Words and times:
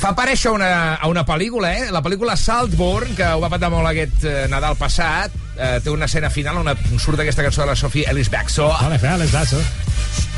Fa 0.00 0.12
aparèixer 0.12 0.52
una, 0.52 0.68
a 0.94 1.08
una 1.08 1.24
pel·lícula, 1.26 1.72
eh? 1.72 1.88
La 1.94 2.02
pel·lícula 2.04 2.36
Saltburn, 2.36 3.14
que 3.16 3.28
ho 3.36 3.40
va 3.42 3.50
patar 3.52 3.70
molt 3.72 3.88
aquest 3.90 4.26
eh, 4.28 4.36
Nadal 4.52 4.76
passat, 4.80 5.34
eh, 5.56 5.76
té 5.84 5.92
una 5.92 6.10
escena 6.10 6.30
final 6.30 6.60
on 6.60 6.72
surt 6.98 7.22
aquesta 7.22 7.46
cançó 7.46 7.64
de 7.64 7.72
la 7.72 7.76
Sophie 7.78 8.08
Ellis 8.10 8.30
Bextor, 8.32 8.74
Vale, 8.82 9.00
fer 9.00 9.16
les 9.22 9.32
dates. 9.32 9.85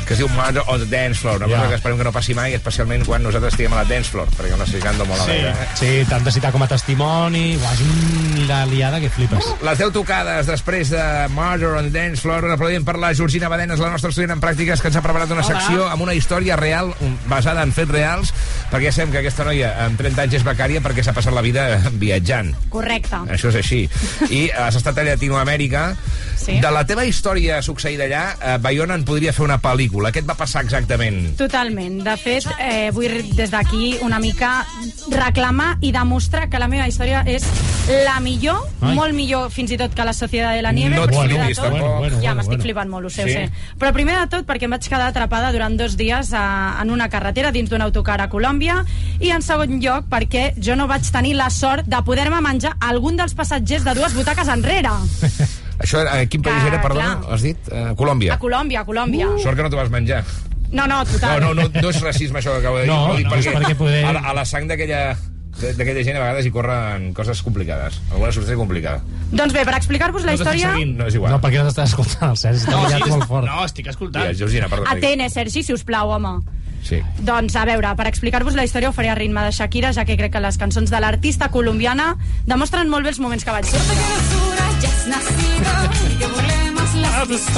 Que 0.09 0.15
es 0.15 0.21
diu 0.23 0.29
Mother 0.33 0.63
on 0.65 0.81
the 0.81 0.87
Dance 0.89 1.19
Floor, 1.21 1.43
una 1.43 1.47
cosa 1.47 1.67
que 1.69 1.75
esperem 1.77 1.99
que 1.99 2.05
no 2.07 2.11
passi 2.11 2.33
mai, 2.33 2.55
especialment 2.57 3.03
quan 3.05 3.21
nosaltres 3.21 3.53
estiguem 3.53 3.75
a 3.75 3.83
la 3.83 3.85
Dance 3.85 4.09
Floor, 4.09 4.31
perquè 4.33 4.57
no 4.57 4.65
estic 4.65 4.87
molt 5.05 5.19
Sí, 5.21 5.35
alegre. 5.35 5.51
Eh? 5.51 5.67
sí 5.77 5.89
t'han 6.09 6.23
de 6.25 6.31
citar 6.33 6.49
com 6.51 6.63
a 6.65 6.67
testimoni. 6.71 7.43
Uah, 7.61 7.73
és 7.75 7.83
una 8.41 8.63
liada 8.65 8.97
que 9.03 9.11
flipes. 9.13 9.45
Les 9.61 9.77
10 9.77 9.93
tocades 9.93 10.49
després 10.49 10.89
de 10.89 11.03
Murder 11.35 11.75
on 11.77 11.91
the 11.91 11.93
Dance 11.93 12.23
Floor, 12.25 12.47
un 12.49 12.55
aplaudiment 12.55 12.87
per 12.87 12.97
la 12.97 13.11
Georgina 13.13 13.51
Badenes, 13.53 13.77
la 13.77 13.91
nostra 13.93 14.09
estudiant 14.09 14.33
en 14.33 14.41
pràctiques, 14.41 14.81
que 14.81 14.89
ens 14.89 14.97
ha 14.97 15.03
preparat 15.05 15.29
una 15.35 15.45
secció 15.45 15.85
amb 15.91 16.07
una 16.07 16.17
història 16.17 16.57
real, 16.57 16.89
basada 17.29 17.61
en 17.61 17.75
fets 17.75 17.93
reals, 17.93 18.33
perquè 18.71 18.89
ja 18.89 18.95
sabem 18.97 19.13
que 19.13 19.21
aquesta 19.21 19.45
noia 19.45 19.75
amb 19.85 20.01
30 20.01 20.25
anys 20.25 20.39
és 20.39 20.47
becària 20.47 20.81
perquè 20.81 21.05
s'ha 21.05 21.13
passat 21.13 21.37
la 21.37 21.45
vida 21.45 21.67
viatjant. 22.01 22.55
Correcte. 22.73 23.21
Això 23.29 23.53
és 23.53 23.61
així. 23.61 23.83
I 24.41 24.47
has 24.57 24.81
estat 24.81 24.97
a 24.97 25.05
Llatinoamèrica. 25.05 25.91
Sí. 26.39 26.57
De 26.63 26.73
la 26.73 26.81
teva 26.87 27.05
història 27.05 27.61
succeïda 27.61 28.07
allà, 28.09 28.25
eh, 28.39 28.57
Bayona 28.63 28.95
en 28.97 29.05
podria 29.05 29.33
fer 29.35 29.45
una 29.45 29.59
pel·lícula. 29.61 29.98
Què 30.09 30.19
et 30.23 30.27
va 30.29 30.33
passar 30.39 30.63
exactament? 30.63 31.35
Totalment. 31.37 31.99
De 32.03 32.15
fet, 32.17 32.45
eh, 32.59 32.89
vull 32.95 33.35
des 33.35 33.51
d'aquí 33.51 33.97
una 34.01 34.17
mica 34.19 34.65
reclamar 35.11 35.77
i 35.81 35.91
demostrar 35.91 36.47
que 36.49 36.57
la 36.59 36.67
meva 36.71 36.87
història 36.87 37.23
és 37.27 37.43
la 38.05 38.19
millor, 38.21 38.61
Ai. 38.81 38.95
molt 38.95 39.13
millor 39.13 39.49
fins 39.51 39.71
i 39.71 39.77
tot 39.77 39.93
que 39.93 40.05
la 40.05 40.13
Societat 40.13 40.55
de 40.55 40.61
la 40.61 40.71
Nieve. 40.71 40.95
No 40.95 41.03
però 41.07 41.23
primer 41.25 41.47
de 41.47 41.53
tot- 41.55 41.63
tampoc. 41.65 41.97
Bueno, 41.99 42.15
ja 42.15 42.19
bueno, 42.21 42.35
m'estic 42.35 42.49
bueno. 42.55 42.63
flipant 42.63 42.89
molt, 42.89 43.05
ho 43.05 43.09
sé, 43.09 43.23
Sí? 43.23 43.29
ho 43.29 43.33
sé. 43.33 43.51
Però 43.79 43.91
primer 43.93 44.17
de 44.19 44.27
tot 44.27 44.45
perquè 44.47 44.63
em 44.63 44.71
vaig 44.71 44.87
quedar 44.87 45.07
atrapada 45.07 45.51
durant 45.51 45.75
dos 45.77 45.97
dies 45.97 46.31
a, 46.33 46.77
en 46.81 46.91
una 46.91 47.09
carretera 47.09 47.51
dins 47.51 47.69
d'un 47.69 47.81
autocar 47.81 48.21
a 48.21 48.29
Colòmbia 48.29 48.85
i 49.19 49.29
en 49.31 49.41
segon 49.41 49.79
lloc 49.81 50.05
perquè 50.09 50.53
jo 50.61 50.75
no 50.75 50.87
vaig 50.87 51.03
tenir 51.11 51.33
la 51.35 51.49
sort 51.49 51.85
de 51.85 52.01
poder-me 52.03 52.39
menjar 52.41 52.77
algun 52.79 53.17
dels 53.17 53.33
passatgers 53.33 53.83
de 53.83 53.93
dues 53.95 54.13
butaques 54.13 54.47
enrere. 54.47 54.89
Això, 55.79 56.03
a 56.05 56.25
quin 56.27 56.41
país 56.43 56.61
Que, 56.61 56.67
era, 56.73 56.81
perdona? 56.83 57.17
clar. 57.21 57.33
Has 57.33 57.41
dit? 57.41 57.57
Uh, 57.71 57.95
Colòmbia. 57.95 58.33
A 58.35 58.39
Colòmbia, 58.39 58.81
a 58.81 58.85
Colòmbia. 58.85 59.27
Sort 59.41 59.55
que 59.55 59.63
no 59.63 59.69
t'ho 59.71 59.77
vas 59.79 59.89
menjar. 59.89 60.23
No, 60.71 60.85
no, 60.85 60.99
No, 60.99 61.05
total. 61.05 61.41
no, 61.41 61.53
no, 61.55 61.69
no 61.81 61.89
és 61.89 62.01
racisme 62.01 62.39
això 62.39 62.51
que 62.53 62.59
acabo 62.59 62.77
de 62.77 62.83
dir. 62.83 62.91
No, 62.91 63.15
dic 63.17 63.25
no, 63.25 63.35
és 63.35 63.47
perquè 63.47 63.75
poder- 63.75 64.03
a, 64.05 64.13
la, 64.13 64.19
a 64.19 64.33
la 64.37 64.45
sang 64.45 64.67
d'aquella 64.69 65.15
d'aquella 65.59 66.03
gent 66.05 66.15
a 66.15 66.19
vegades 66.21 66.45
hi 66.45 66.51
corren 66.55 67.09
coses 67.13 67.41
complicades. 67.43 67.97
Alguna 68.11 68.31
sortida 68.31 68.55
complicada. 68.55 69.01
Doncs 69.31 69.51
bé, 69.51 69.65
per 69.65 69.73
explicar-vos 69.75 70.23
la 70.23 70.31
No 70.35 70.37
història... 70.37 70.69
seguint. 70.71 70.93
No 70.99 71.07
és 71.09 71.15
igual. 71.17 71.33
No, 71.33 71.39
perquè 71.41 71.57
no 71.59 71.65
t'estàs 71.67 71.89
escoltant 71.89 72.29
el 72.31 72.37
Sergi, 72.37 72.69
No, 72.69 72.83
no, 72.83 72.89
sí, 72.89 73.09
molt 73.09 73.25
fort. 73.27 73.45
no, 73.49 73.65
estic 73.65 73.87
escoltant. 73.91 74.23
Digues, 74.23 74.37
Georgina, 74.39 74.69
perdona. 74.69 74.91
Atene, 74.93 75.27
Sergi, 75.29 75.63
si 75.63 75.73
us 75.73 75.83
plau, 75.83 76.11
home. 76.15 76.37
Sí. 76.83 77.01
Doncs, 77.27 77.57
a 77.59 77.65
veure, 77.67 77.91
per 77.97 78.07
explicar-vos 78.07 78.55
la 78.55 78.63
història 78.63 78.87
ho 78.87 78.93
faré 78.95 79.09
a 79.09 79.15
ritme 79.19 79.41
de 79.43 79.51
Shakira, 79.51 79.91
ja 79.91 80.05
que 80.05 80.15
crec 80.15 80.31
que 80.31 80.39
les 80.39 80.57
cançons 80.61 80.89
de 80.89 80.99
l'artista 81.01 81.49
colombiana 81.51 82.13
demostren 82.45 82.87
molt 82.87 83.03
bé 83.03 83.09
els 83.09 83.19
moments 83.19 83.43
que 83.43 83.51
vaig 83.51 83.65
viure. 83.67 84.48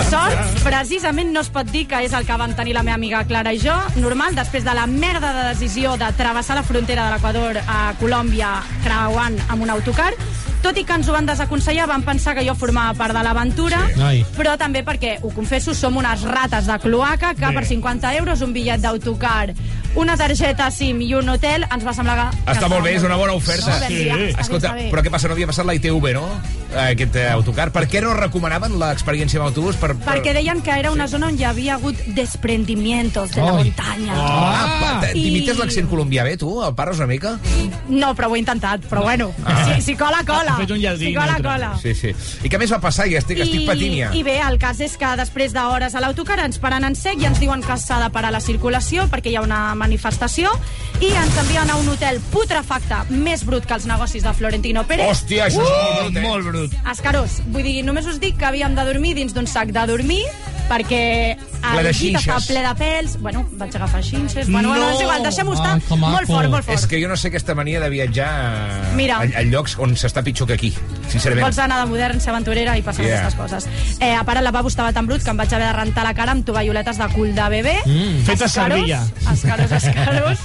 Sort, 0.09 0.63
precisament, 0.65 1.31
no 1.31 1.41
es 1.45 1.49
pot 1.53 1.69
dir 1.71 1.85
que 1.87 2.01
és 2.03 2.13
el 2.17 2.25
que 2.27 2.35
van 2.39 2.55
tenir 2.57 2.73
la 2.75 2.83
meva 2.83 2.97
amiga 2.97 3.21
Clara 3.29 3.53
i 3.53 3.59
jo. 3.61 3.75
Normal, 4.01 4.35
després 4.35 4.65
de 4.65 4.73
la 4.75 4.87
merda 4.89 5.31
de 5.37 5.43
decisió 5.51 5.95
de 6.01 6.09
travessar 6.17 6.57
la 6.57 6.65
frontera 6.67 7.05
de 7.07 7.15
l'Equador 7.15 7.61
a 7.61 7.81
Colòmbia 8.01 8.55
creuant 8.83 9.37
amb 9.47 9.63
un 9.63 9.71
autocar, 9.73 10.11
tot 10.61 10.77
i 10.77 10.83
que 10.85 10.93
ens 10.93 11.07
ho 11.09 11.13
van 11.15 11.25
desaconsellar, 11.25 11.87
van 11.89 12.03
pensar 12.05 12.35
que 12.37 12.45
jo 12.47 12.53
formava 12.55 12.93
part 12.97 13.13
de 13.17 13.23
l'aventura, 13.23 13.79
Sí. 13.95 14.23
Però 14.37 14.57
també 14.57 14.83
perquè, 14.85 15.17
ho 15.21 15.29
confesso, 15.33 15.73
som 15.75 15.97
unes 15.97 16.21
rates 16.23 16.65
de 16.67 16.77
cloaca 16.79 17.33
que 17.35 17.45
Bé. 17.47 17.53
per 17.53 17.65
50 17.65 18.15
euros 18.17 18.41
un 18.41 18.53
bitllet 18.53 18.81
d'autocar, 18.81 19.53
una 19.95 20.15
targeta 20.17 20.69
SIM 20.71 21.01
i 21.01 21.13
un 21.13 21.27
hotel 21.29 21.65
ens 21.71 21.85
va 21.85 21.93
semblar 21.93 22.29
que... 22.31 22.51
Està 22.53 22.69
molt 22.69 22.83
bé, 22.83 22.95
és 22.95 23.03
una 23.03 23.15
bona 23.17 23.33
oferta. 23.33 23.71
està 23.77 23.87
bé, 23.89 24.33
Escolta, 24.39 24.73
però 24.91 25.01
què 25.03 25.11
passa? 25.11 25.27
No 25.27 25.33
havia 25.35 25.47
passat 25.47 25.65
la 25.65 25.75
ITV, 25.75 26.13
no? 26.13 26.25
Aquest 26.71 27.15
eh, 27.19 27.27
autocar. 27.29 27.69
Per 27.75 27.83
què 27.91 27.99
no 28.01 28.13
recomanaven 28.15 28.77
l'experiència 28.79 29.39
amb 29.41 29.49
autobús? 29.49 29.75
Per, 29.75 29.91
per... 29.99 30.13
Perquè 30.15 30.33
deien 30.33 30.61
que 30.63 30.71
era 30.71 30.91
una 30.93 31.07
zona 31.11 31.27
on 31.27 31.37
hi 31.37 31.43
havia 31.43 31.75
hagut 31.75 31.97
desprendimientos 32.15 33.31
de 33.31 33.41
la 33.41 33.57
Ai. 33.57 33.63
muntanya. 33.65 34.13
Ah, 34.15 34.99
pa- 35.01 35.09
I- 35.11 35.21
t'imites 35.21 35.57
l'accent 35.59 35.89
colombià 35.89 36.23
bé, 36.23 36.37
tu? 36.37 36.61
El 36.63 36.73
pares 36.75 36.97
una 36.97 37.07
mica? 37.07 37.37
No, 37.89 38.13
però 38.15 38.29
ho 38.31 38.35
he 38.35 38.39
intentat, 38.39 38.85
però 38.89 39.03
bueno. 39.03 39.31
Si, 39.75 39.81
si 39.81 39.95
cola, 39.95 40.23
cola. 40.25 40.50
Ha 40.51 40.57
fet 40.59 40.71
un 40.71 40.81
Si 40.81 41.13
cola, 41.13 41.25
neutre. 41.33 41.43
cola. 41.49 41.71
Sí, 41.81 41.93
sí. 41.95 42.13
I 42.43 42.49
què 42.49 42.59
més 42.59 42.71
va 42.71 42.79
passar? 42.83 43.07
I 43.07 43.15
estic, 43.15 43.39
estic 43.39 43.65
patint 43.67 43.95
ja. 43.97 44.11
I 44.13 44.23
bé, 44.23 44.39
el 44.47 44.57
cas 44.59 44.79
és 44.79 44.97
que 44.97 45.15
després 45.17 45.53
d'hores 45.53 45.95
a 45.95 46.01
l'autocar 46.03 46.39
ens 46.45 46.59
paren 46.59 46.83
en 46.83 46.95
sec 46.95 47.21
i 47.21 47.25
ens 47.25 47.39
diuen 47.39 47.61
que 47.63 47.77
s'ha 47.77 47.99
de 48.03 48.09
parar 48.11 48.31
la 48.31 48.39
circulació 48.41 49.07
perquè 49.11 49.31
hi 49.31 49.35
ha 49.37 49.41
una 49.45 49.73
manifestació 49.75 50.51
i 51.01 51.11
ens 51.11 51.37
envien 51.37 51.69
a 51.69 51.75
un 51.75 51.87
hotel 51.89 52.19
putrefacte 52.31 53.03
més 53.09 53.45
brut 53.45 53.65
que 53.65 53.73
els 53.73 53.85
negocis 53.89 54.23
de 54.23 54.33
Florentino 54.33 54.83
Pérez. 54.87 55.09
Hòstia, 55.09 55.47
això 55.47 55.61
és 55.61 55.69
molt 55.71 55.99
brut, 56.01 56.17
eh? 56.17 56.21
Molt 56.27 56.45
brut. 56.51 56.71
Escarós. 56.91 57.39
Vull 57.47 57.63
dir, 57.63 57.83
només 57.85 58.05
us 58.05 58.19
dic 58.19 58.37
que 58.37 58.45
havíem 58.45 58.75
de 58.75 58.85
dormir 58.85 59.15
dins 59.15 59.33
d'un 59.33 59.47
sac 59.47 59.71
de 59.71 59.85
dormir 59.87 60.23
perquè 60.71 61.35
Ple 61.61 61.83
de 61.83 61.89
el 61.91 61.95
llit 61.95 62.15
xinxes. 62.17 62.47
ple 62.47 62.61
de 62.63 62.71
pèls. 62.79 63.17
Bueno, 63.21 63.43
vaig 63.59 63.75
agafar 63.77 63.99
xinxes. 64.03 64.47
Bueno, 64.49 64.69
No! 64.71 64.79
bueno, 64.79 64.89
és 64.95 65.01
igual, 65.03 65.21
deixem-ho 65.23 65.53
estar 65.53 65.75
que 65.81 65.95
maco. 65.97 66.13
molt 66.15 66.27
fort, 66.31 66.49
molt 66.49 66.65
fort. 66.65 66.77
És 66.79 66.87
que 66.87 67.01
jo 67.03 67.07
no 67.11 67.17
sé 67.17 67.27
aquesta 67.29 67.53
mania 67.55 67.79
de 67.83 67.89
viatjar 67.89 68.29
a, 68.31 68.93
Mira. 68.95 69.19
a, 69.19 69.27
a 69.41 69.43
llocs 69.43 69.75
on 69.77 69.93
s'està 69.99 70.23
pitjor 70.23 70.47
que 70.47 70.53
aquí, 70.57 70.71
sincerament. 71.11 71.43
Vols 71.45 71.59
anar 71.59 71.83
de 71.83 71.89
modern, 71.91 72.19
ser 72.23 72.31
aventurera 72.33 72.77
i 72.77 72.81
passar 72.81 73.05
Yeah. 73.05 73.17
yeah. 73.21 73.27
aquestes 73.27 73.67
coses. 73.67 73.99
Eh, 73.99 74.13
a 74.15 74.23
part, 74.23 74.37
el 74.39 74.43
lavabo 74.45 74.69
estava 74.69 74.93
tan 74.93 75.05
brut 75.07 75.21
que 75.23 75.29
em 75.29 75.37
vaig 75.37 75.53
haver 75.53 75.67
de 75.67 75.73
rentar 75.73 76.03
la 76.07 76.13
cara 76.13 76.31
amb 76.31 76.45
tovalloletes 76.45 76.97
de 76.97 77.07
cul 77.13 77.35
de 77.35 77.49
bebè. 77.57 77.77
Mm. 77.85 78.23
Fet 78.25 78.41
a 78.41 78.47
servilla. 78.47 79.03
Escaros, 79.33 79.71
escaros. 79.71 80.39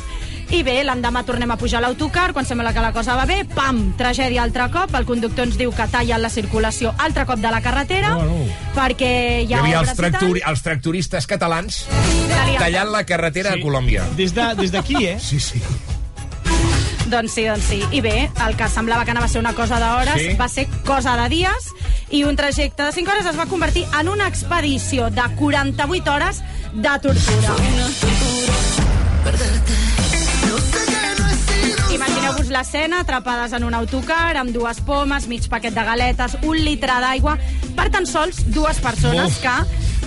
I 0.50 0.62
bé, 0.62 0.76
l'endemà 0.86 1.24
tornem 1.26 1.50
a 1.50 1.56
pujar 1.58 1.80
a 1.80 1.82
l'autocar, 1.82 2.32
quan 2.32 2.46
sembla 2.46 2.72
que 2.72 2.80
la 2.80 2.92
cosa 2.94 3.16
va 3.18 3.24
bé, 3.26 3.40
pam, 3.44 3.94
tragèdia 3.98 4.42
altre 4.44 4.68
cop, 4.70 4.94
el 4.94 5.04
conductor 5.04 5.44
ens 5.48 5.56
diu 5.58 5.72
que 5.74 5.86
tallen 5.90 6.22
la 6.22 6.30
circulació 6.30 6.94
altre 6.98 7.24
cop 7.26 7.40
de 7.42 7.50
la 7.50 7.60
carretera, 7.60 8.14
Oh, 8.16 8.22
no. 8.22 8.44
perquè 8.76 9.42
hi 9.42 9.48
Hi 9.50 9.54
ha 9.54 9.58
havia 9.60 9.80
els, 9.80 9.94
tractori, 9.98 10.42
els 10.46 10.62
tractoristes 10.62 11.26
catalans 11.26 11.86
tallant 12.58 12.90
la 12.92 13.04
carretera 13.04 13.52
a 13.54 13.58
Colòmbia. 13.58 14.04
Des 14.16 14.32
de- 14.34 14.54
des 14.54 14.70
d'aquí, 14.72 15.04
eh? 15.06 15.18
Sí, 15.20 15.40
sí. 15.40 15.60
Doncs 17.06 17.32
sí, 17.32 17.44
doncs 17.46 17.64
sí. 17.64 17.82
I 17.92 18.00
bé, 18.00 18.30
el 18.46 18.56
que 18.56 18.68
semblava 18.68 19.04
que 19.04 19.10
anava 19.12 19.26
a 19.26 19.28
ser 19.28 19.40
una 19.40 19.52
cosa 19.54 19.78
d'hores 19.78 20.20
Sí. 20.22 20.36
va 20.40 20.48
ser 20.48 20.66
cosa 20.84 21.16
de 21.16 21.28
dies 21.28 21.70
i 22.10 22.22
un 22.24 22.34
trajecte 22.36 22.82
de 22.82 22.92
5 22.92 23.10
hores 23.12 23.26
es 23.26 23.38
va 23.38 23.46
convertir 23.46 23.84
en 24.00 24.08
una 24.08 24.26
expedició 24.28 25.10
de 25.10 25.22
48 25.36 26.12
hores 26.12 26.42
de 26.72 26.98
tortura. 27.02 27.54
Imagineu-vos 32.46 32.70
l'escena, 32.70 33.00
atrapades 33.00 33.52
en 33.56 33.64
un 33.66 33.74
autocar, 33.74 34.36
amb 34.38 34.52
dues 34.54 34.78
pomes, 34.86 35.26
mig 35.26 35.48
paquet 35.50 35.74
de 35.74 35.82
galetes, 35.82 36.36
un 36.46 36.54
litre 36.62 36.94
d'aigua, 37.02 37.34
per 37.74 37.88
tan 37.90 38.06
sols 38.06 38.44
dues 38.54 38.78
persones 38.78 39.34
Uf. 39.34 39.42
que 39.42 39.54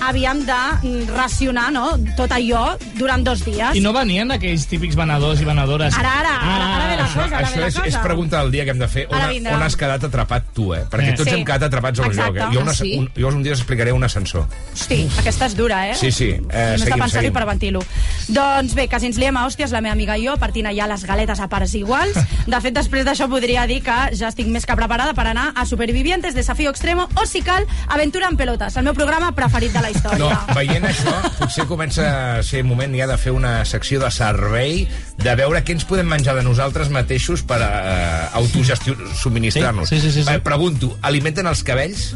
havíem 0.01 0.45
de 0.45 0.53
mm, 0.83 1.09
racionar 1.15 1.71
no? 1.71 1.91
tot 2.17 2.31
allò 2.31 2.77
durant 2.97 3.23
dos 3.25 3.43
dies. 3.45 3.75
I 3.75 3.81
no 3.83 3.93
venien 3.93 4.31
aquells 4.31 4.65
típics 4.69 4.95
venedors 4.97 5.41
i 5.41 5.45
venedores. 5.47 5.95
Ara, 5.97 6.11
ara, 6.21 6.33
ara, 6.39 6.67
ara 6.75 6.87
ve 6.89 6.95
la 6.97 7.05
Això, 7.09 7.23
cosa, 7.23 7.37
ara 7.37 7.47
això 7.47 7.55
ve 7.55 7.61
la 7.61 7.67
és, 7.67 7.75
cosa. 7.75 7.87
és 7.87 7.97
pregunta 8.03 8.39
del 8.43 8.51
dia 8.51 8.65
que 8.65 8.71
hem 8.71 8.79
de 8.79 8.87
fer. 8.87 9.05
On, 9.09 9.47
on 9.55 9.63
has 9.63 9.75
quedat 9.79 10.03
atrapat 10.09 10.51
tu, 10.53 10.73
eh? 10.73 10.83
Perquè 10.89 11.13
Eh. 11.13 11.15
tots 11.17 11.29
Sí. 11.29 11.35
hem 11.35 11.45
quedat 11.45 11.63
atrapats 11.69 11.99
a 11.99 12.03
un 12.07 12.15
lloc. 12.15 12.35
Eh? 12.35 12.47
Jo, 12.53 12.61
una, 12.61 12.71
Ah, 12.71 12.75
sí? 12.75 12.95
un, 12.97 13.09
jo 13.15 13.27
un 13.27 13.43
dia 13.43 13.53
us 13.53 13.59
explicaré 13.59 13.91
un 13.91 14.03
ascensor. 14.03 14.45
Hosti, 14.73 15.09
aquesta 15.19 15.45
és 15.47 15.55
dura, 15.55 15.89
eh? 15.89 15.95
Sí, 15.95 16.11
sí. 16.11 16.29
Eh, 16.29 16.37
Només 16.39 16.81
seguim, 16.81 16.95
de 16.95 17.01
pensar-hi 17.03 17.31
per 17.31 17.45
ventilo. 17.45 17.83
Doncs 18.27 18.73
bé, 18.75 18.87
que 18.87 18.99
si 18.99 19.07
ens 19.07 19.17
liem 19.17 19.35
a 19.37 19.45
hòsties, 19.47 19.71
la 19.71 19.81
meva 19.81 19.93
amiga 19.93 20.17
i 20.17 20.25
jo, 20.27 20.35
partint 20.37 20.67
allà 20.69 20.87
les 20.87 21.03
galetes 21.05 21.39
a 21.39 21.47
parts 21.49 21.73
iguals. 21.75 22.13
De 22.49 22.61
fet, 22.61 22.73
després 22.73 23.05
d'això 23.05 23.27
podria 23.29 23.65
dir 23.67 23.81
que 23.83 23.97
ja 24.15 24.29
estic 24.29 24.47
més 24.47 24.65
que 24.65 24.75
preparada 24.75 25.13
per 25.13 25.27
anar 25.27 25.51
a 25.55 25.65
Supervivientes, 25.65 26.35
Desafío 26.35 26.69
Extremo 26.69 27.07
o, 27.15 27.25
si 27.25 27.41
cal, 27.41 27.65
Aventura 27.87 28.27
en 28.29 28.37
Pelotas, 28.37 28.75
el 28.77 28.83
meu 28.83 28.93
programa 28.93 29.31
preferit 29.35 29.71
de 29.73 29.81
la 29.81 29.88
No, 29.89 30.29
història. 30.29 30.55
veient 30.55 30.85
això, 30.89 31.13
potser 31.39 31.65
comença 31.69 32.05
a 32.39 32.43
ser 32.43 32.63
moment 32.63 32.93
ja 32.97 33.07
de 33.09 33.17
fer 33.17 33.31
una 33.35 33.65
secció 33.65 33.99
de 34.01 34.09
servei, 34.13 34.87
de 35.17 35.35
veure 35.39 35.61
què 35.65 35.75
ens 35.77 35.85
podem 35.89 36.07
menjar 36.09 36.35
de 36.37 36.43
nosaltres 36.45 36.89
mateixos 36.93 37.41
per 37.43 37.59
uh, 37.61 38.29
autogestionar-nos. 38.39 39.89
Sí, 39.89 39.99
sí, 39.99 40.11
sí, 40.11 40.11
sí, 40.11 40.23
sí. 40.23 40.33
Eh, 40.33 40.39
pregunto, 40.43 40.97
alimenten 41.01 41.47
els 41.47 41.63
cabells? 41.63 42.13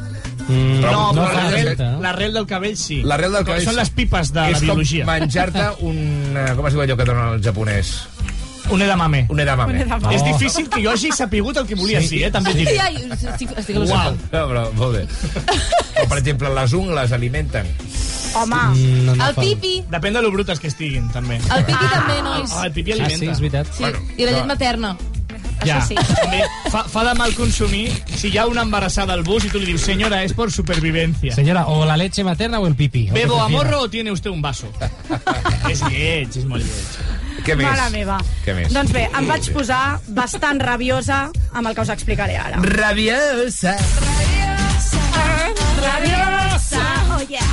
Mm, 0.48 0.82
No, 0.84 1.14
l'arrel 1.16 1.78
no? 1.80 2.02
l'arrel 2.04 2.34
del 2.36 2.46
cabell 2.50 2.76
sí. 2.78 3.02
L'arrel 3.08 3.32
del 3.32 3.46
cabell... 3.48 3.64
Són 3.64 3.78
les 3.80 3.90
pipes 3.96 4.34
de 4.36 4.44
és 4.52 4.60
la 4.60 4.74
biologia. 4.74 5.06
com 5.06 5.14
menjar-te 5.14 5.68
un... 5.88 6.02
eh, 6.36 6.50
Com 6.58 6.68
es 6.68 6.74
diu 6.76 6.84
allò 6.84 6.98
que 7.00 7.06
donen 7.08 7.38
el 7.38 7.44
japonès? 7.46 7.94
Un 8.70 8.82
edamame. 8.82 9.26
Un 9.30 9.40
edamame. 9.40 9.74
Un 9.74 9.80
edamame. 9.82 10.16
És 10.16 10.22
Oh. 10.22 10.26
difícil 10.26 10.70
que 10.70 10.82
jo 10.84 10.92
hagi 10.92 11.12
sapigut 11.12 11.58
el 11.58 11.66
que 11.68 11.76
volia 11.76 12.02
Sí. 12.02 12.08
dir, 12.16 12.24
eh? 12.26 12.32
També 12.32 12.54
diré. 12.54 12.80
ai, 12.80 12.96
estic, 13.12 13.52
estic 13.58 13.78
Uau. 13.78 13.88
No, 14.32 14.48
però 14.50 14.72
molt 14.74 14.96
bé. 14.98 15.08
O, 16.04 16.08
per 16.08 16.18
exemple, 16.18 16.50
les 16.54 16.74
ungles 16.74 17.12
alimenten. 17.12 17.68
Home, 18.36 18.56
Mm, 18.56 19.06
no, 19.06 19.16
no 19.16 19.28
El 19.28 19.36
fa- 19.36 19.42
pipi. 19.42 19.84
Depèn 19.92 20.14
de 20.14 20.22
lo 20.22 20.32
brutes 20.32 20.60
que 20.60 20.68
estiguin, 20.68 21.08
també. 21.12 21.36
El 21.36 21.66
pipi 21.66 21.86
també, 21.92 22.22
nois. 22.24 22.52
Ah, 22.52 22.66
el 22.66 22.72
pipi 22.72 22.92
Ah, 22.94 22.96
sí, 22.96 23.02
alimenta. 23.02 23.32
és 23.32 23.40
veritat. 23.40 23.68
Sí, 23.74 23.84
Bueno, 23.84 24.00
i 24.18 24.26
la 24.26 24.32
llet 24.32 24.40
no. 24.42 24.46
materna. 24.48 24.98
Ja, 25.64 25.80
Això 25.80 25.88
sí. 25.90 25.96
també 25.96 26.44
fa, 26.72 26.84
fa 26.84 27.04
de 27.06 27.14
mal 27.14 27.34
consumir 27.36 27.90
si 28.18 28.28
hi 28.30 28.38
ha 28.38 28.48
una 28.48 28.64
embarassada 28.64 29.14
al 29.14 29.24
bus 29.24 29.46
i 29.46 29.50
tu 29.50 29.60
li 29.60 29.66
dius, 29.68 29.82
senyora, 29.82 30.24
és 30.24 30.34
por 30.34 30.52
supervivencia. 30.52 31.34
Señora, 31.34 31.68
o 31.68 31.86
la 31.86 31.96
leche 31.96 32.24
materna 32.24 32.60
o 32.60 32.68
el 32.68 32.76
pipi. 32.76 33.10
¿Bebo 33.12 33.40
a 33.40 33.48
morro 33.50 33.82
o 33.82 33.90
tiene 33.90 34.12
usted 34.12 34.30
un 34.32 34.42
vaso? 34.42 34.68
és 35.70 35.82
lleig, 35.84 36.36
és 36.36 36.46
molt 36.46 36.64
lleig. 36.64 37.13
Què 37.44 37.56
més? 37.60 37.68
Mare 37.68 37.90
meva. 37.92 38.18
Què 38.46 38.54
més? 38.56 38.72
Doncs 38.74 38.92
bé, 38.96 39.08
em 39.20 39.28
vaig 39.28 39.50
posar 39.56 40.00
bastant 40.16 40.62
rabiosa 40.64 41.26
amb 41.54 41.68
el 41.68 41.76
que 41.76 41.82
us 41.84 41.90
explicaré 41.94 42.38
ara. 42.40 42.62
Rabiosa. 42.64 43.76
Rabiosa! 45.84 46.84
Oh, 47.14 47.22
yeah! 47.30 47.44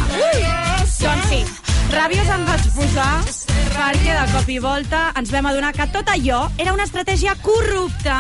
Doncs 1.01 1.27
sí, 1.31 1.41
rabiosa 1.91 2.37
em 2.37 2.45
vaig 2.47 2.67
posar 2.77 3.11
perquè 3.75 4.15
de 4.15 4.25
cop 4.35 4.49
i 4.53 4.59
volta 4.63 5.01
ens 5.19 5.33
vam 5.33 5.49
adonar 5.51 5.73
que 5.75 5.87
tot 5.95 6.09
allò 6.13 6.45
era 6.61 6.75
una 6.77 6.85
estratègia 6.87 7.35
corrupta 7.43 8.19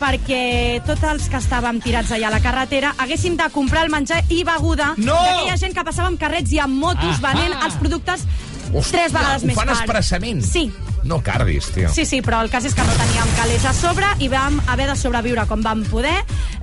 perquè 0.00 0.80
tots 0.88 1.04
els 1.08 1.28
que 1.32 1.38
estàvem 1.40 1.78
tirats 1.84 2.10
allà 2.16 2.28
a 2.30 2.34
la 2.34 2.40
carretera 2.44 2.94
haguéssim 3.00 3.36
de 3.38 3.46
comprar 3.54 3.84
el 3.86 3.92
menjar 3.92 4.22
i 4.32 4.42
beguda 4.48 4.94
No! 4.98 5.14
d'aquella 5.16 5.56
gent 5.60 5.76
que 5.76 5.84
passava 5.86 6.08
amb 6.10 6.20
carrets 6.20 6.52
i 6.52 6.60
amb 6.64 6.76
motos 6.82 7.20
Ah. 7.20 7.32
venent 7.32 7.54
els 7.62 7.78
productes 7.80 8.26
Ostres, 8.74 8.90
tres 8.90 9.12
vegades 9.14 9.42
ho 9.44 9.46
més 9.46 9.56
fan 9.56 9.68
expressament. 9.70 10.40
Sí, 10.42 10.64
No 11.06 11.20
cardis, 11.22 11.70
tio. 11.74 11.88
Sí, 11.92 12.04
sí, 12.06 12.20
però 12.22 12.40
el 12.42 12.50
cas 12.50 12.64
és 12.66 12.74
que 12.74 12.82
no 12.82 12.92
teníem 12.98 13.28
calés 13.38 13.64
a 13.64 13.72
sobre 13.76 14.06
i 14.18 14.28
vam 14.28 14.60
haver 14.66 14.88
de 14.90 14.96
sobreviure 14.98 15.46
com 15.46 15.62
vam 15.62 15.84
poder. 15.86 16.16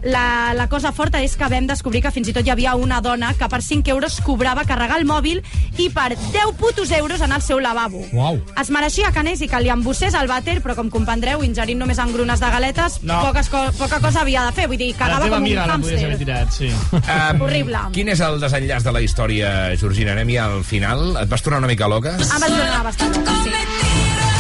La, 0.04 0.52
la 0.54 0.68
cosa 0.68 0.92
forta 0.92 1.22
és 1.24 1.38
que 1.40 1.48
vam 1.48 1.66
descobrir 1.70 2.02
que 2.04 2.12
fins 2.12 2.28
i 2.28 2.34
tot 2.36 2.44
hi 2.46 2.52
havia 2.52 2.74
una 2.76 3.00
dona 3.02 3.32
que 3.40 3.48
per 3.48 3.62
5 3.64 3.88
euros 3.94 4.18
cobrava 4.22 4.66
carregar 4.68 4.98
el 5.00 5.06
mòbil 5.08 5.40
i 5.80 5.88
per 5.96 6.10
10 6.18 6.58
putos 6.60 6.92
euros 6.92 7.22
anar 7.24 7.38
al 7.40 7.46
seu 7.46 7.62
lavabo. 7.64 8.02
Uau. 8.12 8.42
Es 8.60 8.70
mereixia 8.70 9.14
que 9.16 9.20
anés 9.24 9.42
i 9.42 9.48
que 9.48 9.62
li 9.64 9.72
embossés 9.72 10.14
el 10.20 10.28
vàter, 10.28 10.58
però 10.62 10.76
com 10.76 10.90
comprendreu, 10.92 11.44
ingerint 11.48 11.80
només 11.80 12.02
engrunes 12.04 12.40
de 12.44 12.50
galetes, 12.52 13.00
No. 13.04 13.22
poques 13.24 13.48
co 13.50 13.64
poca 13.80 14.02
cosa 14.04 14.22
havia 14.22 14.44
de 14.46 14.52
fer. 14.52 14.68
Vull 14.68 14.78
dir, 14.82 14.92
cagava 15.00 15.30
com 15.30 15.44
un 15.44 15.58
hàmster. 15.64 16.18
tirat, 16.20 16.52
sí. 16.52 16.68
Um, 16.92 17.42
Horrible. 17.48 17.86
Quin 17.96 18.10
és 18.12 18.20
el 18.20 18.40
desenllaç 18.44 18.84
de 18.84 18.92
la 18.92 19.02
història, 19.02 19.56
Georgina? 19.80 20.12
Anem 20.18 20.36
ja 20.36 20.46
al 20.52 20.64
final. 20.68 21.16
Et 21.24 21.30
vas 21.32 21.42
tornar 21.42 21.60
una 21.64 21.68
mica 21.72 21.88
loca? 21.88 22.18
Em 22.20 22.40
vaig 22.44 22.52
donar 22.60 22.84
bastant 22.84 23.16
loca, 23.16 23.40
sí. 23.44 24.33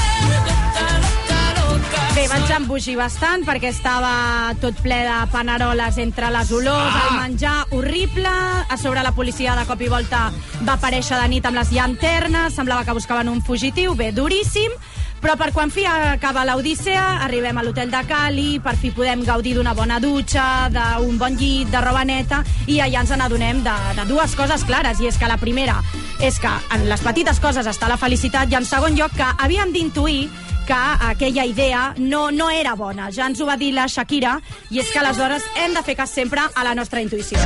Bé, 2.13 2.27
vaig 2.29 2.51
embogir 2.53 2.93
bastant 2.93 3.41
perquè 3.41 3.71
estava 3.73 4.53
tot 4.61 4.77
ple 4.85 4.99
de 5.01 5.15
paneroles 5.33 5.95
entre 5.97 6.27
les 6.29 6.51
olors, 6.53 6.93
ah! 6.93 7.07
el 7.07 7.15
menjar 7.17 7.53
horrible, 7.73 8.29
a 8.29 8.77
sobre 8.77 9.01
la 9.01 9.15
policia 9.17 9.55
de 9.57 9.63
cop 9.65 9.81
i 9.81 9.89
volta 9.89 10.27
va 10.61 10.75
aparèixer 10.75 11.17
de 11.17 11.31
nit 11.31 11.47
amb 11.49 11.57
les 11.57 11.71
llanternes, 11.73 12.53
semblava 12.53 12.85
que 12.85 12.93
buscaven 12.93 13.33
un 13.33 13.41
fugitiu, 13.41 13.95
bé, 13.97 14.11
duríssim, 14.13 14.77
però 15.25 15.39
per 15.41 15.49
quan 15.57 15.73
fi 15.73 15.87
acaba 15.89 16.45
l'Odissea, 16.45 17.23
arribem 17.25 17.57
a 17.57 17.65
l'hotel 17.65 17.89
de 17.89 18.05
Cali, 18.05 18.47
per 18.61 18.75
fi 18.77 18.93
podem 18.93 19.25
gaudir 19.25 19.55
d'una 19.57 19.73
bona 19.73 19.97
dutxa, 20.03 20.69
d'un 20.69 21.17
bon 21.17 21.33
llit, 21.39 21.73
de 21.73 21.81
roba 21.81 22.05
neta, 22.05 22.43
i 22.69 22.77
allà 22.77 23.07
ens 23.07 23.17
n'adonem 23.17 23.65
de, 23.65 23.77
de 23.97 24.09
dues 24.13 24.37
coses 24.37 24.69
clares, 24.69 25.01
i 25.01 25.09
és 25.09 25.17
que 25.17 25.33
la 25.33 25.41
primera 25.41 25.81
és 26.21 26.37
que 26.37 26.53
en 26.77 26.85
les 26.91 27.01
petites 27.01 27.41
coses 27.41 27.65
està 27.65 27.89
la 27.89 27.97
felicitat, 27.97 28.53
i 28.53 28.61
en 28.61 28.69
segon 28.69 28.93
lloc 28.99 29.17
que 29.17 29.33
havíem 29.33 29.73
d'intuir 29.73 30.27
que 30.65 30.73
aquella 30.73 31.45
idea 31.45 31.93
no, 31.97 32.31
no 32.31 32.49
era 32.49 32.75
bona. 32.75 33.09
Ja 33.11 33.27
ens 33.27 33.41
ho 33.41 33.47
va 33.47 33.57
dir 33.57 33.73
la 33.75 33.87
Shakira, 33.87 34.39
i 34.71 34.79
és 34.79 34.91
que 34.91 34.99
aleshores 34.99 35.45
hem 35.63 35.73
de 35.75 35.83
fer 35.83 35.97
cas 35.99 36.11
sempre 36.11 36.43
a 36.43 36.63
la 36.63 36.75
nostra 36.75 37.01
intuïció. 37.03 37.39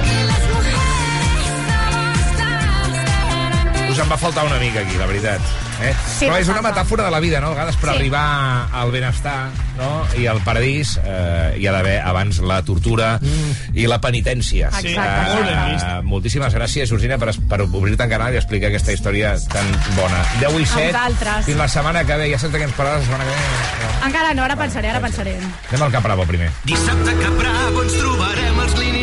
Us 3.87 4.03
en 4.03 4.11
va 4.11 4.17
faltar 4.17 4.45
una 4.45 4.59
mica 4.61 4.83
aquí, 4.83 4.97
la 4.99 5.07
veritat. 5.09 5.66
Eh? 5.81 5.93
Sí, 6.17 6.25
Però 6.25 6.37
és 6.41 6.47
una 6.49 6.61
metàfora 6.65 7.03
de 7.05 7.11
la 7.13 7.19
vida, 7.21 7.39
no? 7.39 7.47
A 7.47 7.55
vegades 7.55 7.75
per 7.77 7.91
Sí. 7.91 7.95
arribar 7.97 8.67
al 8.73 8.89
benestar 8.91 9.49
no? 9.77 10.07
i 10.17 10.25
al 10.25 10.39
paradís 10.41 10.95
eh, 11.03 11.55
hi 11.59 11.67
ha 11.67 11.71
d'haver 11.71 11.99
abans 12.01 12.39
la 12.39 12.61
tortura 12.65 13.19
i 13.73 13.85
la 13.85 13.99
penitència. 14.01 14.71
Sí, 14.81 14.87
Exacte. 14.95 15.43
ben 15.45 15.73
vist. 15.75 15.85
moltíssimes 16.03 16.53
gràcies, 16.55 16.89
Georgina, 16.89 17.17
per, 17.21 17.29
per 17.47 17.61
obrir-te 17.61 18.03
en 18.03 18.09
canal 18.09 18.33
i 18.33 18.37
explicar 18.41 18.67
aquesta 18.71 18.91
història 18.91 19.35
tan 19.53 19.69
bona. 19.95 20.23
10 20.41 20.59
i 20.59 20.65
7, 20.65 20.91
vosaltres. 20.91 21.45
fins 21.45 21.57
la 21.57 21.67
setmana 21.67 22.03
que 22.05 22.15
ve. 22.17 22.31
Ja 22.31 22.39
sé 22.39 22.49
que 22.49 22.63
ens 22.63 22.73
parlaràs 22.75 22.99
la 22.99 23.05
setmana 23.05 23.23
que 23.23 23.29
ve. 23.29 23.37
No. 23.83 24.05
Encara 24.07 24.33
no, 24.33 24.43
ara 24.43 24.55
pensaré, 24.55 24.89
ara 24.89 24.99
pensaré. 24.99 25.37
Anem 25.69 25.83
al 25.83 25.91
Cap 25.91 26.03
Bravo 26.03 26.25
primer. 26.25 26.49
Dissabte 26.65 27.11
a 27.11 27.19
Cap 27.21 27.37
Bravo 27.37 27.83
ens 27.83 27.93
trobarem 28.01 28.59
els 28.65 28.73
lineals 28.79 28.96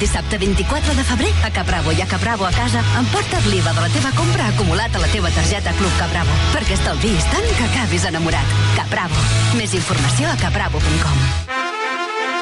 dissabte 0.00 0.38
24 0.38 0.94
de 0.96 1.04
febrer, 1.04 1.30
a 1.44 1.50
Capravo 1.52 1.92
i 1.92 2.00
a 2.00 2.08
Capravo 2.08 2.46
a 2.48 2.52
casa, 2.56 2.82
emporta't 2.98 3.46
l'IVA 3.52 3.74
de 3.76 3.84
la 3.84 3.90
teva 3.92 4.12
compra 4.16 4.48
acumulat 4.48 4.96
a 4.96 5.02
la 5.04 5.10
teva 5.12 5.30
targeta 5.36 5.76
Club 5.78 5.92
Capravo. 6.00 6.36
Perquè 6.56 6.78
estalviïs 6.80 7.28
tant 7.30 7.50
que 7.52 7.66
acabis 7.68 8.08
enamorat. 8.08 8.56
Capravo. 8.78 9.26
Més 9.60 9.76
informació 9.76 10.32
a 10.32 10.38
capravo.com. 10.40 11.69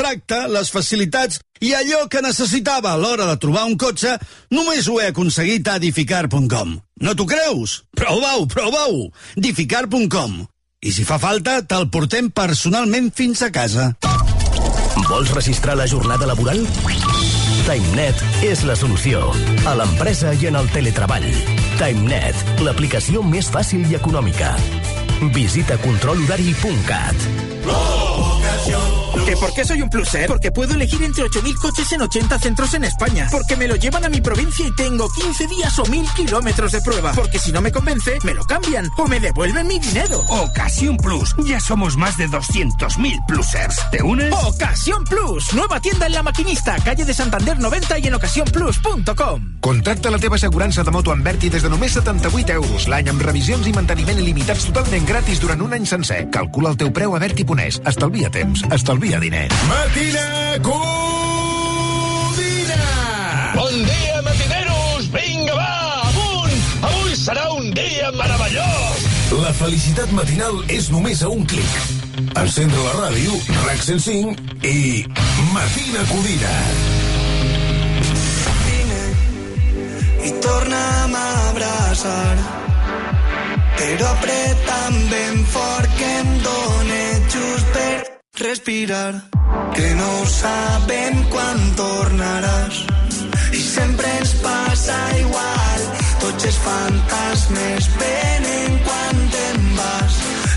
tracte, 0.00 0.38
les 0.48 0.70
facilitats 0.72 1.40
i 1.60 1.74
allò 1.76 2.06
que 2.08 2.22
necessitava 2.24 2.94
a 2.94 3.00
l'hora 3.00 3.26
de 3.28 3.36
trobar 3.40 3.66
un 3.68 3.76
cotxe 3.80 4.16
només 4.54 4.88
ho 4.88 4.96
he 5.00 5.10
aconseguit 5.10 5.68
a 5.68 5.76
edificar.com. 5.80 6.78
No 7.04 7.14
t'ho 7.16 7.26
creus? 7.28 7.82
Prova-ho, 7.96 8.46
prova-ho! 8.48 9.10
edificar.com. 9.36 10.40
I 10.80 10.92
si 10.96 11.04
fa 11.04 11.18
falta, 11.20 11.60
te'l 11.68 11.90
portem 11.92 12.30
personalment 12.32 13.10
fins 13.12 13.42
a 13.44 13.50
casa. 13.52 13.90
Vols 15.10 15.32
registrar 15.36 15.76
la 15.76 15.86
jornada 15.90 16.28
laboral? 16.30 16.64
TimeNet 17.66 18.16
és 18.46 18.64
la 18.64 18.76
solució. 18.78 19.28
A 19.68 19.74
l'empresa 19.76 20.32
i 20.40 20.48
en 20.48 20.56
el 20.60 20.70
teletreball. 20.72 21.28
TimeNet, 21.80 22.40
l'aplicació 22.64 23.22
més 23.26 23.50
fàcil 23.52 23.84
i 23.90 23.98
econòmica. 24.00 24.54
Visita 25.36 25.76
controlhorari.cat. 25.84 27.28
¿Que 29.24 29.36
por 29.36 29.52
qué 29.54 29.64
soy 29.64 29.82
un 29.82 29.90
pluser? 29.90 30.26
Porque 30.26 30.50
puedo 30.52 30.74
elegir 30.74 31.02
entre 31.02 31.24
8.000 31.24 31.54
coches 31.60 31.92
en 31.92 32.02
80 32.02 32.38
centros 32.38 32.74
en 32.74 32.84
España. 32.84 33.28
Porque 33.30 33.56
me 33.56 33.66
lo 33.66 33.76
llevan 33.76 34.04
a 34.04 34.08
mi 34.08 34.20
provincia 34.20 34.66
y 34.66 34.74
tengo 34.74 35.08
15 35.08 35.46
días 35.46 35.78
o 35.78 35.84
1.000 35.84 36.14
kilómetros 36.14 36.72
de 36.72 36.80
prueba. 36.80 37.12
Porque 37.12 37.38
si 37.38 37.52
no 37.52 37.60
me 37.60 37.72
convence, 37.72 38.18
me 38.24 38.34
lo 38.34 38.44
cambian 38.44 38.88
o 38.96 39.06
me 39.06 39.20
devuelven 39.20 39.66
mi 39.66 39.78
dinero. 39.78 40.20
Ocasión 40.28 40.96
Plus. 40.96 41.34
Ya 41.44 41.60
somos 41.60 41.96
más 41.96 42.16
de 42.16 42.28
200.000 42.28 43.26
plusers. 43.26 43.76
¿Te 43.90 44.02
unes? 44.02 44.32
Ocasión 44.44 45.04
Plus. 45.04 45.52
Nueva 45.54 45.80
tienda 45.80 46.06
en 46.06 46.12
La 46.12 46.22
Maquinista, 46.22 46.76
calle 46.84 47.04
de 47.04 47.14
Santander 47.14 47.58
90 47.58 47.98
i 47.98 48.06
en 48.06 48.14
ocasiónplus.com. 48.14 49.58
Contracta 49.60 50.10
la 50.10 50.18
teva 50.18 50.36
assegurança 50.36 50.82
de 50.84 50.90
moto 50.90 51.12
amb 51.12 51.24
Berti 51.24 51.50
des 51.50 51.62
de 51.62 51.70
només 51.70 51.92
78 51.92 52.52
euros 52.54 52.88
l'any 52.88 53.10
amb 53.10 53.22
revisions 53.22 53.66
i 53.66 53.74
manteniment 53.76 54.18
il·limitats 54.22 54.66
totalment 54.70 55.06
gratis 55.06 55.40
durant 55.42 55.60
un 55.60 55.74
any 55.74 55.86
sencer. 55.86 56.28
Calcula 56.30 56.70
el 56.70 56.78
teu 56.80 56.92
preu 56.94 57.16
a 57.16 57.20
Berti.es. 57.20 57.80
Estalvia 57.84 58.30
temps, 58.30 58.64
estalvia 58.70 58.99
diners. 59.00 59.52
Matina 59.68 60.58
Codina! 60.60 60.82
Bon 63.54 63.74
dia, 63.84 64.22
matineros! 64.22 65.08
Vinga, 65.14 65.54
va, 65.54 66.02
amunt! 66.10 66.52
Avui 66.82 67.16
serà 67.16 67.52
un 67.56 67.72
dia 67.72 68.10
meravellós! 68.12 68.98
La 69.40 69.52
felicitat 69.56 70.12
matinal 70.12 70.60
és 70.68 70.90
només 70.92 71.22
a 71.22 71.28
un 71.32 71.46
clic. 71.48 71.72
Encendre 72.36 72.80
la 72.84 72.92
ràdio, 73.06 73.32
RAC 73.64 73.80
105 73.88 74.36
i 74.68 75.04
Matina 75.54 76.04
Codina. 76.12 76.54
i 80.20 80.30
torna'm 80.44 81.14
a 81.16 81.26
abraçar 81.48 82.36
però 83.80 84.12
apreta'm 84.12 85.02
ben 85.08 85.44
fort 85.54 85.98
que 85.98 86.12
em 86.20 86.38
dóna 86.44 87.02
just 87.32 87.66
per 87.72 88.19
respirar 88.40 89.22
que 89.74 89.94
no 89.94 90.26
sabem 90.26 91.16
quan 91.32 91.58
tornaràs. 91.76 92.76
I 93.52 93.60
sempre 93.60 94.08
ens 94.20 94.32
passa 94.44 94.98
igual 95.18 95.82
tots 96.22 96.48
els 96.48 96.58
fantasmes 96.64 97.90
venen 98.00 98.78
quan 98.86 99.20
te'n 99.34 99.68
vas. 99.76 100.16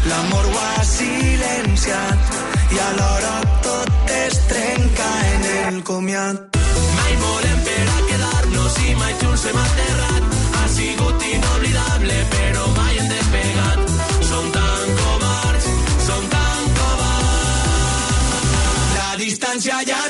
L'amor 0.09 0.47
ho 0.51 0.61
ha 0.61 0.85
silenciat 0.91 2.39
i 2.71 2.79
alhora 2.89 3.35
tot 3.67 4.15
es 4.19 4.39
trenca 4.51 5.09
en 5.33 5.49
el 5.57 5.83
comiat. 5.83 6.61
Mai 6.99 7.19
volem 7.25 7.59
per 7.67 7.83
a 7.97 7.99
quedar-nos 8.11 8.79
i 8.87 8.95
mai 9.01 9.13
junts 9.21 9.45
hem 9.49 9.61
aterrat. 9.65 10.39
Ha 10.61 10.65
sigut 10.77 11.29
inoblidable 11.33 12.23
però 12.37 12.65
mai 12.77 12.82
la 19.53 19.59
distància 19.59 20.02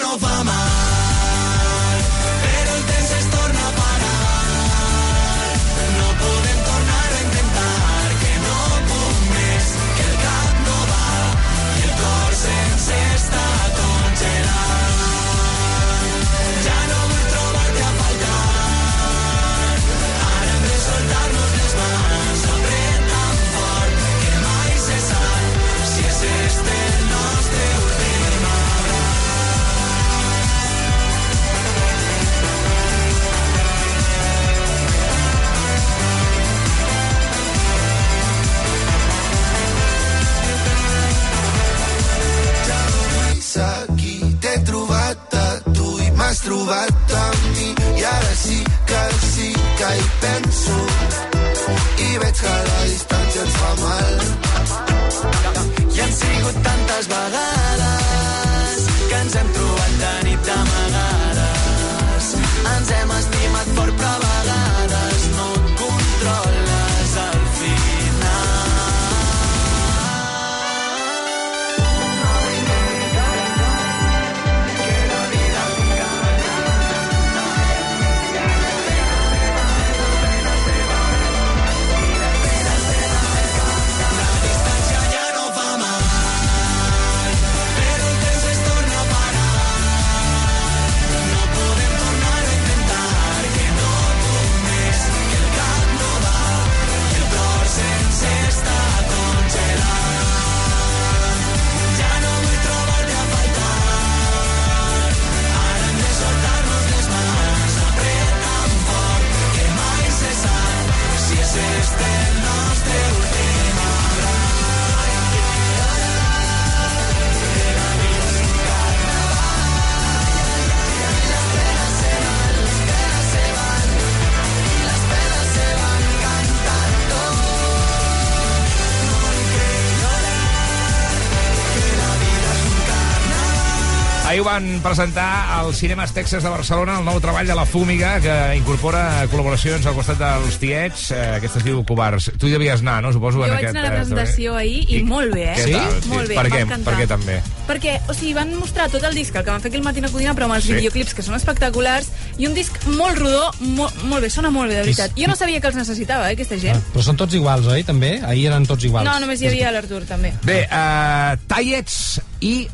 van 134.54 134.82
presentar 134.84 135.58
al 135.58 135.74
Cinemes 135.74 136.12
Texas 136.14 136.44
de 136.44 136.50
Barcelona, 136.50 137.00
el 137.00 137.06
nou 137.08 137.18
treball 137.18 137.48
de 137.50 137.56
la 137.58 137.64
Fúmiga, 137.66 138.20
que 138.22 138.34
incorpora 138.60 139.24
col·laboracions 139.32 139.88
al 139.90 139.96
costat 139.98 140.20
dels 140.22 140.60
tiets. 140.62 141.08
Eh, 141.10 141.22
aquest 141.40 141.58
es 141.58 141.66
diu 141.66 141.80
Covards. 141.90 142.28
Tu 142.38 142.52
hi 142.52 142.54
devies 142.54 142.84
anar, 142.84 143.00
no? 143.02 143.10
Suposo, 143.16 143.40
Jo 143.42 143.48
en 143.48 143.56
vaig 143.56 143.64
aquest... 143.64 143.80
anar 143.80 143.88
a 143.88 143.88
la 143.88 143.96
eh, 143.96 144.04
presentació 144.04 144.54
ahir 144.60 144.84
i, 144.94 145.00
molt 145.08 145.34
bé, 145.34 145.48
eh? 145.56 145.56
Què 145.58 145.72
tal? 145.74 145.96
Molt 146.12 146.30
bé, 146.30 146.38
per 146.38 146.46
què? 146.54 146.62
Per 146.86 146.94
què 147.00 147.08
també? 147.10 147.40
Perquè, 147.72 147.96
o 148.06 148.14
sigui, 148.14 148.36
van 148.38 148.54
mostrar 148.60 148.92
tot 148.94 149.08
el 149.10 149.18
disc, 149.18 149.34
el 149.34 149.48
que 149.48 149.56
van 149.56 149.64
fer 149.64 149.72
aquí 149.72 149.80
el 149.82 149.88
Matina 149.88 150.12
Codina, 150.14 150.36
però 150.38 150.52
amb 150.52 150.60
els 150.60 150.70
Sí. 150.70 150.76
videoclips, 150.78 151.16
que 151.18 151.26
són 151.26 151.40
espectaculars, 151.40 152.12
i 152.38 152.46
un 152.46 152.54
disc 152.54 152.78
molt 152.94 153.18
rodó, 153.24 153.50
molt, 153.64 154.04
molt 154.04 154.22
bé, 154.22 154.30
sona 154.30 154.54
molt 154.54 154.70
bé, 154.70 154.84
de 154.84 154.86
veritat. 154.86 155.18
Jo 155.18 155.32
no 155.32 155.40
sabia 155.40 155.64
que 155.64 155.72
els 155.74 155.82
necessitava, 155.82 156.30
eh, 156.30 156.38
aquesta 156.38 156.62
gent. 156.62 156.78
Però 156.94 157.02
són 157.02 157.18
tots 157.18 157.34
iguals, 157.34 157.66
oi, 157.66 157.82
també? 157.90 158.20
Ahir 158.22 158.52
eren 158.52 158.70
tots 158.70 158.86
iguals. 158.86 159.10
No, 159.10 159.18
només 159.24 159.42
hi 159.42 159.50
havia 159.50 159.74
l'Artur, 159.74 160.04
també. 160.06 160.36
Bé, 160.46 160.62
uh, 160.70 161.42
Tallets 161.50 162.22
i 162.42 162.68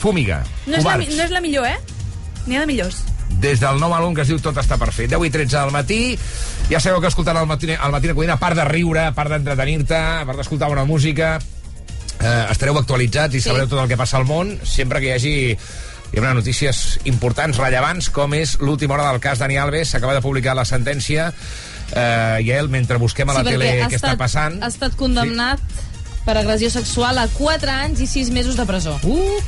Fúmiga. 0.00 0.42
No 0.66 0.76
és, 0.78 0.84
la, 0.84 0.94
Covards. 0.96 1.16
no 1.16 1.22
és 1.28 1.30
la 1.34 1.40
millor, 1.44 1.66
eh? 1.68 1.76
N'hi 2.46 2.56
ha 2.56 2.60
de 2.64 2.70
millors. 2.70 3.02
des 3.40 3.60
del 3.62 3.78
nou 3.80 3.92
àlbum 3.94 4.12
que 4.14 4.22
es 4.24 4.28
diu 4.28 4.40
Tot 4.42 4.56
està 4.60 4.76
per 4.76 4.90
fer. 4.92 5.06
10 5.08 5.22
i 5.24 5.30
13 5.30 5.56
del 5.56 5.70
matí. 5.72 6.18
Ja 6.68 6.80
sabeu 6.80 7.00
que 7.00 7.08
escoltant 7.08 7.36
el 7.38 7.46
matí, 7.46 7.70
el 7.72 7.92
matí 7.94 8.10
Codina, 8.12 8.34
a 8.34 8.40
part 8.42 8.56
de 8.58 8.64
riure, 8.66 9.04
a 9.06 9.12
part 9.16 9.30
d'entretenir-te, 9.30 9.96
a 9.96 10.24
part 10.26 10.36
d'escoltar 10.42 10.68
bona 10.68 10.84
música, 10.84 11.38
eh, 12.20 12.46
estareu 12.50 12.76
actualitzats 12.78 13.34
i 13.38 13.40
sabreu 13.40 13.68
tot 13.68 13.80
el 13.80 13.88
que 13.88 13.96
passa 13.96 14.18
al 14.18 14.26
món, 14.28 14.58
sempre 14.64 15.00
que 15.00 15.06
hi 15.06 15.14
hagi 15.14 15.34
hi 16.10 16.18
haurà 16.18 16.34
notícies 16.34 16.98
importants, 17.06 17.56
rellevants, 17.62 18.10
com 18.10 18.34
és 18.34 18.56
l'última 18.60 18.94
hora 18.98 19.08
del 19.12 19.20
cas 19.22 19.38
Dani 19.38 19.56
Alves. 19.62 19.88
S'acaba 19.94 20.12
de 20.18 20.20
publicar 20.20 20.56
la 20.58 20.64
sentència 20.66 21.30
eh, 21.94 22.42
i 22.42 22.50
ell, 22.50 22.68
mentre 22.68 22.98
busquem 22.98 23.30
a 23.30 23.34
la 23.38 23.44
Sí, 23.44 23.52
tele 23.54 23.64
perquè 23.70 23.84
ha 23.84 23.88
què 23.88 23.96
està 24.00 24.10
estat- 24.10 24.18
passant... 24.18 24.58
Ha 24.62 24.66
estat 24.74 24.96
condemnat 24.98 25.60
per 26.26 26.36
agressió 26.36 26.68
sexual 26.68 27.16
a 27.18 27.28
4 27.38 27.70
anys 27.70 28.00
i 28.04 28.06
6 28.10 28.30
mesos 28.34 28.56
de 28.58 28.66
presó. 28.66 28.98
Uh! 29.04 29.38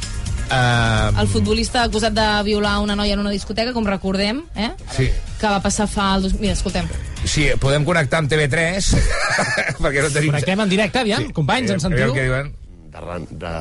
Eh, 0.53 1.21
El 1.23 1.29
futbolista 1.33 1.83
acusat 1.87 2.13
de 2.13 2.27
violar 2.45 2.79
una 2.85 2.97
noia 2.99 3.15
en 3.17 3.21
una 3.23 3.31
discoteca, 3.33 3.73
com 3.73 3.87
recordem, 3.89 4.43
eh? 4.55 4.71
sí, 4.93 5.07
que 5.41 5.47
va 5.49 5.61
passar 5.65 5.87
fa... 5.89 6.11
El 6.19 6.27
dos... 6.27 6.35
Mira, 6.41 6.53
escoltem. 6.53 6.89
sí, 7.25 7.47
podem 7.63 7.85
connectar 7.89 8.21
amb 8.21 8.29
TV3, 8.33 8.91
perquè 9.83 10.03
no 10.05 10.11
tenim... 10.13 10.31
Connectem 10.35 10.61
en 10.67 10.69
directe, 10.75 11.01
aviam, 11.01 11.25
sí. 11.29 11.33
companys, 11.33 11.71
Eh, 11.71 11.79
ens 11.79 11.87
sentiu? 11.89 12.13
què 12.13 12.27
diuen. 12.29 12.53
de, 12.93 13.01
ren- 13.01 13.29
de, 13.41 13.53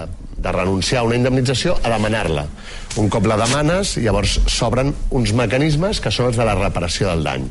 de 0.44 0.52
renunciar 0.52 1.02
a 1.02 1.08
una 1.08 1.16
indemnització 1.16 1.78
a 1.82 1.94
demanar-la. 1.94 2.44
Un 3.00 3.08
cop 3.14 3.24
la 3.32 3.38
demanes, 3.40 3.96
llavors 4.04 4.40
s'obren 4.52 4.92
uns 5.16 5.32
mecanismes 5.32 6.02
que 6.04 6.12
són 6.12 6.28
els 6.34 6.36
de 6.42 6.44
la 6.50 6.58
reparació 6.60 7.08
del 7.14 7.24
dany. 7.24 7.46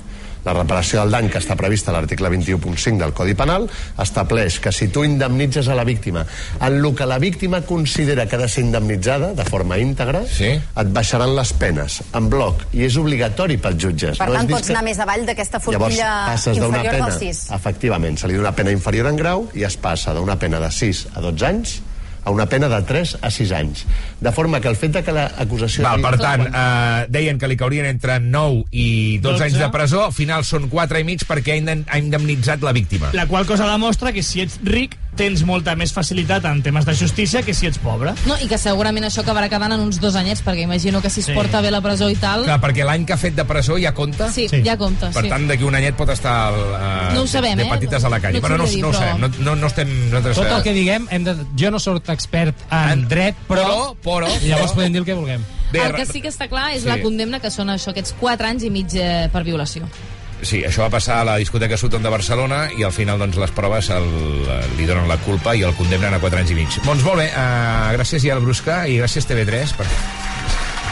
La 0.45 0.55
reparació 0.57 1.03
del 1.03 1.13
dany 1.13 1.29
que 1.33 1.41
està 1.41 1.57
prevista 1.59 1.93
a 1.93 1.97
l'article 1.97 2.31
21.5 2.33 3.01
del 3.03 3.13
Codi 3.17 3.35
Penal 3.39 3.67
estableix 4.01 4.61
que 4.63 4.73
si 4.73 4.89
tu 4.89 5.05
indemnitzes 5.05 5.69
a 5.69 5.77
la 5.77 5.85
víctima 5.85 6.25
en 6.61 6.79
el 6.81 6.95
que 6.97 7.07
la 7.07 7.19
víctima 7.19 7.61
considera 7.63 8.27
que 8.27 8.37
ha 8.37 8.41
de 8.41 8.49
ser 8.49 8.65
indemnitzada 8.65 9.33
de 9.35 9.45
forma 9.45 9.79
íntegra, 9.79 10.23
sí. 10.27 10.53
et 10.57 10.93
baixaran 10.95 11.35
les 11.37 11.53
penes 11.53 12.01
en 12.17 12.31
bloc 12.33 12.65
i 12.73 12.87
és 12.89 12.97
obligatori 13.01 13.59
pels 13.61 13.79
jutges. 13.81 14.19
Per 14.19 14.31
No 14.31 14.39
tant, 14.39 14.51
pots 14.51 14.73
anar 14.73 14.85
més 14.87 14.99
avall 15.03 15.27
d'aquesta 15.29 15.61
Llavors 15.61 16.01
forquilla 16.01 16.57
inferior 16.57 16.97
pena, 16.97 17.11
del 17.11 17.19
6. 17.21 17.45
efectivament, 17.59 18.19
se 18.21 18.31
li 18.31 18.39
dona 18.39 18.49
una 18.51 18.57
pena 18.57 18.75
inferior 18.75 19.11
en 19.11 19.21
grau 19.21 19.47
i 19.55 19.67
es 19.69 19.77
passa 19.81 20.17
d'una 20.17 20.39
pena 20.41 20.61
de 20.63 20.73
6 20.73 21.07
a 21.15 21.25
12 21.25 21.49
anys 21.51 21.79
a 22.25 22.31
una 22.31 22.47
pena 22.47 22.69
de 22.69 22.81
3 22.87 23.17
a 23.23 23.31
6 23.31 23.53
anys. 23.57 23.85
De 24.21 24.33
forma 24.33 24.61
que 24.61 24.69
el 24.69 24.77
fet 24.77 24.93
de 24.93 25.03
que 25.03 25.13
l'acusació... 25.17 25.85
Val, 25.87 26.03
per 26.05 26.19
tant, 26.21 26.47
eh, 26.47 27.07
deien 27.09 27.39
que 27.41 27.49
li 27.49 27.57
caurien 27.57 27.87
entre 27.89 28.19
9 28.21 28.65
i 28.71 29.19
12, 29.19 29.33
12. 29.39 29.45
anys 29.49 29.59
de 29.65 29.71
presó, 29.75 30.05
al 30.11 30.13
final 30.17 30.45
són 30.45 30.69
4 30.69 31.01
i 31.01 31.05
mig 31.09 31.25
perquè 31.29 31.57
ha 31.57 31.61
indem- 31.61 31.87
ha 31.89 31.99
indemnitzat 31.99 32.61
la 32.63 32.73
víctima. 32.77 33.11
La 33.17 33.27
qual 33.27 33.47
cosa 33.49 33.67
demostra 33.71 34.13
que 34.13 34.23
si 34.23 34.43
ets 34.45 34.61
ric 34.65 34.97
tens 35.17 35.43
molta 35.45 35.75
més 35.77 35.93
facilitat 35.93 36.45
en 36.49 36.63
temes 36.63 36.87
de 36.87 36.95
justícia 36.95 37.43
que 37.43 37.53
si 37.55 37.67
ets 37.67 37.79
pobre. 37.83 38.13
No, 38.27 38.37
I 38.41 38.47
que 38.49 38.57
segurament 38.59 39.05
això 39.05 39.21
acabarà 39.25 39.49
quedant 39.53 39.73
en 39.75 39.81
uns 39.81 39.99
dos 40.01 40.15
anyets, 40.17 40.43
perquè 40.45 40.63
imagino 40.65 41.01
que 41.03 41.11
si 41.11 41.21
es 41.21 41.27
Sí. 41.27 41.33
porta 41.35 41.61
bé 41.61 41.71
la 41.71 41.81
presó 41.81 42.09
i 42.11 42.15
tal... 42.17 42.45
Clar, 42.45 42.61
perquè 42.61 42.85
l'any 42.87 43.05
que 43.07 43.13
ha 43.13 43.19
fet 43.21 43.35
de 43.37 43.45
presó 43.45 43.77
ja 43.79 43.93
compta? 43.95 44.31
Sí, 44.33 44.49
Sí. 44.49 44.63
ja 44.65 44.77
compta, 44.79 45.11
Per 45.11 45.23
sí. 45.25 45.29
tant, 45.29 45.47
d'aquí 45.49 45.65
un 45.65 45.75
anyet 45.75 45.95
pot 45.97 46.09
estar 46.09 46.53
el, 46.53 46.61
uh, 46.61 47.15
No 47.15 47.23
ho 47.23 47.27
sabem, 47.27 47.57
de, 47.57 47.63
eh? 47.63 47.67
de 47.67 47.71
petites 47.71 48.05
a 48.05 48.09
la 48.09 48.21
calle. 48.21 48.41
No 48.41 48.47
Però 48.49 48.57
no, 48.57 48.67
dir, 48.67 48.81
no 48.81 48.89
ho 48.89 48.93
però- 48.93 48.99
sabem, 48.99 49.21
no, 49.21 49.29
no, 49.41 49.57
no 49.57 49.67
estem... 49.67 49.89
Nosaltres, 50.11 50.37
Tot 50.37 50.47
el 50.47 50.59
eh, 50.61 50.63
que 50.63 50.73
diguem, 50.73 51.07
hem 51.11 51.25
de... 51.25 51.37
jo 51.57 51.71
no 51.71 51.79
sóc 51.79 52.09
expert 52.09 52.57
en, 52.71 52.89
en 52.91 53.09
dret, 53.09 53.35
però... 53.49 53.67
Però, 53.67 53.97
però... 54.03 54.29
I 54.43 54.49
llavors 54.49 54.73
podem 54.73 54.93
dir 54.93 55.01
el 55.01 55.05
que 55.07 55.15
vulguem. 55.15 55.45
el 55.73 55.95
que 55.95 56.07
sí 56.07 56.21
que 56.21 56.29
està 56.29 56.49
clar 56.49 56.73
és 56.75 56.83
Sí. 56.83 56.89
la 56.89 57.01
condemna 57.03 57.39
que 57.41 57.51
són 57.51 57.69
això, 57.71 57.91
aquests 57.91 58.15
4 58.19 58.47
anys 58.47 58.65
i 58.65 58.71
mig 58.71 58.95
eh, 58.95 59.29
per 59.33 59.45
violació. 59.45 59.87
Sí, 60.43 60.63
això 60.65 60.87
va 60.87 60.91
passar 60.95 61.21
a 61.21 61.25
la 61.29 61.37
discoteca 61.37 61.77
Sutton 61.77 62.03
de 62.03 62.09
Barcelona 62.13 62.63
i 62.79 62.83
al 62.87 62.93
final 62.97 63.19
doncs, 63.21 63.37
les 63.37 63.51
proves 63.53 63.91
el, 63.93 64.07
li 64.79 64.87
donen 64.89 65.09
la 65.09 65.19
culpa 65.21 65.53
i 65.55 65.63
el 65.67 65.75
condemnen 65.77 66.15
a 66.17 66.21
4 66.23 66.41
anys 66.41 66.51
i 66.55 66.57
mig. 66.57 66.79
Doncs 66.87 67.05
molt 67.05 67.21
bé, 67.21 67.29
uh, 67.35 67.91
gràcies 67.99 68.25
ja 68.25 68.35
al 68.39 68.41
Brusca 68.45 68.87
i 68.89 68.97
gràcies 69.03 69.29
TV3 69.29 69.75
per, 69.77 69.87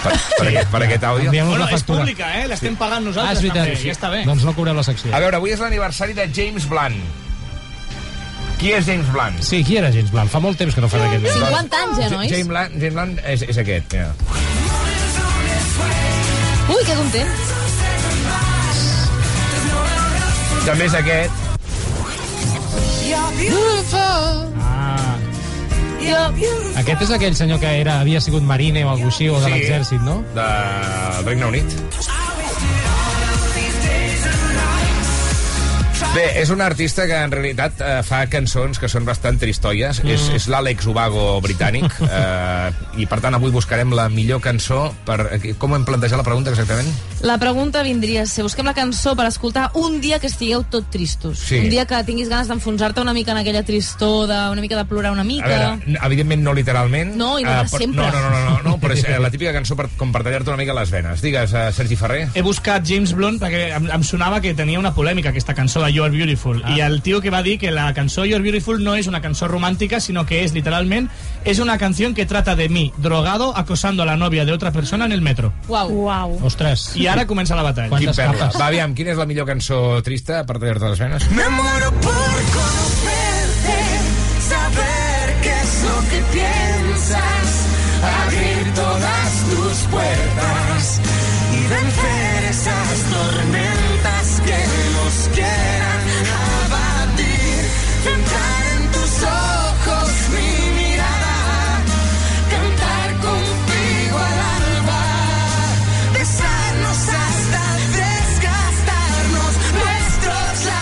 per, 0.05 0.13
per, 0.37 0.47
aquest, 0.51 0.69
per 0.75 0.83
aquest 0.85 1.07
àudio. 1.09 1.33
Bueno, 1.33 1.69
és 1.73 1.83
pública, 1.89 2.29
eh? 2.43 2.45
L'estem 2.51 2.77
pagant 2.77 3.01
Ah, 3.01 3.07
nosaltres 3.09 3.39
és 3.39 3.47
veritat. 3.47 3.65
també, 3.73 3.87
ja 3.89 3.97
està 3.97 4.11
bé. 4.13 4.25
Doncs 4.29 4.45
no 4.45 4.55
cobreu 4.59 4.77
la 4.77 4.85
secció. 4.87 5.15
A 5.17 5.23
veure, 5.25 5.41
avui 5.41 5.55
és 5.57 5.61
l'aniversari 5.65 6.13
de 6.19 6.29
James 6.35 6.69
Blunt. 6.69 7.01
Qui 8.59 8.73
és 8.75 8.85
James 8.85 9.07
Blunt? 9.15 9.41
Sí, 9.47 9.63
qui 9.65 9.77
era 9.79 9.93
James 9.95 10.11
Blunt? 10.11 10.29
Fa 10.33 10.41
molt 10.43 10.59
temps 10.59 10.75
que 10.75 10.83
no 10.83 10.89
fa 10.91 10.99
aquest 11.07 11.23
nom. 11.25 11.47
50 11.49 11.83
anys, 11.85 11.99
ja, 12.03 12.09
nois? 12.17 12.31
James 12.33 12.49
Blunt, 12.53 12.75
James 12.83 12.95
Blunt 12.99 13.19
és, 13.25 13.47
és 13.55 13.61
aquest, 13.65 13.95
mira. 13.95 14.13
Ui, 16.69 16.85
que 16.85 16.95
content. 16.99 17.58
També 20.69 20.85
és 20.85 20.95
aquest. 20.99 21.33
Ah. 24.61 25.17
Aquest 26.77 27.03
és 27.07 27.13
aquell 27.17 27.37
senyor 27.39 27.61
que 27.63 27.71
era, 27.81 28.01
havia 28.03 28.21
sigut 28.21 28.45
marine 28.45 28.85
o 28.85 28.91
alguna 28.91 29.09
així, 29.09 29.31
o 29.33 29.41
de 29.41 29.47
Sí. 29.47 29.53
l'exèrcit, 29.55 30.01
no? 30.05 30.23
del 30.35 31.25
Regne 31.25 31.47
Unit. 31.47 31.79
Bé, 36.19 36.27
és 36.43 36.51
un 36.51 36.61
artista 36.65 37.07
que 37.07 37.15
en 37.15 37.31
realitat 37.31 37.81
eh, 37.81 38.03
fa 38.03 38.25
cançons 38.31 38.79
que 38.83 38.89
són 38.91 39.05
bastant 39.07 39.39
tristoies. 39.39 40.03
Mm. 40.03 40.11
És, 40.17 40.29
és 40.35 40.49
l'Àlex 40.51 40.87
Ubago 40.91 41.39
britànic. 41.45 41.87
Eh, 42.19 42.71
I 42.99 43.05
per 43.07 43.19
tant 43.23 43.35
avui 43.37 43.53
buscarem 43.55 43.93
la 43.95 44.09
millor 44.11 44.41
cançó 44.43 44.89
per... 45.07 45.19
eh, 45.37 45.53
Com 45.61 45.75
hem 45.77 45.85
plantejat 45.87 46.19
la 46.19 46.25
pregunta 46.27 46.51
exactament? 46.51 46.89
La 47.23 47.37
pregunta 47.39 47.83
vindria 47.87 48.23
a 48.25 48.27
ser, 48.27 48.43
busquem 48.47 48.67
la 48.67 48.73
cançó 48.75 49.13
per 49.19 49.27
escoltar 49.29 49.69
un 49.79 50.01
dia 50.03 50.19
que 50.19 50.27
estigueu 50.27 50.65
tot 50.71 50.89
tristos. 50.91 51.39
Sí. 51.51 51.59
Un 51.63 51.69
dia 51.71 51.85
que 51.87 52.01
tinguis 52.09 52.29
ganes 52.33 52.49
d'enfonsar-te 52.51 53.01
una 53.05 53.15
mica 53.15 53.33
en 53.37 53.39
aquella 53.43 53.63
tristor, 53.67 54.27
de, 54.31 54.39
una 54.51 54.61
mica 54.65 54.77
de 54.81 54.85
plorar 54.91 55.13
una 55.13 55.23
A 55.23 55.29
mica. 55.29 55.47
veure, 55.47 55.71
n- 55.87 55.99
evidentment 56.09 56.43
no 56.43 56.55
literalment. 56.57 57.15
No, 57.21 57.37
i 57.39 57.45
no 57.47 57.53
eh, 57.53 57.61
de 57.63 57.69
però- 57.71 57.83
sempre. 57.85 58.03
No, 58.03 58.11
no, 58.11 58.21
no, 58.25 58.31
no, 58.31 58.51
no, 58.51 58.63
no 58.71 58.78
però 58.89 58.99
és 58.99 59.05
eh, 59.07 59.19
la 59.21 59.31
típica 59.31 59.53
cançó 59.55 59.77
per, 59.79 59.89
com 60.01 60.13
per 60.15 60.25
tallar-te 60.27 60.53
una 60.53 60.59
mica 60.61 60.77
les 60.77 60.93
venes. 60.93 61.23
Digues, 61.25 61.53
uh, 61.53 61.69
Sergi 61.77 61.97
Ferrer. 62.01 62.29
He 62.35 62.43
buscat 62.47 62.87
James 62.89 63.13
Blunt 63.17 63.39
perquè 63.43 63.69
em, 63.77 63.89
em 63.95 64.07
sonava 64.07 64.41
que 64.45 64.55
tenia 64.59 64.81
una 64.81 64.95
polèmica 64.97 65.33
aquesta 65.33 65.55
cançó 65.55 65.83
de 65.85 65.93
You're 65.93 66.15
Beautiful 66.15 66.63
ah. 66.65 66.75
i 66.75 66.83
el 66.85 67.01
tio 67.03 67.21
que 67.25 67.33
va 67.35 67.43
dir 67.47 67.59
que 67.61 67.73
la 67.75 67.91
cançó 67.95 68.25
You're 68.25 68.43
Beautiful 68.43 68.83
no 68.83 68.97
és 68.99 69.11
una 69.11 69.21
cançó 69.25 69.49
romàntica 69.51 70.01
sinó 70.01 70.25
que 70.27 70.43
és 70.45 70.55
literalment 70.57 71.09
és 71.45 71.61
una 71.63 71.79
canción 71.79 72.15
que 72.15 72.27
trata 72.27 72.57
de 72.57 72.69
mi 72.69 72.93
drogado 72.97 73.53
acosando 73.57 74.03
a 74.03 74.07
la 74.07 74.17
novia 74.17 74.45
de 74.45 74.53
otra 74.53 74.73
persona 74.73 75.07
en 75.07 75.13
el 75.13 75.23
metro 75.23 75.53
Uau. 75.69 75.93
Uau. 76.05 76.39
Ostres. 76.47 76.91
i 76.97 77.07
ara 77.07 77.27
comença 77.27 77.57
la 77.57 77.67
batalla 77.67 77.99
Quin 77.99 78.15
perla. 78.15 78.51
Va, 78.55 78.69
aviam, 78.69 78.95
quina 78.95 79.13
és 79.15 79.21
la 79.21 79.27
millor 79.29 79.49
cançó 79.49 79.79
trista 80.07 80.45
per 80.49 80.59
tallar-te 80.59 80.93
les 80.93 81.03
venes? 81.03 81.29
Me 81.35 81.49
muero 81.57 81.91
por 82.05 82.39
conocerte, 82.55 83.79
saber 84.49 85.37
qué 85.43 85.55
es 85.63 85.75
lo 85.85 85.97
que 86.11 86.21
piensas, 86.33 87.38
puertas 89.91 91.01
y 91.53 91.67
vencer 91.67 92.18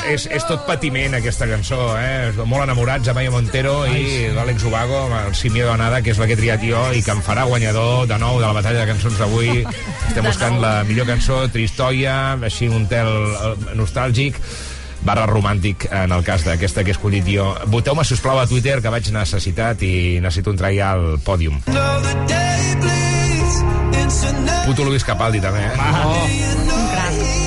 És, 0.06 0.26
és 0.30 0.44
tot 0.46 0.62
patiment, 0.68 1.16
aquesta 1.18 1.48
cançó, 1.50 1.78
eh? 1.98 2.30
Molt 2.46 2.62
enamorats, 2.62 3.08
Amaya 3.10 3.32
Montero 3.34 3.80
i 3.90 4.28
l'Àlex 4.34 4.62
Ubago, 4.68 5.00
amb 5.06 5.16
el 5.18 5.34
Simio 5.34 5.66
Donada, 5.66 5.98
que 6.04 6.12
és 6.12 6.20
la 6.20 6.28
que 6.28 6.36
he 6.36 6.38
triat 6.38 6.62
jo, 6.62 6.82
i 6.94 7.02
que 7.02 7.10
em 7.14 7.22
farà 7.26 7.46
guanyador 7.48 8.06
de 8.06 8.18
nou 8.22 8.38
de 8.38 8.46
la 8.46 8.54
batalla 8.54 8.84
de 8.84 8.92
cançons 8.92 9.18
d'avui. 9.18 9.64
Estem 10.08 10.28
buscant 10.28 10.60
la 10.62 10.72
millor 10.86 11.08
cançó, 11.10 11.40
tristoia, 11.52 12.16
així 12.48 12.70
un 12.70 12.86
tel 12.90 13.10
eh, 13.10 13.52
nostàlgic, 13.78 14.38
barra 15.06 15.26
romàntic 15.30 15.88
en 15.90 16.14
el 16.14 16.22
cas 16.26 16.46
d'aquesta 16.46 16.86
que 16.86 16.94
he 16.94 16.96
escollit 16.96 17.26
jo. 17.30 17.50
Voteu-me, 17.72 18.06
sisplau, 18.06 18.38
a 18.38 18.46
Twitter, 18.46 18.78
que 18.82 18.94
vaig 18.94 19.10
necessitat 19.14 19.82
i 19.86 20.20
necessito 20.22 20.54
entrar 20.54 20.70
ja 20.76 20.94
al 20.94 21.18
pòdium. 21.26 21.58
Puto 24.66 24.86
Luis 24.86 25.04
Capaldi, 25.06 25.42
també, 25.42 25.66
eh? 25.66 25.74
Un 26.06 26.66
Uh, 27.06 27.45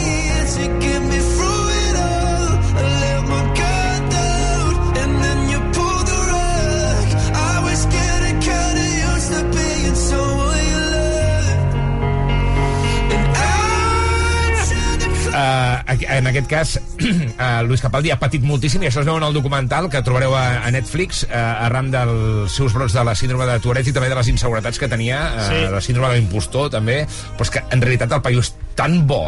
aquest 16.29 16.47
cas, 16.49 16.75
uh, 17.01 17.61
Luis 17.67 17.81
Capaldi 17.83 18.11
ha 18.13 18.19
patit 18.21 18.43
moltíssim, 18.45 18.83
i 18.85 18.89
això 18.89 19.03
es 19.03 19.09
veu 19.09 19.17
en 19.19 19.25
el 19.27 19.35
documental 19.35 19.89
que 19.91 20.01
trobareu 20.05 20.35
a, 20.37 20.45
a 20.65 20.71
Netflix, 20.73 21.23
uh, 21.27 21.35
arran 21.67 21.91
dels 21.93 22.53
seus 22.55 22.73
brots 22.77 22.95
de 22.95 23.03
la 23.05 23.15
síndrome 23.19 23.47
de 23.49 23.59
Tourette 23.63 23.89
i 23.91 23.95
també 23.95 24.09
de 24.11 24.17
les 24.19 24.31
inseguretats 24.33 24.79
que 24.79 24.89
tenia, 24.91 25.21
uh, 25.35 25.47
Sí. 25.49 25.61
la 25.73 25.81
síndrome 25.81 26.13
de 26.13 26.19
l'impostor, 26.21 26.69
també, 26.73 27.01
però 27.37 27.47
és 27.47 27.53
que 27.57 27.63
en 27.73 27.81
realitat 27.81 28.11
el 28.17 28.21
paio 28.25 28.43
és 28.45 28.53
tan 28.75 29.01
bo 29.07 29.23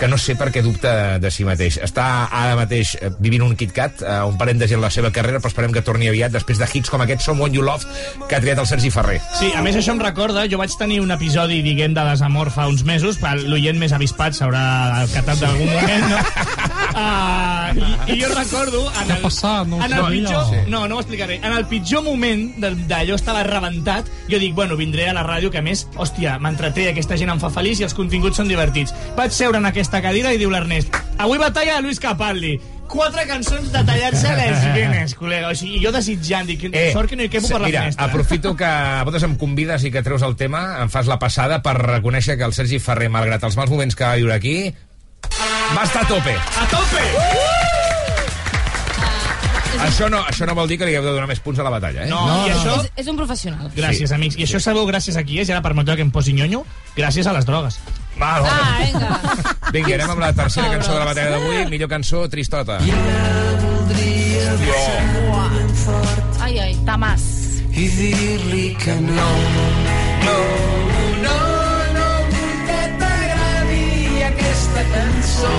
que 0.00 0.08
no 0.08 0.16
sé 0.18 0.34
per 0.40 0.48
què 0.54 0.62
dubta 0.64 1.18
de 1.20 1.30
si 1.30 1.44
mateix. 1.44 1.76
Està 1.84 2.06
ara 2.32 2.56
mateix 2.58 2.94
eh, 3.00 3.10
vivint 3.20 3.44
un 3.44 3.54
KitKat, 3.56 4.00
eh, 4.02 4.16
un 4.26 4.38
parèntesi 4.40 4.74
en 4.78 4.80
la 4.80 4.90
seva 4.90 5.10
carrera, 5.12 5.38
però 5.42 5.52
esperem 5.52 5.72
que 5.76 5.82
torni 5.84 6.08
aviat 6.08 6.32
després 6.32 6.58
de 6.58 6.68
hits 6.72 6.88
com 6.90 7.02
aquest 7.04 7.22
Someone 7.26 7.54
You 7.54 7.62
Loved 7.66 7.86
que 8.28 8.36
ha 8.38 8.40
triat 8.40 8.58
el 8.62 8.66
Sergi 8.70 8.90
Ferrer. 8.94 9.20
Sí, 9.38 9.52
a 9.54 9.60
més 9.62 9.76
això 9.76 9.92
em 9.92 10.00
recorda, 10.00 10.46
jo 10.50 10.58
vaig 10.60 10.72
tenir 10.80 11.00
un 11.04 11.10
episodi, 11.12 11.60
diguem, 11.66 11.92
de 11.94 12.04
desamor 12.10 12.50
fa 12.54 12.66
uns 12.70 12.82
mesos, 12.88 13.18
pel- 13.20 13.44
l'oient 13.50 13.76
més 13.78 13.92
avispat 13.92 14.34
s'haurà 14.38 15.04
catat 15.12 15.40
d'algun 15.42 15.68
moment, 15.68 16.08
no? 16.14 16.20
Uh, 16.90 17.74
i, 18.08 18.14
I 18.14 18.20
jo 18.22 18.28
recordo... 18.34 18.84
En 19.02 19.10
el, 19.16 19.20
passat? 19.22 19.66
No 19.68 19.82
en 19.84 19.92
el 19.92 20.06
pitjor, 20.10 20.44
Sí. 20.50 20.56
no, 20.70 20.86
no 20.88 20.96
ho 20.96 21.00
explicaré. 21.00 21.36
En 21.42 21.52
el 21.52 21.66
pitjor 21.70 22.02
moment 22.06 22.46
d'allò 22.60 23.16
estava 23.18 23.42
rebentat, 23.46 24.06
jo 24.30 24.38
dic, 24.38 24.54
bueno, 24.54 24.76
vindré 24.78 25.08
a 25.10 25.14
la 25.16 25.24
ràdio, 25.26 25.50
que 25.50 25.58
a 25.58 25.64
més, 25.64 25.86
hòstia, 25.96 26.38
m'entreté, 26.42 26.88
aquesta 26.90 27.18
gent 27.20 27.30
em 27.34 27.40
fa 27.42 27.50
feliç 27.52 27.80
i 27.82 27.86
els 27.88 27.94
continguts 27.98 28.38
són 28.40 28.48
divertits. 28.50 28.94
Vaig 29.18 29.34
seure 29.34 29.58
en 29.58 29.66
aquesta 29.66 29.89
cadira 29.98 30.30
i 30.32 30.38
diu 30.38 30.50
l'Ernest, 30.54 30.94
avui 31.18 31.40
batalla 31.42 31.80
de 31.80 31.82
Luis 31.82 31.98
Capaldi. 31.98 32.60
Quatre 32.90 33.22
cançons 33.26 33.68
de 33.70 33.82
tallar-se 33.86 34.30
les 34.34 34.62
venes, 34.76 35.12
col·lega. 35.18 35.50
O 35.50 35.54
sigui, 35.58 35.78
jo 35.82 35.90
desitjant, 35.94 36.46
dic, 36.46 36.64
eh, 36.70 36.88
sort 36.94 37.10
que 37.10 37.18
no 37.18 37.26
hi 37.26 37.30
quepo 37.30 37.46
per 37.50 37.60
la 37.60 37.68
mira, 37.68 37.82
finestra. 37.86 38.06
aprofito 38.10 38.54
que 38.58 38.66
a 38.66 39.02
vosaltres 39.06 39.26
em 39.30 39.36
convides 39.38 39.84
i 39.86 39.92
que 39.94 40.02
treus 40.06 40.22
el 40.26 40.34
tema, 40.38 40.64
em 40.82 40.90
fas 40.90 41.06
la 41.10 41.18
passada 41.22 41.60
per 41.62 41.74
reconèixer 41.78 42.38
que 42.38 42.46
el 42.46 42.54
Sergi 42.54 42.78
Ferrer, 42.82 43.10
malgrat 43.10 43.46
els 43.46 43.58
mals 43.58 43.70
moments 43.70 43.94
que 43.98 44.06
va 44.06 44.14
viure 44.18 44.34
aquí, 44.34 44.56
va 45.74 45.82
estar 45.86 46.02
a 46.02 46.08
tope. 46.10 46.34
A 46.34 46.70
tope! 46.74 47.59
Això 49.80 50.08
no, 50.12 50.20
això 50.28 50.46
no 50.46 50.54
vol 50.54 50.68
dir 50.68 50.76
que 50.80 50.86
li 50.88 50.94
heu 50.98 51.02
de 51.04 51.12
donar 51.14 51.26
més 51.30 51.40
punts 51.40 51.58
a 51.60 51.64
la 51.66 51.70
batalla, 51.72 52.04
eh? 52.04 52.10
No, 52.10 52.20
no 52.26 52.46
i 52.46 52.50
això... 52.52 52.74
És, 52.84 52.90
és 53.04 53.08
un 53.10 53.16
professional. 53.16 53.70
Gràcies, 53.76 54.12
amics. 54.12 54.36
I 54.38 54.44
això 54.44 54.60
sabeu 54.60 54.84
gràcies 54.88 55.16
a 55.16 55.24
qui 55.24 55.38
és? 55.40 55.48
I 55.48 55.54
ara 55.56 55.62
permeteu 55.64 55.96
que 55.96 56.04
em 56.04 56.10
posi 56.12 56.34
nyonyo? 56.36 56.62
Gràcies 56.96 57.26
a 57.26 57.32
les 57.36 57.46
drogues. 57.48 57.80
Va, 58.20 58.34
Ah, 58.44 58.82
vinga. 58.84 59.10
Vinga, 59.72 59.94
anem 59.96 60.10
amb 60.16 60.20
la 60.20 60.32
tercera 60.36 60.68
cançó 60.74 60.92
de 60.92 60.98
la 61.00 61.06
batalla 61.08 61.30
d'avui, 61.38 61.64
millor 61.72 61.88
cançó, 61.88 62.26
Tristota. 62.28 62.80
Ai, 66.40 66.58
ai, 66.58 66.74
Tamàs. 66.86 67.22
i 67.72 67.86
dir-li 67.88 68.64
que 68.82 68.94
no. 69.00 69.28
No, 70.26 70.36
no, 71.24 71.36
no 71.96 72.06
vull 72.28 72.56
que 72.68 72.80
t'agradi 73.00 74.24
aquesta 74.28 74.84
cançó. 74.94 75.54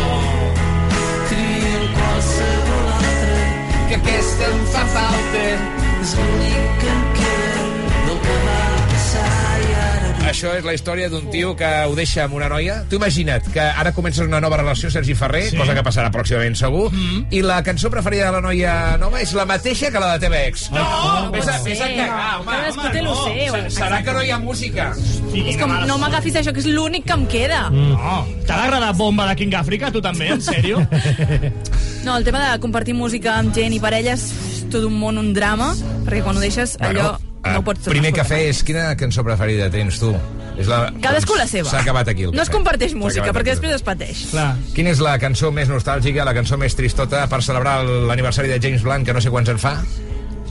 És 6.02 6.16
l'únic 6.18 6.80
que 6.82 6.90
em 6.92 7.02
queda 7.18 7.66
del 8.08 8.20
que 8.26 8.38
va 8.46 8.60
passar 8.92 9.28
i 9.62 9.74
ara 9.78 10.30
Això 10.32 10.54
és 10.56 10.64
la 10.66 10.74
història 10.74 11.10
d'un 11.12 11.26
tio 11.34 11.52
que 11.60 11.68
ho 11.90 11.94
deixa 11.98 12.24
amb 12.24 12.38
una 12.38 12.48
noia. 12.50 12.78
Tu 12.90 12.96
imagina't 12.96 13.50
que 13.52 13.60
ara 13.62 13.92
comences 13.94 14.24
una 14.26 14.40
nova 14.42 14.58
relació, 14.62 14.90
Sergi 14.94 15.14
Ferrer, 15.18 15.44
sí. 15.50 15.58
cosa 15.60 15.74
que 15.76 15.84
passarà 15.84 16.08
pròximament 16.14 16.56
segur, 16.56 16.86
mm 16.92 16.98
-hmm. 17.02 17.26
i 17.36 17.42
la 17.42 17.62
cançó 17.64 17.90
preferida 17.92 18.26
de 18.28 18.32
la 18.32 18.42
noia 18.42 18.98
nova 18.98 19.22
és 19.22 19.34
la 19.34 19.46
mateixa 19.46 19.92
que 19.92 20.00
la 20.00 20.14
de 20.14 20.20
teva 20.20 20.40
ex. 20.46 20.72
No, 20.72 21.32
Vés 21.32 21.48
a, 21.48 21.60
vés 21.64 21.82
a 21.82 21.88
cagar, 21.88 22.40
home. 22.40 22.52
Cadascú 22.52 22.80
home, 22.82 22.92
té 22.92 23.02
lo 23.02 23.14
no. 23.14 23.24
seu. 23.26 23.54
Se- 23.70 23.82
Serà 23.82 24.04
que 24.04 24.14
no 24.14 24.24
hi 24.24 24.32
ha 24.32 24.40
música. 24.40 24.94
És 25.36 25.58
com, 25.58 25.70
no 25.88 25.98
m'agafis 25.98 26.36
això, 26.36 26.54
que 26.54 26.60
és 26.60 26.66
l'únic 26.66 27.06
que 27.06 27.14
em 27.14 27.28
queda. 27.28 27.70
No, 27.70 28.26
t'ha 28.48 28.58
d'agradar 28.58 28.96
Bomba 28.96 29.28
de 29.28 29.36
King 29.36 29.54
Africa, 29.56 29.92
tu 29.92 30.02
també, 30.02 30.30
en 30.30 30.42
sèrio? 30.42 30.88
No, 32.04 32.18
el 32.18 32.24
tema 32.24 32.40
de 32.52 32.60
compartir 32.60 32.96
música 32.96 33.36
amb 33.38 33.54
gent 33.54 33.74
i 33.74 33.80
parelles 33.80 34.34
tot 34.74 34.88
un 34.88 34.96
món, 35.00 35.20
un 35.22 35.34
drama, 35.38 35.74
perquè 36.06 36.24
quan 36.26 36.40
ho 36.40 36.44
deixes, 36.44 36.78
allò 36.82 37.14
no 37.42 37.60
ho 37.60 37.64
pots 37.66 37.90
primer 37.90 38.12
cafè 38.14 38.44
és 38.52 38.62
quina 38.66 38.92
cançó 39.00 39.24
preferida 39.26 39.70
tens 39.74 39.98
tu? 40.02 40.12
És 40.62 40.70
la... 40.70 40.84
Cadascú 41.02 41.38
la 41.40 41.48
seva. 41.50 41.72
S'ha 41.72 41.82
acabat 41.82 42.12
aquí 42.12 42.28
el 42.28 42.36
No 42.36 42.44
es 42.44 42.52
comparteix 42.54 42.94
música, 42.98 43.32
perquè 43.34 43.56
després 43.56 43.74
es 43.80 43.86
pateix. 43.86 44.28
Clar. 44.34 44.52
Quina 44.76 44.94
és 44.94 45.02
la 45.02 45.16
cançó 45.22 45.50
més 45.56 45.72
nostàlgica, 45.72 46.26
la 46.28 46.36
cançó 46.38 46.60
més 46.62 46.76
tristota 46.78 47.24
per 47.32 47.42
celebrar 47.46 47.80
l'aniversari 48.12 48.52
de 48.52 48.60
James 48.62 48.86
Blunt, 48.86 49.08
que 49.08 49.16
no 49.18 49.24
sé 49.24 49.34
quants 49.34 49.50
en 49.54 49.62
fa? 49.62 49.78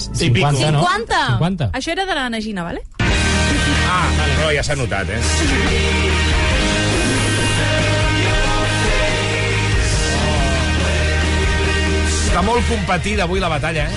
50, 0.00 0.72
no? 0.72 0.82
50! 0.82 1.20
50. 1.36 1.70
Això 1.76 1.94
era 1.94 2.08
de 2.08 2.16
la 2.16 2.30
Nagina, 2.32 2.64
vale? 2.66 2.82
Ah, 3.90 4.08
no, 4.40 4.50
ja 4.54 4.64
s'ha 4.66 4.78
notat, 4.78 5.12
eh? 5.12 6.19
Està 12.30 12.44
molt 12.46 12.62
competida 12.70 13.24
avui 13.26 13.40
la 13.42 13.48
batalla, 13.50 13.88
eh? 13.90 13.94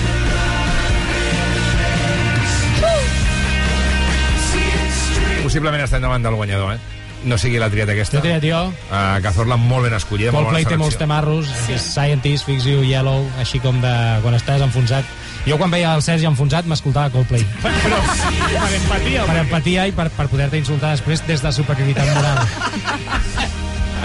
Possiblement 5.44 5.84
estem 5.84 6.02
davant 6.02 6.24
del 6.24 6.34
guanyador, 6.34 6.72
eh? 6.74 6.78
No 7.30 7.38
sigui 7.38 7.60
la 7.62 7.68
triat 7.70 7.92
aquesta. 7.92 8.18
L'he 8.18 8.24
triat 8.24 8.42
jo. 8.42 8.58
Uh, 8.88 9.20
Cazorla 9.22 9.54
molt 9.60 9.86
ben 9.86 9.94
escollida, 9.94 10.32
molt 10.34 10.48
bona 10.48 10.58
Coldplay 10.58 10.66
té 10.66 10.80
molts 10.80 10.98
temarros, 10.98 11.52
sí. 11.62 11.76
Scientist, 11.78 12.48
Fix 12.48 12.66
You, 12.66 12.82
Yellow, 12.82 13.22
així 13.38 13.60
com 13.62 13.78
de 13.84 13.92
quan 14.24 14.34
estàs 14.34 14.64
enfonsat. 14.66 15.06
Jo 15.46 15.54
quan 15.60 15.70
veia 15.70 15.94
el 15.94 16.02
Sergi 16.02 16.26
enfonsat 16.26 16.66
m'escoltava 16.66 17.14
Coldplay. 17.14 17.46
Però 17.62 18.00
per 18.02 18.72
empatia, 18.80 19.28
Per 19.30 19.38
empatia 19.44 19.86
i 19.86 19.94
per, 19.94 20.08
per 20.16 20.26
poder-te 20.32 20.58
insultar 20.58 20.96
després 20.98 21.22
des 21.30 21.44
de 21.44 21.54
superioritat 21.54 22.10
moral. 22.18 22.42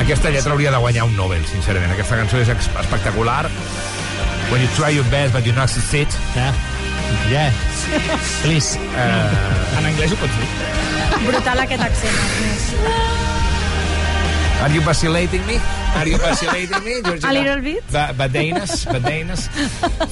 Aquesta 0.06 0.30
lletra 0.30 0.54
hauria 0.54 0.70
de 0.72 0.86
guanyar 0.86 1.10
un 1.10 1.18
Nobel, 1.18 1.42
sincerament. 1.50 1.98
Aquesta 1.98 2.22
cançó 2.22 2.38
és 2.46 2.54
espectacular. 2.54 3.48
When 4.52 4.62
you 4.62 4.68
try 4.76 4.90
your 4.90 5.06
best 5.12 5.34
but 5.34 5.46
you 5.46 5.54
not 5.54 5.70
succeed. 5.70 6.08
Yeah. 6.36 6.54
Yeah. 7.30 7.52
Please. 8.44 8.78
Uh, 8.98 9.78
En 9.80 9.86
anglès 9.86 10.12
ho 10.12 10.18
pots 10.22 10.36
dir. 10.38 10.50
Brutal 11.28 11.60
aquest 11.66 11.82
accent. 11.82 12.18
Ernest. 12.38 12.74
Are 14.60 14.74
you 14.76 14.82
vacillating 14.84 15.46
me? 15.48 15.56
Are 15.96 16.06
you 16.10 16.18
vacillating 16.20 16.84
me, 16.84 16.98
Georgina? 17.02 17.30
A 17.30 17.34
little 17.34 17.62
bit. 17.64 17.84
Ba 17.94 18.12
Badeines, 18.18 18.86
Badeines. 18.92 19.46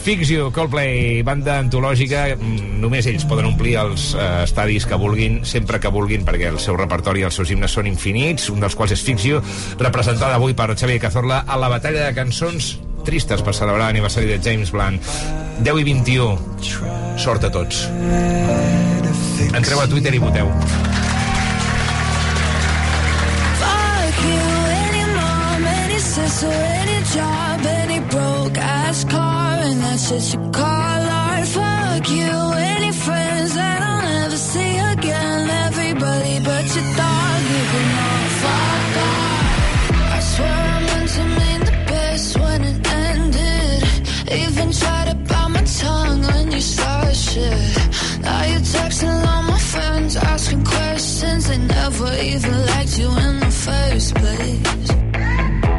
Fix 0.06 0.30
You, 0.32 0.52
Coldplay, 0.56 1.21
banda 1.28 1.58
antològica. 1.60 2.30
mm, 2.38 2.80
Només 2.80 3.06
ells 3.12 3.26
poden 3.28 3.45
omplir 3.50 3.76
els 3.82 4.13
eh, 4.15 4.43
estadis 4.45 4.86
que 4.88 4.95
vulguin, 4.95 5.41
sempre 5.45 5.82
que 5.84 5.91
vulguin, 5.91 6.23
perquè 6.26 6.47
el 6.47 6.60
seu 6.63 6.78
repertori 6.80 7.26
i 7.26 7.28
els 7.28 7.36
seus 7.36 7.52
himnes 7.52 7.71
són 7.76 7.88
infinits, 7.91 8.47
un 8.50 8.63
dels 8.63 8.76
quals 8.76 8.95
és 8.95 9.04
Fix 9.04 9.26
You, 9.28 9.41
representada 9.80 10.36
avui 10.39 10.54
per 10.56 10.71
Xavier 10.78 11.02
Cazorla 11.04 11.43
a 11.45 11.58
la 11.60 11.67
batalla 11.67 12.06
de 12.08 12.13
cançons 12.15 12.78
tristes 13.06 13.44
per 13.44 13.54
celebrar 13.56 13.88
l'aniversari 13.88 14.30
de 14.32 14.40
James 14.44 14.72
Blunt. 14.72 15.02
10 15.66 15.82
i 15.82 15.88
21. 15.94 16.38
Sort 17.18 17.44
a 17.44 17.52
tots. 17.54 17.88
Entreu 19.54 19.82
a 19.82 19.88
Twitter 19.88 20.14
i 20.16 20.22
voteu. 20.22 20.52
Sister, 26.18 26.48
any 26.48 27.04
job, 27.14 27.66
any 27.66 28.00
broke 28.00 28.58
ass 28.58 29.04
car, 29.04 29.60
and 29.62 29.82
that's 29.82 30.10
just 30.10 30.34
you 30.34 30.50
call. 30.52 30.98
Fuck 31.48 32.10
you, 32.10 32.67
Even 44.68 44.80
tried 44.80 45.08
to 45.08 45.16
bite 45.16 45.48
my 45.48 45.64
tongue 45.64 46.22
when 46.24 46.52
you 46.52 46.60
started 46.60 47.16
shit. 47.16 48.22
Now 48.22 48.44
you're 48.44 48.60
texting 48.60 49.26
all 49.26 49.44
my 49.44 49.58
friends, 49.58 50.18
asking 50.18 50.66
questions. 50.66 51.48
They 51.48 51.58
never 51.58 52.12
even 52.16 52.66
liked 52.66 53.00
you 53.00 53.08
in 53.08 53.40
the 53.40 53.52
first 53.66 54.16
place. 54.16 54.88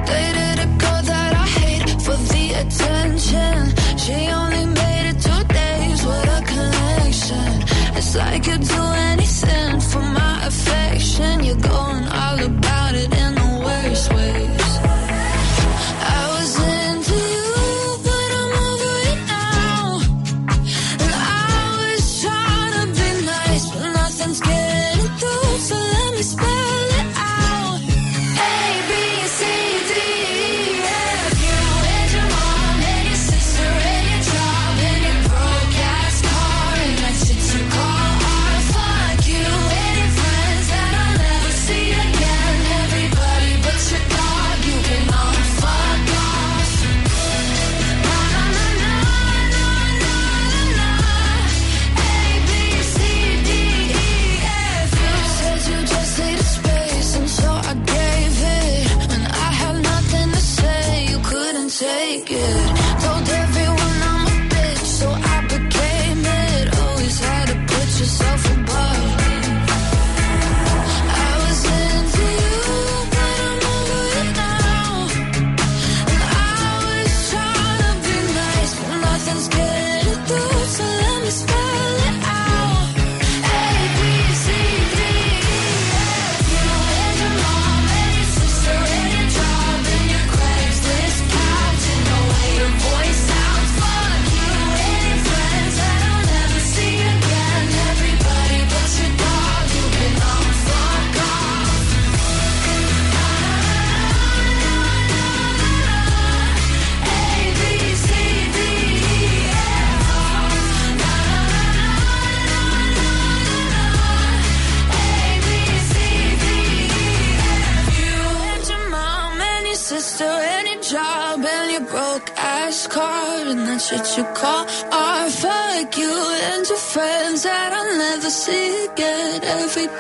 Dated 0.09 0.59
a 0.64 0.68
girl 0.83 1.03
that 1.11 1.33
I 1.42 1.46
hate 1.61 1.90
for 2.01 2.16
the 2.33 2.44
attention. 2.62 3.59
She 3.98 4.16
only 4.40 4.64
made 4.81 5.07
it 5.11 5.20
two 5.20 5.42
days 5.61 6.01
with 6.07 6.37
a 6.38 6.40
connection. 6.53 7.51
It's 7.94 8.14
like 8.16 8.46
you'd 8.46 8.62
do 8.62 8.85
anything 9.12 9.81
for 9.81 10.01
my 10.01 10.46
affection. 10.46 11.44
You're 11.44 11.57
going 11.57 12.05
all 12.09 12.40
about 12.40 12.57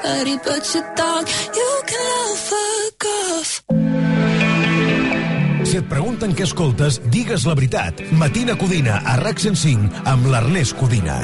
Everybody 0.04 0.38
but 0.44 0.74
your 0.74 0.84
dog, 0.94 1.28
you 1.54 1.82
can 1.86 2.06
all 2.18 2.36
fuck 2.36 3.04
off. 3.04 3.62
Si 5.66 5.76
et 5.76 5.88
pregunten 5.90 6.32
què 6.34 6.46
escoltes, 6.46 7.00
digues 7.10 7.44
la 7.44 7.54
veritat. 7.58 8.00
Matina 8.16 8.56
Codina, 8.56 9.02
a 9.04 9.18
RAC 9.20 9.42
105, 9.42 9.90
amb 10.08 10.30
l'Ernest 10.30 10.76
Codina. 10.78 11.18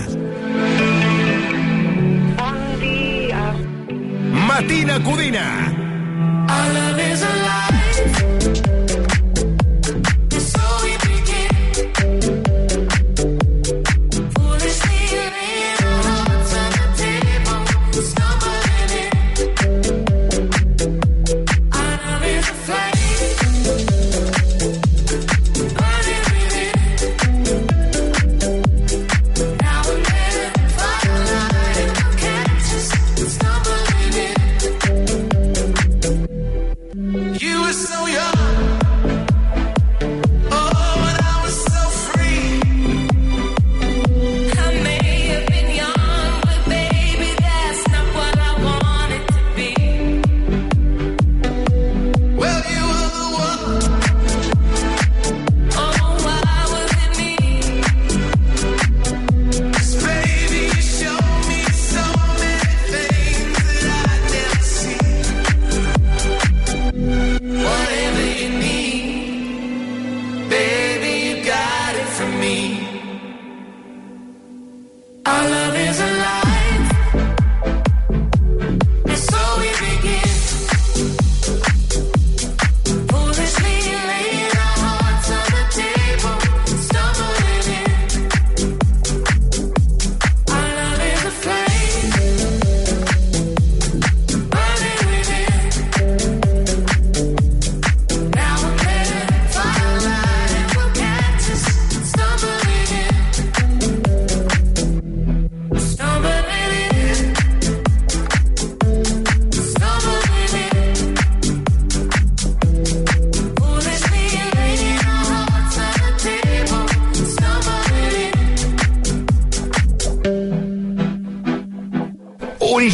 Matina 4.48 4.98
Codina. 5.06 5.46
Love 6.74 6.98
is 7.12 7.22
alive. 7.22 7.63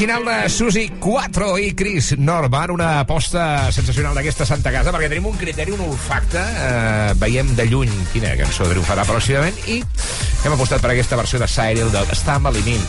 Original 0.00 0.24
de 0.24 0.48
Susi 0.48 0.88
4 0.98 1.58
i 1.58 1.74
Chris 1.74 2.14
Norman, 2.16 2.70
una 2.72 3.00
aposta 3.02 3.70
sensacional 3.70 4.16
d'aquesta 4.16 4.46
Santa 4.48 4.72
Casa, 4.72 4.94
perquè 4.94 5.10
tenim 5.12 5.28
un 5.28 5.36
criteri, 5.36 5.74
un 5.76 5.82
olfacte, 5.84 6.40
eh, 6.40 7.12
veiem 7.20 7.52
de 7.52 7.66
lluny 7.68 7.92
quina 8.08 8.32
cançó 8.40 8.64
triomfarà 8.64 9.04
pròximament, 9.04 9.60
i 9.68 9.82
hem 9.84 10.54
apostat 10.56 10.80
per 10.80 10.94
aquesta 10.94 11.20
versió 11.20 11.44
de 11.44 11.52
Cyril 11.52 11.92
del 11.92 12.16
Stumbling 12.16 12.78
In. 12.78 12.88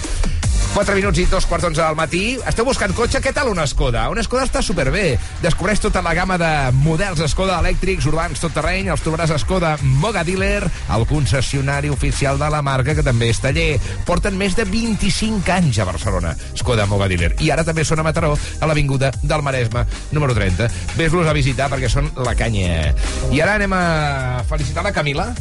4 0.71 0.95
minuts 0.95 1.19
i 1.19 1.25
dos 1.27 1.43
quarts 1.49 1.65
d'onze 1.65 1.81
del 1.83 1.97
matí. 1.99 2.21
Esteu 2.47 2.63
buscant 2.63 2.93
cotxe? 2.95 3.19
Què 3.19 3.33
tal 3.35 3.49
una 3.51 3.65
Skoda? 3.67 4.05
Una 4.09 4.23
Skoda 4.23 4.45
està 4.47 4.61
superbé. 4.63 5.17
Descobreix 5.43 5.81
tota 5.83 5.99
la 6.05 6.13
gamma 6.15 6.37
de 6.39 6.51
models 6.79 7.19
Skoda 7.33 7.57
elèctrics, 7.59 8.07
urbans, 8.07 8.39
tot 8.39 8.55
terreny. 8.55 8.87
Els 8.93 9.03
trobaràs 9.03 9.33
a 9.35 9.39
Skoda 9.41 9.73
Moga 9.99 10.23
Dealer, 10.23 10.63
el 10.95 11.05
concessionari 11.09 11.91
oficial 11.91 12.39
de 12.39 12.47
la 12.53 12.63
marca, 12.63 12.95
que 12.95 13.03
també 13.03 13.33
és 13.33 13.43
taller. 13.43 13.75
Porten 14.07 14.39
més 14.39 14.55
de 14.55 14.63
25 14.63 15.51
anys 15.57 15.81
a 15.83 15.87
Barcelona, 15.91 16.37
Skoda 16.55 16.87
Moga 16.87 17.11
Dealer. 17.11 17.33
I 17.43 17.51
ara 17.51 17.67
també 17.67 17.83
són 17.83 17.99
a 17.99 18.07
Mataró, 18.07 18.31
a 18.39 18.71
l'Avinguda 18.71 19.11
del 19.21 19.43
Maresme, 19.43 19.83
número 20.15 20.37
30. 20.39 20.71
Ves-los 20.95 21.27
a 21.27 21.35
visitar 21.35 21.67
perquè 21.73 21.91
són 21.91 22.07
la 22.23 22.37
canya. 22.39 22.93
I 23.27 23.43
ara 23.43 23.59
anem 23.59 23.75
a 23.75 24.45
felicitar 24.47 24.87
la 24.87 24.95
Camila. 24.95 25.33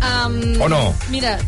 Um, 0.00 0.60
O 0.62 0.68
no? 0.68 0.94
Mira, 1.10 1.38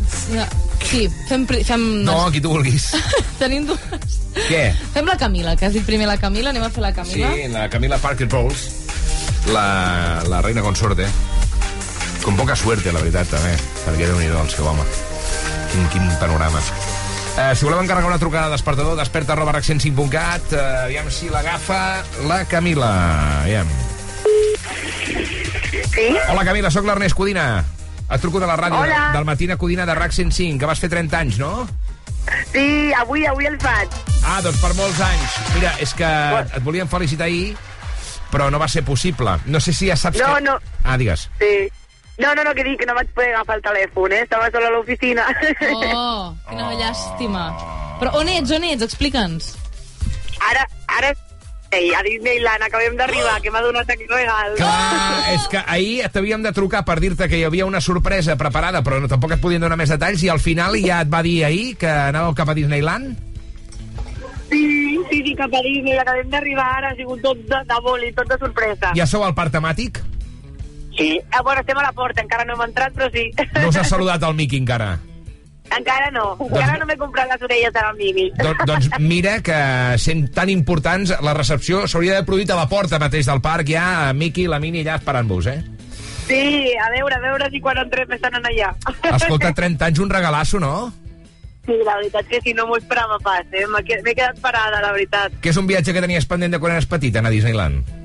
sí, 0.83 1.07
fem... 1.29 1.45
fem 1.47 1.83
No, 2.05 2.29
qui 2.31 2.41
tu 2.41 2.49
vulguis. 2.53 2.91
Tenim 3.41 3.65
dues. 3.69 4.19
Què? 4.47 4.63
Fem 4.95 5.05
la 5.05 5.17
Camila, 5.17 5.55
que 5.55 5.67
has 5.67 5.73
dit 5.77 5.85
primer 5.85 6.07
la 6.09 6.17
Camila, 6.17 6.49
anem 6.53 6.63
a 6.65 6.69
fer 6.73 6.81
la 6.85 6.91
Sí, 6.93 7.21
Camila. 7.21 7.59
la 7.59 7.67
Camila 7.69 7.97
Parker 8.01 8.27
Bowles, 8.31 8.63
la, 9.53 10.23
la 10.29 10.41
reina 10.41 10.61
consorte. 10.65 11.05
Con 12.23 12.37
poca 12.39 12.55
suerte, 12.55 12.91
la 12.95 13.01
veritat, 13.03 13.27
també, 13.27 13.53
perquè 13.83 14.07
déu 14.07 14.17
nhi 14.21 14.29
el 14.31 14.49
seu 14.49 14.65
home. 14.69 14.85
Quin, 15.73 15.87
quin 15.91 16.05
panorama. 16.21 16.61
Eh, 17.33 17.51
si 17.57 17.65
voleu 17.65 17.81
encarregar 17.81 18.07
una 18.11 18.19
trucada 18.21 18.45
de 18.47 18.53
despertador, 18.55 18.95
desperta 18.95 19.33
arroba 19.33 19.53
rac105.cat, 19.57 20.53
eh, 20.53 20.61
aviam 20.85 21.09
si 21.11 21.29
l'agafa 21.33 22.03
la 22.29 22.43
Camila. 22.45 22.91
Aviam. 23.43 23.67
Sí? 25.93 26.07
Hola, 26.29 26.45
Camila, 26.45 26.71
sóc 26.71 26.85
l'Ernest 26.87 27.15
Codina. 27.17 27.63
Et 28.13 28.21
truco 28.21 28.39
de 28.39 28.45
la 28.47 28.55
ràdio 28.59 28.77
Hola. 28.83 29.09
del 29.15 29.25
Matina 29.25 29.57
Codina 29.57 29.85
de 29.89 29.95
RAC 29.97 30.11
105, 30.13 30.59
que 30.59 30.65
vas 30.69 30.79
fer 30.79 30.89
30 30.91 31.17
anys, 31.19 31.39
no? 31.41 31.67
Sí, 32.51 32.93
avui, 32.93 33.25
avui 33.25 33.47
el 33.49 33.57
faig. 33.59 33.89
Ah, 34.23 34.39
doncs 34.45 34.59
per 34.61 34.71
molts 34.77 34.99
anys. 35.03 35.37
Mira, 35.55 35.73
és 35.83 35.93
que 35.97 36.07
et 36.43 36.59
volíem 36.63 36.87
felicitar 36.87 37.25
ahir, 37.27 37.55
però 38.31 38.51
no 38.53 38.59
va 38.61 38.67
ser 38.71 38.83
possible. 38.85 39.33
No 39.45 39.59
sé 39.59 39.73
si 39.73 39.89
ja 39.89 39.97
saps 39.99 40.21
No, 40.21 40.35
que... 40.35 40.41
no. 40.45 40.59
Ah, 40.83 40.97
digues. 40.97 41.27
Sí. 41.41 41.55
No, 42.21 42.35
no, 42.37 42.43
no, 42.45 42.53
que 42.53 42.63
dic 42.63 42.77
que 42.79 42.85
no 42.85 42.93
vaig 42.93 43.09
poder 43.17 43.33
agafar 43.33 43.57
el 43.57 43.63
telèfon, 43.65 44.13
eh? 44.13 44.21
Estava 44.27 44.51
sola 44.53 44.69
a 44.69 44.75
l'oficina. 44.77 45.25
Oh, 45.97 46.35
quina 46.49 46.69
llàstima. 46.83 47.47
Però 47.99 48.13
on 48.21 48.29
ets, 48.29 48.51
on 48.53 48.63
ets? 48.69 48.85
Explica'ns. 48.85 49.55
Ara, 50.51 50.67
ara... 50.99 51.13
Ei, 51.73 51.89
a 51.97 52.03
Disneyland 52.05 52.61
acabem 52.61 52.95
d'arribar, 52.99 53.39
que 53.41 53.49
m'ha 53.49 53.61
donat 53.65 53.89
aquest 53.89 54.11
regal. 54.11 54.53
Clar, 54.59 55.33
és 55.33 55.47
que 55.49 55.61
ahir 55.65 56.05
t'havíem 56.13 56.43
de 56.45 56.51
trucar 56.53 56.83
per 56.85 56.99
dir-te 57.01 57.25
que 57.29 57.39
hi 57.39 57.45
havia 57.47 57.65
una 57.65 57.81
sorpresa 57.81 58.35
preparada, 58.37 58.83
però 58.85 58.99
no, 59.01 59.09
tampoc 59.09 59.33
et 59.33 59.41
podien 59.41 59.63
donar 59.63 59.77
més 59.79 59.89
detalls, 59.89 60.21
i 60.21 60.29
al 60.29 60.41
final 60.43 60.77
ja 60.83 61.01
et 61.01 61.09
va 61.09 61.23
dir 61.25 61.39
ahir 61.47 61.73
que 61.81 61.89
anàveu 61.89 62.35
cap 62.37 62.51
a 62.53 62.57
Disneyland? 62.57 63.15
Sí, 64.51 64.99
sí, 65.09 65.21
sí, 65.25 65.33
cap 65.39 65.49
a 65.49 65.61
Disney, 65.65 65.97
acabem 65.97 66.29
d'arribar 66.29 66.67
ara, 66.77 66.91
ha 66.93 66.99
sigut 66.99 67.23
tot 67.25 67.41
de, 67.41 67.63
de 67.69 67.79
boli, 67.81 68.11
tot 68.13 68.29
de 68.29 68.37
sorpresa. 68.37 68.93
Ja 68.97 69.07
sou 69.09 69.25
al 69.25 69.33
parc 69.33 69.55
temàtic? 69.55 70.03
Sí, 70.93 71.17
ah, 71.31 71.41
bueno, 71.41 71.61
estem 71.61 71.79
a 71.81 71.87
la 71.87 71.95
porta, 71.97 72.21
encara 72.21 72.45
no 72.45 72.53
hem 72.53 72.67
entrat, 72.67 72.93
però 72.93 73.09
sí. 73.09 73.31
No 73.57 73.73
us 73.73 73.81
ha 73.81 73.87
saludat 73.87 74.21
el 74.27 74.37
Miqui 74.37 74.61
encara? 74.61 74.91
Encara 75.77 76.09
no, 76.11 76.37
encara 76.39 76.77
no 76.79 76.87
m'he 76.89 76.97
comprat 76.99 77.29
les 77.31 77.45
orelles 77.45 77.73
de 77.73 77.83
la 77.83 77.93
Mimi. 77.97 78.29
Don, 78.39 78.57
doncs 78.67 78.89
mira 78.99 79.37
que 79.45 79.59
sent 80.01 80.27
tan 80.35 80.49
importants, 80.53 81.13
la 81.23 81.35
recepció 81.37 81.85
s'hauria 81.87 82.15
d'haver 82.17 82.27
produït 82.29 82.51
a 82.53 82.59
la 82.59 82.67
porta 82.71 82.99
mateix 83.01 83.29
del 83.29 83.41
parc, 83.41 83.69
ja 83.73 84.13
Miqui 84.13 84.47
i 84.47 84.51
la 84.51 84.59
Mini 84.63 84.83
allà 84.83 84.99
esperant-vos, 85.01 85.47
eh? 85.51 85.61
Sí, 86.27 86.71
a 86.79 86.89
veure, 86.93 87.17
a 87.17 87.23
veure 87.23 87.49
si 87.51 87.59
quan 87.59 87.79
entrem 87.81 88.11
estan 88.15 88.39
allà. 88.39 88.73
Escolta, 89.11 89.53
30 89.61 89.89
anys, 89.89 90.03
un 90.03 90.13
regalasso, 90.13 90.59
no? 90.59 90.91
Sí, 91.65 91.75
la 91.85 91.95
veritat 91.95 92.27
que 92.27 92.41
si 92.43 92.53
no 92.53 92.65
m'ho 92.67 92.77
esperava 92.79 93.17
pas, 93.23 93.47
eh? 93.55 93.65
M'he 93.71 93.83
quedat 94.15 94.39
parada, 94.43 94.81
la 94.83 94.91
veritat. 94.91 95.35
Que 95.41 95.51
és 95.53 95.59
un 95.59 95.67
viatge 95.67 95.95
que 95.95 96.03
tenies 96.03 96.27
pendent 96.27 96.51
de 96.51 96.59
quan 96.59 96.75
eres 96.75 96.87
petit, 96.91 97.15
anar 97.15 97.31
a 97.31 97.35
Disneyland? 97.35 98.02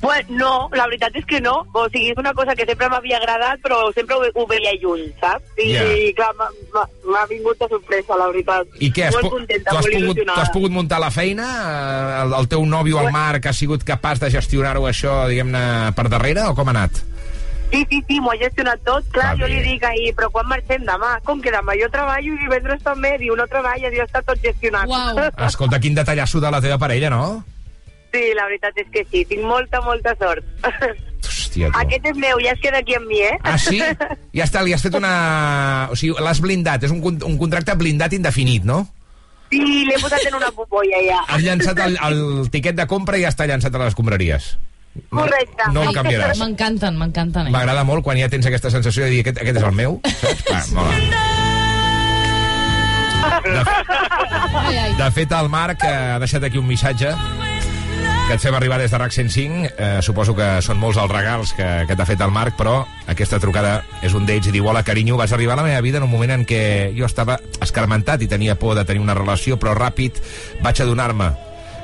Bueno, 0.00 0.28
no, 0.30 0.52
la 0.72 0.86
veritat 0.86 1.14
és 1.20 1.26
que 1.28 1.40
no. 1.44 1.66
O 1.76 1.82
sigui, 1.90 2.10
és 2.14 2.16
una 2.18 2.32
cosa 2.32 2.54
que 2.56 2.64
sempre 2.64 2.88
m'havia 2.88 3.18
agradat, 3.18 3.60
però 3.60 3.82
sempre 3.92 4.16
ho, 4.16 4.22
ho 4.34 4.46
veia 4.48 4.72
lluny, 4.80 5.10
saps? 5.20 5.44
I, 5.60 5.72
Ja. 5.74 5.82
i 5.84 6.14
clar, 6.16 6.30
m'ha- 6.38 7.26
vingut 7.28 7.58
de 7.60 7.68
sorpresa, 7.68 8.16
la 8.16 8.26
veritat. 8.28 8.66
I 8.80 8.88
què, 8.90 9.04
has, 9.08 9.14
molt 9.14 9.28
contenta, 9.30 9.70
has, 9.70 9.86
molt 9.86 10.00
pogut, 10.00 10.32
has 10.38 10.50
pogut 10.50 10.70
muntar 10.72 11.00
la 11.00 11.10
feina? 11.10 11.50
El, 12.22 12.32
el 12.40 12.48
teu 12.48 12.64
nòvio, 12.64 12.98
el 13.04 13.12
Marc, 13.12 13.46
ha 13.46 13.52
sigut 13.52 13.84
capaç 13.84 14.18
de 14.24 14.30
gestionar-ho 14.30 14.88
això, 14.88 15.26
diguem-ne, 15.28 15.92
per 15.94 16.08
darrere, 16.08 16.48
o 16.48 16.54
com 16.54 16.68
ha 16.68 16.76
anat? 16.78 17.02
Sí, 17.70 17.84
sí, 17.90 18.00
sí, 18.08 18.16
m'ho 18.20 18.32
ha 18.32 18.38
gestionat 18.40 18.80
tot. 18.82 19.04
Clar, 19.12 19.36
Va 19.36 19.44
jo 19.44 19.46
bé. 19.46 19.52
li 19.52 19.62
dic 19.68 19.84
ahir, 19.84 20.14
però 20.16 20.30
quan 20.32 20.48
marxem 20.48 20.82
demà? 20.88 21.20
Com 21.22 21.40
que 21.44 21.52
demà 21.52 21.76
jo 21.78 21.86
treballo 21.92 22.32
i 22.34 22.38
divendres 22.40 22.82
també, 22.82 23.12
diu, 23.20 23.36
no 23.36 23.46
treballes, 23.46 23.92
i 23.94 24.00
està 24.02 24.24
tot 24.26 24.40
gestionat. 24.42 24.88
Wow. 24.88 25.28
Escolta, 25.46 25.78
quin 25.78 25.94
detallasso 25.94 26.40
de 26.40 26.50
la 26.50 26.60
teva 26.60 26.78
parella, 26.78 27.10
no? 27.10 27.44
Sí, 28.10 28.22
la 28.34 28.46
veritat 28.48 28.78
és 28.82 28.88
que 28.90 29.04
sí, 29.10 29.24
tinc 29.30 29.46
molta, 29.46 29.80
molta 29.86 30.16
sort. 30.18 30.46
Hòstia, 31.50 31.70
tu. 31.70 31.78
Aquest 31.82 32.06
és 32.12 32.16
meu, 32.18 32.38
ja 32.42 32.54
es 32.54 32.62
queda 32.62 32.78
aquí 32.82 32.94
amb 32.94 33.10
mi, 33.10 33.20
eh? 33.26 33.36
Ah, 33.42 33.58
sí? 33.58 33.80
Ja 34.36 34.46
està, 34.46 34.62
li 34.62 34.74
has 34.74 34.82
fet 34.84 34.94
una... 34.98 35.12
O 35.90 35.98
sigui, 35.98 36.14
l'has 36.22 36.40
blindat, 36.42 36.86
és 36.86 36.94
un, 36.94 37.02
un 37.02 37.38
contracte 37.38 37.74
blindat 37.78 38.14
indefinit, 38.14 38.66
no? 38.66 38.84
Sí, 39.50 39.60
l'he 39.88 39.98
posat 39.98 40.22
en 40.28 40.36
una 40.38 40.50
popolla 40.54 41.00
ja. 41.02 41.18
Has 41.26 41.42
llançat 41.42 41.78
el, 41.82 41.96
el 42.06 42.50
tiquet 42.54 42.76
de 42.78 42.86
compra 42.90 43.18
i 43.18 43.24
ja 43.26 43.32
està 43.34 43.48
llançat 43.50 43.74
a 43.74 43.80
les 43.82 43.90
escombraries. 43.90 44.52
Correcte. 45.10 45.66
No 45.74 45.82
el 45.86 45.94
canviaràs. 45.94 46.38
M'encanten, 46.38 46.96
m'encanten. 46.98 47.48
Eh? 47.48 47.54
M'agrada 47.54 47.82
molt 47.86 48.06
quan 48.06 48.18
ja 48.18 48.30
tens 48.30 48.46
aquesta 48.46 48.70
sensació 48.70 49.06
de 49.06 49.10
dir 49.14 49.20
aquest, 49.24 49.42
aquest 49.42 49.58
és 49.58 49.66
el 49.66 49.74
meu, 49.74 49.98
saps? 50.22 50.46
Va, 50.46 50.62
mola. 50.78 50.94
Ai. 54.70 54.94
De 54.98 55.10
fet, 55.14 55.34
el 55.34 55.50
Marc 55.52 55.82
ha 55.86 56.18
deixat 56.22 56.46
aquí 56.46 56.58
un 56.58 56.66
missatge 56.70 57.12
que 58.30 58.36
et 58.38 58.42
fem 58.44 58.54
arribar 58.54 58.76
des 58.78 58.92
de 58.92 58.98
RAC 58.98 59.10
105. 59.10 59.70
Eh, 59.74 60.02
suposo 60.06 60.36
que 60.38 60.60
són 60.62 60.78
molts 60.78 61.00
els 61.02 61.10
regals 61.10 61.50
que, 61.58 61.66
que 61.88 61.96
t'ha 61.98 62.04
fet 62.06 62.20
el 62.22 62.30
Marc, 62.30 62.54
però 62.54 62.84
aquesta 63.10 63.40
trucada 63.42 63.80
és 64.06 64.14
un 64.14 64.28
d'ells 64.28 64.46
i 64.46 64.52
diu, 64.54 64.68
hola, 64.70 64.84
carinyo, 64.86 65.16
vas 65.18 65.32
arribar 65.34 65.56
a 65.56 65.58
la 65.58 65.64
meva 65.66 65.80
vida 65.82 65.98
en 65.98 66.06
un 66.06 66.12
moment 66.12 66.30
en 66.36 66.44
què 66.46 66.92
jo 66.94 67.08
estava 67.08 67.40
escarmentat 67.58 68.22
i 68.22 68.28
tenia 68.30 68.54
por 68.54 68.76
de 68.78 68.84
tenir 68.86 69.02
una 69.02 69.16
relació, 69.18 69.58
però 69.58 69.74
ràpid 69.74 70.20
vaig 70.62 70.82
adonar-me 70.84 71.32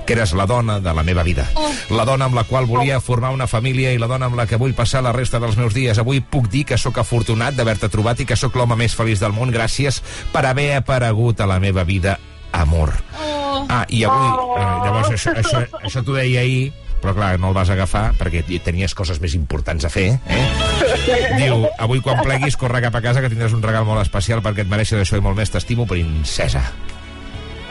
que 0.06 0.14
eres 0.14 0.36
la 0.38 0.46
dona 0.46 0.78
de 0.78 0.94
la 0.94 1.02
meva 1.02 1.24
vida. 1.26 1.48
Oh. 1.58 1.66
La 1.98 2.06
dona 2.06 2.30
amb 2.30 2.38
la 2.38 2.46
qual 2.46 2.70
volia 2.70 3.00
formar 3.02 3.32
una 3.34 3.50
família 3.50 3.90
i 3.90 3.98
la 3.98 4.06
dona 4.06 4.30
amb 4.30 4.38
la 4.38 4.46
que 4.46 4.60
vull 4.60 4.76
passar 4.78 5.02
la 5.02 5.16
resta 5.16 5.42
dels 5.42 5.58
meus 5.58 5.74
dies. 5.74 5.98
Avui 5.98 6.22
puc 6.22 6.46
dir 6.52 6.62
que 6.68 6.78
sóc 6.78 7.02
afortunat 7.02 7.58
d'haver-te 7.58 7.90
trobat 7.90 8.22
i 8.22 8.28
que 8.30 8.38
sóc 8.38 8.54
l'home 8.54 8.78
més 8.78 8.94
feliç 8.94 9.18
del 9.18 9.34
món. 9.34 9.50
Gràcies 9.50 9.98
per 10.30 10.46
haver 10.46 10.76
aparegut 10.76 11.42
a 11.42 11.50
la 11.50 11.58
meva 11.58 11.82
vida, 11.82 12.20
amor. 12.54 12.94
Oh. 13.18 13.45
Ah, 13.68 13.84
i 13.88 14.02
avui... 14.04 14.26
Eh, 14.56 14.66
llavors, 14.84 15.12
això, 15.14 15.32
això, 15.36 15.62
això 15.82 16.02
t'ho 16.04 16.16
deia 16.16 16.42
ahir, 16.42 16.72
però 17.02 17.14
clar, 17.14 17.36
no 17.38 17.50
el 17.52 17.56
vas 17.56 17.70
agafar 17.70 18.08
perquè 18.18 18.42
tenies 18.64 18.94
coses 18.96 19.20
més 19.22 19.36
importants 19.38 19.84
a 19.86 19.90
fer, 19.92 20.08
eh? 20.26 20.44
Diu, 21.40 21.66
avui 21.78 22.00
quan 22.04 22.22
pleguis, 22.24 22.56
corre 22.58 22.80
cap 22.84 22.96
a 22.96 23.02
casa 23.04 23.22
que 23.22 23.30
tindràs 23.32 23.54
un 23.56 23.64
regal 23.64 23.86
molt 23.88 24.02
especial 24.02 24.42
perquè 24.44 24.64
et 24.64 24.72
mereixes 24.72 25.02
això 25.02 25.20
i 25.20 25.24
molt 25.24 25.38
més. 25.38 25.52
T'estimo, 25.52 25.86
princesa. 25.86 26.64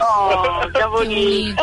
Oh, 0.00 0.64
que 0.74 0.86
bonic. 0.92 1.60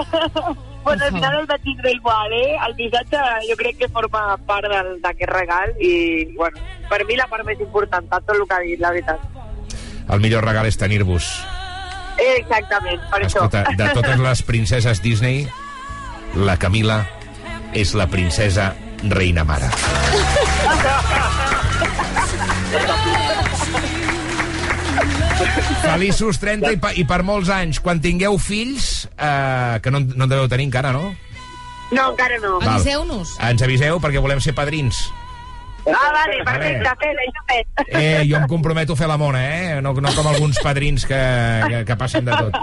bueno, 0.83 1.05
al 1.05 1.11
final 1.11 1.39
el 1.39 1.47
vaig 1.47 1.63
tindre 1.63 1.95
igual, 1.95 2.33
eh? 2.35 2.53
El 2.67 2.75
missatge 2.77 3.23
jo 3.47 3.57
crec 3.59 3.79
que 3.79 3.91
forma 3.95 4.37
part 4.45 4.69
d'aquest 5.03 5.31
regal 5.31 5.73
i, 5.79 5.93
bueno, 6.35 6.59
per 6.91 7.03
mi 7.07 7.17
la 7.17 7.29
part 7.31 7.47
més 7.47 7.61
important, 7.63 8.09
de 8.11 8.21
tot 8.27 8.35
el 8.35 8.47
que 8.47 8.59
ha 8.59 8.63
dit, 8.67 8.79
la 8.83 8.93
veritat. 8.95 9.27
El 10.11 10.19
millor 10.19 10.43
regal 10.43 10.67
és 10.67 10.77
tenir-vos. 10.77 11.33
Exactament, 12.17 13.01
per 13.11 13.21
Escolta, 13.25 13.63
això. 13.63 13.77
de 13.77 13.89
totes 13.93 14.19
les 14.19 14.41
princeses 14.43 15.01
Disney, 15.01 15.47
la 16.35 16.57
Camila 16.57 17.03
és 17.73 17.93
la 17.97 18.07
princesa 18.07 18.73
reina 19.09 19.43
mare. 19.43 19.69
Feliços 25.83 26.39
30 26.39 26.71
i, 26.73 26.77
pa, 26.81 26.93
i 26.95 27.03
per 27.07 27.21
molts 27.25 27.51
anys. 27.53 27.79
Quan 27.83 28.01
tingueu 28.01 28.37
fills, 28.41 29.07
eh, 29.17 29.79
que 29.83 29.91
no, 29.91 30.03
no 30.03 30.25
en 30.25 30.31
deveu 30.31 30.47
tenir 30.51 30.69
encara, 30.69 30.93
no? 30.95 31.11
No, 31.93 32.07
encara 32.13 32.39
no. 32.41 32.57
Val. 32.61 32.77
Aviseu-nos. 32.77 33.35
Ens 33.43 33.65
aviseu 33.65 33.99
perquè 34.01 34.21
volem 34.23 34.41
ser 34.41 34.55
padrins. 34.57 35.03
Ah, 35.85 36.11
vale, 36.15 36.37
perfecte, 36.45 36.93
fet, 37.01 37.17
això 37.25 37.43
fet. 37.49 37.83
Eh, 37.89 38.23
jo 38.29 38.37
em 38.39 38.47
comprometo 38.47 38.95
a 38.95 38.99
fer 38.99 39.09
la 39.11 39.17
mona, 39.19 39.41
eh? 39.43 39.81
No, 39.83 39.91
no 39.93 40.13
com 40.15 40.29
alguns 40.31 40.61
padrins 40.63 41.05
que, 41.05 41.19
que, 41.67 41.83
que 41.89 41.97
passen 41.99 42.25
de 42.25 42.37
tot. 42.39 42.55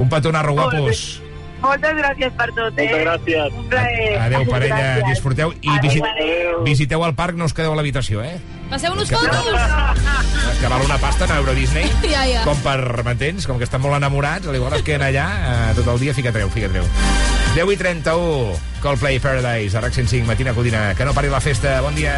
Un 0.00 0.08
petonarro, 0.08 0.56
guapos. 0.56 1.20
Moltes 1.64 1.94
gràcies 1.96 2.32
per 2.36 2.48
tot, 2.52 2.76
eh? 2.78 2.84
Moltes 2.90 3.04
gràcies. 3.06 3.54
Un 3.58 3.68
plaer. 3.72 4.18
Adéu, 4.20 4.42
parella, 4.50 4.76
Gràcies. 4.76 5.06
disfruteu 5.14 5.54
i 5.62 5.68
Adéu, 5.72 5.82
visit, 5.88 6.04
adéu. 6.10 6.62
visiteu 6.66 7.04
el 7.06 7.14
parc, 7.16 7.36
no 7.40 7.46
us 7.48 7.54
quedeu 7.56 7.72
a 7.72 7.76
l'habitació, 7.78 8.20
eh? 8.22 8.36
Passeu-nos 8.70 9.08
Que- 9.08 9.16
fotos! 9.16 9.48
És 10.52 10.58
que 10.60 10.68
val 10.68 10.82
una 10.84 10.98
pasta 10.98 11.24
anar 11.24 11.36
a 11.36 11.40
Euro 11.40 11.54
Disney. 11.54 11.90
Ja, 12.14 12.26
ja. 12.28 12.44
Com 12.44 12.58
per, 12.62 13.02
m'entens? 13.04 13.46
Com 13.48 13.58
que 13.58 13.64
estan 13.64 13.80
molt 13.80 13.96
enamorats, 13.96 14.46
igual 14.46 14.74
es 14.76 14.82
queden 14.82 15.02
allà 15.08 15.26
eh, 15.70 15.74
tot 15.74 15.88
el 15.88 16.00
dia, 16.00 16.14
fica 16.14 16.32
treu, 16.32 16.50
fica 16.50 16.68
treu. 16.68 16.84
10 17.54 17.72
i 17.72 17.76
31, 17.76 18.52
Coldplay 18.82 19.18
Paradise, 19.20 19.76
a 19.78 19.80
RAC 19.80 19.94
105, 19.94 20.26
Matina 20.26 20.52
Codina. 20.52 20.92
Que 20.94 21.04
no 21.04 21.14
pari 21.14 21.28
la 21.32 21.40
festa, 21.40 21.80
bon 21.80 21.94
dia. 21.94 22.12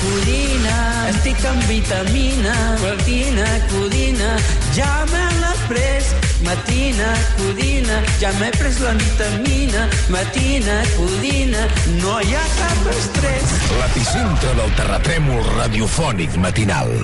Codina, 0.00 0.76
estic 1.10 1.44
amb 1.48 1.62
vitamina. 1.70 2.54
Matina, 2.82 3.46
codina, 3.70 4.32
ja 4.76 4.90
me 5.12 5.22
l'he 5.40 5.54
pres. 5.68 6.10
Matina, 6.46 7.12
codina, 7.38 8.00
ja 8.20 8.32
m'he 8.40 8.50
pres 8.58 8.80
la 8.84 8.96
vitamina. 9.00 9.86
Matina, 10.12 10.82
codina, 10.96 11.68
no 12.02 12.18
hi 12.24 12.36
ha 12.36 12.44
cap 12.58 12.92
estrès. 12.96 13.56
L'epicentre 13.78 14.58
del 14.60 14.76
terratrèmol 14.82 15.42
radiofònic 15.56 16.38
matinal. 16.42 16.94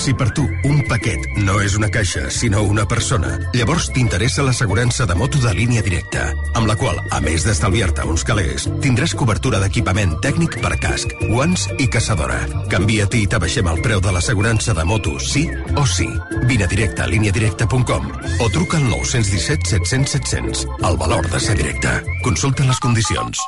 Si 0.00 0.14
per 0.16 0.30
tu 0.32 0.46
un 0.64 0.78
paquet 0.88 1.26
no 1.44 1.58
és 1.60 1.74
una 1.76 1.90
caixa, 1.92 2.22
sinó 2.32 2.62
una 2.64 2.86
persona, 2.88 3.34
llavors 3.52 3.90
t'interessa 3.92 4.40
l'assegurança 4.46 5.04
de 5.04 5.12
moto 5.12 5.36
de 5.42 5.52
línia 5.52 5.82
directa, 5.84 6.30
amb 6.56 6.70
la 6.70 6.76
qual, 6.80 6.96
a 7.12 7.18
més 7.20 7.44
d'estalviar-te 7.44 8.06
uns 8.08 8.24
calés, 8.24 8.64
tindràs 8.80 9.12
cobertura 9.12 9.60
d'equipament 9.60 10.14
tècnic 10.24 10.56
per 10.64 10.78
casc, 10.80 11.12
guants 11.28 11.66
i 11.76 11.90
caçadora. 11.92 12.38
Canvia't 12.72 13.18
i 13.18 13.26
t'abaixem 13.28 13.68
el 13.68 13.82
preu 13.84 14.00
de 14.00 14.14
l'assegurança 14.16 14.72
de 14.72 14.86
moto, 14.88 15.18
sí 15.20 15.44
o 15.76 15.84
sí. 15.84 16.08
Vine 16.48 16.64
a 16.64 16.70
directe 16.72 17.04
a 17.04 17.10
líniadirecta.com 17.10 18.08
o 18.40 18.48
truca 18.56 18.80
al 18.80 18.88
917 18.88 19.68
700 19.68 20.16
700. 20.16 20.64
El 20.80 20.96
valor 20.96 21.28
de 21.28 21.44
ser 21.44 21.58
directe. 21.60 21.92
Consulta 22.24 22.64
les 22.64 22.80
condicions. 22.80 23.44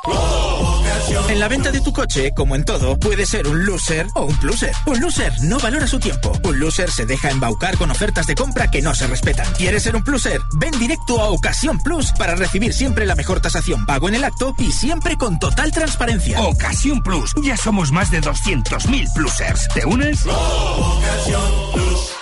En 1.29 1.39
la 1.39 1.47
venta 1.47 1.71
de 1.71 1.81
tu 1.81 1.91
coche, 1.91 2.31
como 2.35 2.55
en 2.55 2.63
todo, 2.63 2.97
puede 2.99 3.25
ser 3.25 3.47
un 3.47 3.65
loser 3.65 4.05
o 4.13 4.25
un 4.25 4.37
pluser. 4.37 4.71
Un 4.85 5.01
loser 5.01 5.33
no 5.41 5.59
valora 5.59 5.87
su 5.87 5.99
tiempo. 5.99 6.31
Un 6.43 6.59
loser 6.59 6.91
se 6.91 7.05
deja 7.05 7.29
embaucar 7.29 7.77
con 7.77 7.91
ofertas 7.91 8.27
de 8.27 8.35
compra 8.35 8.69
que 8.69 8.81
no 8.81 8.93
se 8.93 9.07
respetan. 9.07 9.51
¿Quieres 9.53 9.83
ser 9.83 9.95
un 9.95 10.03
pluser? 10.03 10.41
Ven 10.55 10.77
directo 10.77 11.21
a 11.21 11.29
Ocasión 11.29 11.79
Plus 11.79 12.11
para 12.17 12.35
recibir 12.35 12.73
siempre 12.73 13.05
la 13.05 13.15
mejor 13.15 13.39
tasación 13.39 13.85
pago 13.85 14.09
en 14.09 14.15
el 14.15 14.23
acto 14.23 14.53
y 14.57 14.71
siempre 14.71 15.17
con 15.17 15.39
total 15.39 15.71
transparencia. 15.71 16.41
Ocasión 16.41 17.01
Plus. 17.01 17.33
Ya 17.43 17.57
somos 17.57 17.91
más 17.91 18.11
de 18.11 18.21
200.000 18.21 19.13
plusers. 19.13 19.67
¿Te 19.73 19.85
unes? 19.85 20.25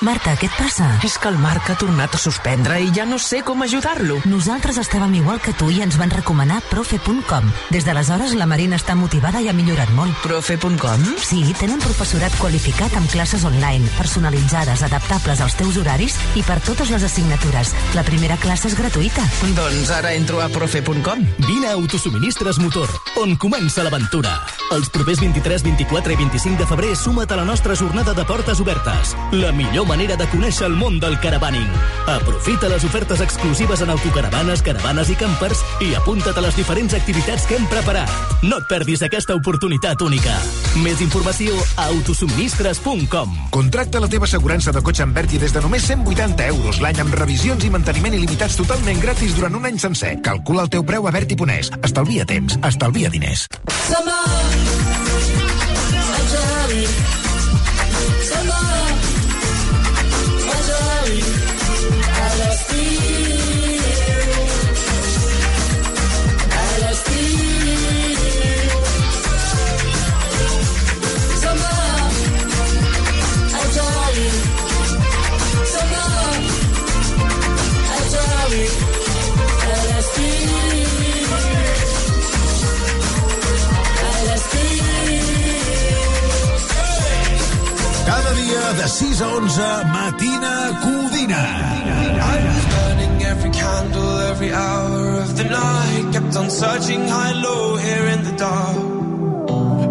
Marta, 0.01 0.33
què 0.33 0.47
et 0.49 0.55
passa? 0.57 0.87
És 1.05 1.19
que 1.21 1.29
el 1.29 1.37
Marc 1.37 1.67
ha 1.69 1.75
tornat 1.77 2.15
a 2.17 2.19
suspendre 2.21 2.79
i 2.81 2.87
ja 2.95 3.03
no 3.05 3.19
sé 3.21 3.43
com 3.45 3.61
ajudar-lo. 3.61 4.17
Nosaltres 4.25 4.79
estàvem 4.81 5.13
igual 5.19 5.37
que 5.45 5.53
tu 5.53 5.69
i 5.69 5.83
ens 5.85 5.97
van 6.01 6.09
recomanar 6.09 6.57
profe.com. 6.71 7.51
Des 7.69 7.85
d'aleshores 7.85 8.33
la 8.39 8.47
Marina 8.49 8.79
està 8.81 8.95
motivada 8.97 9.43
i 9.45 9.49
ha 9.49 9.53
millorat 9.53 9.93
molt. 9.93 10.17
Profe.com? 10.25 11.05
Sí, 11.21 11.43
tenen 11.59 11.81
professorat 11.85 12.33
qualificat 12.41 12.97
amb 12.97 13.13
classes 13.13 13.45
online, 13.45 13.93
personalitzades, 14.11 14.81
adaptables 14.83 15.39
als 15.39 15.53
teus 15.55 15.77
horaris 15.79 16.17
i 16.35 16.41
per 16.43 16.57
totes 16.59 16.89
les 16.91 17.03
assignatures. 17.07 17.69
La 17.95 18.03
primera 18.03 18.35
classe 18.35 18.67
és 18.67 18.75
gratuïta. 18.75 19.23
Doncs 19.55 19.87
ara 19.95 20.11
entro 20.11 20.41
a 20.43 20.49
profe.com. 20.51 21.21
Vine 21.47 21.69
a 21.69 21.77
Autosuministres 21.77 22.59
Motor, 22.59 22.91
on 23.21 23.37
comença 23.39 23.85
l'aventura. 23.85 24.33
Els 24.75 24.89
propers 24.91 25.21
23, 25.23 25.63
24 25.63 26.11
i 26.11 26.17
25 26.19 26.59
de 26.59 26.67
febrer 26.67 26.89
suma't 26.99 27.31
a 27.31 27.37
la 27.39 27.45
nostra 27.47 27.75
jornada 27.79 28.13
de 28.13 28.25
portes 28.27 28.59
obertes. 28.59 29.15
La 29.31 29.53
millor 29.55 29.87
manera 29.87 30.17
de 30.19 30.27
conèixer 30.31 30.67
el 30.67 30.75
món 30.75 30.99
del 30.99 31.15
caravaning. 31.23 31.71
Aprofita 32.11 32.67
les 32.71 32.83
ofertes 32.83 33.23
exclusives 33.23 33.79
en 33.85 33.95
autocaravanes, 33.95 34.63
caravanes 34.63 35.11
i 35.11 35.15
campers 35.15 35.63
i 35.87 35.93
apunta't 35.95 36.35
a 36.35 36.43
les 36.49 36.59
diferents 36.59 36.97
activitats 36.99 37.47
que 37.47 37.55
hem 37.55 37.67
preparat. 37.71 38.11
No 38.43 38.59
et 38.59 38.67
perdis 38.67 39.07
aquesta 39.07 39.39
oportunitat 39.39 40.03
única. 40.03 40.35
Més 40.83 40.99
informació 40.99 41.55
a 41.77 41.87
autosuministres.com. 41.93 43.35
Contracta 43.55 44.00
la 44.01 44.09
teva 44.09 44.25
assegurança 44.25 44.71
de 44.73 44.81
cotxe 44.81 45.03
amb 45.05 45.13
Berti 45.13 45.37
des 45.37 45.53
de 45.53 45.61
només 45.61 45.83
180 45.85 46.47
euros 46.49 46.79
l'any 46.81 47.01
amb 47.03 47.13
revisions 47.19 47.65
i 47.67 47.69
manteniment 47.69 48.15
il·limitats 48.17 48.57
totalment 48.57 49.01
gratis 49.03 49.35
durant 49.37 49.53
un 49.59 49.67
any 49.69 49.77
sencer. 49.77 50.15
Calcula 50.25 50.65
el 50.65 50.71
teu 50.73 50.85
preu 50.87 51.05
a 51.05 51.13
Berti.es. 51.13 51.69
Estalvia 51.85 52.25
temps, 52.25 52.57
estalvia 52.65 53.13
diners. 53.13 53.45
Cada 62.11 63.10
dia 88.73 88.83
de 88.83 88.89
6 88.89 89.21
a 89.21 89.25
11, 89.25 89.83
Matina 89.85 90.71
Codina. 90.81 91.43
Burning 92.71 93.23
every 93.23 93.49
candle 93.51 94.19
every 94.31 94.53
hour 94.53 95.19
of 95.21 95.35
the 95.37 95.43
night. 95.43 96.13
Kept 96.13 96.35
on 96.35 96.49
searching 96.49 97.07
high, 97.07 97.33
low, 97.33 97.75
here 97.77 98.07
in 98.07 98.23
the 98.23 98.35
dark. 98.37 98.77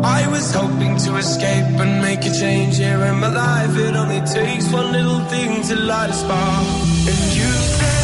I 0.03 0.27
was 0.29 0.55
hoping 0.55 0.97
to 0.97 1.17
escape 1.17 1.79
and 1.83 2.01
make 2.01 2.25
a 2.25 2.33
change 2.33 2.79
here 2.79 3.05
in 3.05 3.21
my 3.21 3.29
life. 3.29 3.77
It 3.77 3.95
only 3.95 4.21
takes 4.21 4.73
one 4.73 4.93
little 4.93 5.21
thing 5.29 5.63
to 5.69 5.77
light 5.77 6.11
a 6.11 6.15
spark. 6.15 6.67
And 7.11 7.21
you 7.37 7.51
said, 7.77 8.00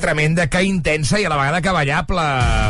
tremenda, 0.00 0.46
que 0.50 0.62
intensa 0.64 1.20
i 1.20 1.26
a 1.26 1.32
la 1.32 1.38
vegada 1.40 1.60
que 1.64 1.74
ballable. 1.74 2.24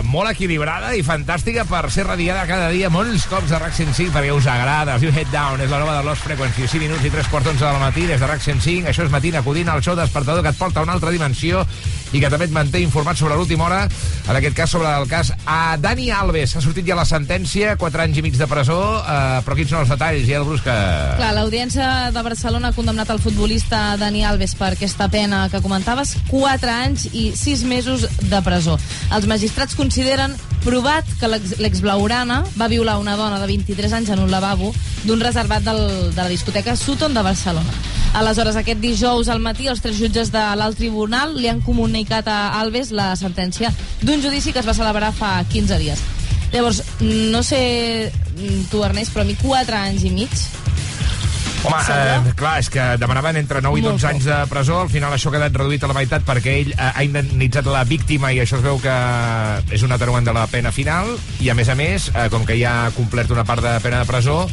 Molt 0.08 0.32
equilibrada 0.32 0.94
i 0.96 1.04
fantàstica 1.06 1.64
per 1.68 1.86
ser 1.94 2.06
radiada 2.08 2.46
cada 2.48 2.70
dia 2.74 2.90
molts 2.92 3.26
cops 3.30 3.52
de 3.52 3.60
RAC 3.60 3.76
105 3.76 4.14
perquè 4.14 4.34
us 4.34 4.48
agrada. 4.50 4.98
You 5.02 5.12
Head 5.14 5.32
Down 5.34 5.62
és 5.64 5.70
la 5.70 5.82
nova 5.82 5.96
de 5.98 6.06
Lost 6.06 6.26
Frequency. 6.26 6.66
5 6.66 6.84
minuts 6.86 7.04
i 7.04 7.12
3 7.14 7.30
quarts 7.32 7.52
11 7.54 7.64
de 7.64 7.72
la 7.72 7.84
matí 7.84 8.06
des 8.08 8.20
de 8.20 8.26
RAC 8.26 8.44
105. 8.44 8.88
Això 8.90 9.06
és 9.06 9.14
Matina 9.14 9.42
Codina, 9.42 9.76
el 9.76 9.84
show 9.84 9.96
despertador 9.98 10.42
que 10.42 10.52
et 10.54 10.60
porta 10.60 10.80
a 10.80 10.88
una 10.88 10.96
altra 10.98 11.14
dimensió 11.14 11.64
i 12.12 12.22
que 12.22 12.30
també 12.32 12.46
et 12.48 12.54
manté 12.54 12.80
informat 12.80 13.18
sobre 13.20 13.36
l'última 13.36 13.66
hora, 13.66 13.82
en 14.28 14.36
aquest 14.36 14.56
cas 14.56 14.72
sobre 14.72 14.88
el 14.88 15.08
cas 15.10 15.32
a 15.44 15.76
Dani 15.80 16.08
Alves. 16.14 16.54
Ha 16.56 16.62
sortit 16.64 16.86
ja 16.88 16.96
la 16.96 17.04
sentència, 17.08 17.76
4 17.80 18.04
anys 18.04 18.20
i 18.20 18.24
mig 18.24 18.38
de 18.38 18.48
presó, 18.48 18.78
eh, 19.02 19.40
però 19.44 19.56
quins 19.58 19.72
són 19.74 19.84
els 19.84 19.92
detalls, 19.92 20.24
ja 20.28 20.38
el 20.40 20.46
Brusca? 20.48 20.76
Clar, 21.18 21.32
l'Audiència 21.36 21.88
de 22.14 22.24
Barcelona 22.24 22.70
ha 22.70 22.76
condemnat 22.76 23.10
el 23.12 23.20
futbolista 23.20 23.82
Dani 24.00 24.24
Alves 24.24 24.54
per 24.58 24.72
aquesta 24.72 25.10
pena 25.12 25.46
que 25.52 25.60
comentaves, 25.64 26.16
4 26.30 26.72
anys 26.72 27.08
i 27.12 27.17
6 27.36 27.64
mesos 27.68 28.06
de 28.30 28.40
presó. 28.46 28.78
Els 29.14 29.26
magistrats 29.30 29.74
consideren 29.78 30.34
provat 30.64 31.06
que 31.20 31.28
l'ex- 31.30 31.58
l'ex-blaurana 31.62 32.42
va 32.60 32.68
violar 32.68 32.98
una 32.98 33.16
dona 33.16 33.38
de 33.40 33.46
23 33.46 33.92
anys 33.92 34.10
en 34.14 34.18
un 34.24 34.30
lavabo 34.30 34.72
d'un 35.04 35.20
reservat 35.22 35.62
del, 35.62 35.82
de 36.14 36.18
la 36.22 36.28
discoteca 36.28 36.76
Sutton 36.76 37.14
de 37.14 37.22
Barcelona. 37.22 37.70
Aleshores, 38.18 38.56
aquest 38.56 38.80
dijous 38.80 39.28
al 39.28 39.40
matí, 39.44 39.68
els 39.68 39.82
tres 39.84 39.98
jutges 40.00 40.30
de 40.32 40.42
l'alt 40.56 40.78
tribunal 40.80 41.34
li 41.36 41.48
han 41.48 41.60
comunicat 41.60 42.26
a 42.32 42.38
Alves 42.60 42.90
la 42.90 43.10
sentència 43.20 43.70
d'un 44.02 44.22
judici 44.24 44.52
que 44.52 44.62
es 44.62 44.66
va 44.68 44.74
celebrar 44.74 45.12
fa 45.12 45.36
15 45.52 45.78
dies. 45.78 46.00
Llavors, 46.52 46.82
no 47.00 47.42
sé 47.44 48.10
tu, 48.70 48.80
Ernest, 48.82 49.12
però 49.12 49.26
a 49.26 49.28
mi 49.28 49.34
4 49.36 49.76
anys 49.76 50.06
i 50.08 50.10
mig 50.14 50.32
Home, 51.66 51.78
eh, 51.90 52.32
clar, 52.38 52.58
és 52.62 52.68
que 52.70 52.84
demanaven 53.02 53.36
entre 53.40 53.60
9 53.64 53.80
i 53.80 53.82
Molt 53.82 53.98
12 53.98 54.06
anys 54.12 54.26
de 54.28 54.36
presó, 54.50 54.76
al 54.84 54.90
final 54.92 55.14
això 55.14 55.32
ha 55.32 55.34
quedat 55.34 55.56
reduït 55.58 55.82
a 55.82 55.90
la 55.90 55.96
meitat 55.96 56.22
perquè 56.26 56.54
ell 56.60 56.70
eh, 56.70 56.90
ha 56.94 57.04
indemnitzat 57.06 57.66
la 57.66 57.82
víctima 57.88 58.30
i 58.32 58.38
això 58.44 58.60
es 58.60 58.64
veu 58.64 58.78
que 58.82 58.94
és 59.74 59.82
un 59.82 59.94
atenuant 59.94 60.28
de 60.28 60.34
la 60.36 60.46
pena 60.46 60.70
final 60.74 61.10
i 61.42 61.50
a 61.50 61.56
més 61.58 61.68
a 61.68 61.74
més, 61.78 62.10
eh, 62.14 62.28
com 62.30 62.46
que 62.46 62.58
ja 62.60 62.84
ha 62.84 62.92
complert 62.94 63.34
una 63.34 63.46
part 63.48 63.64
de 63.64 63.74
pena 63.82 64.04
de 64.04 64.10
presó, 64.10 64.44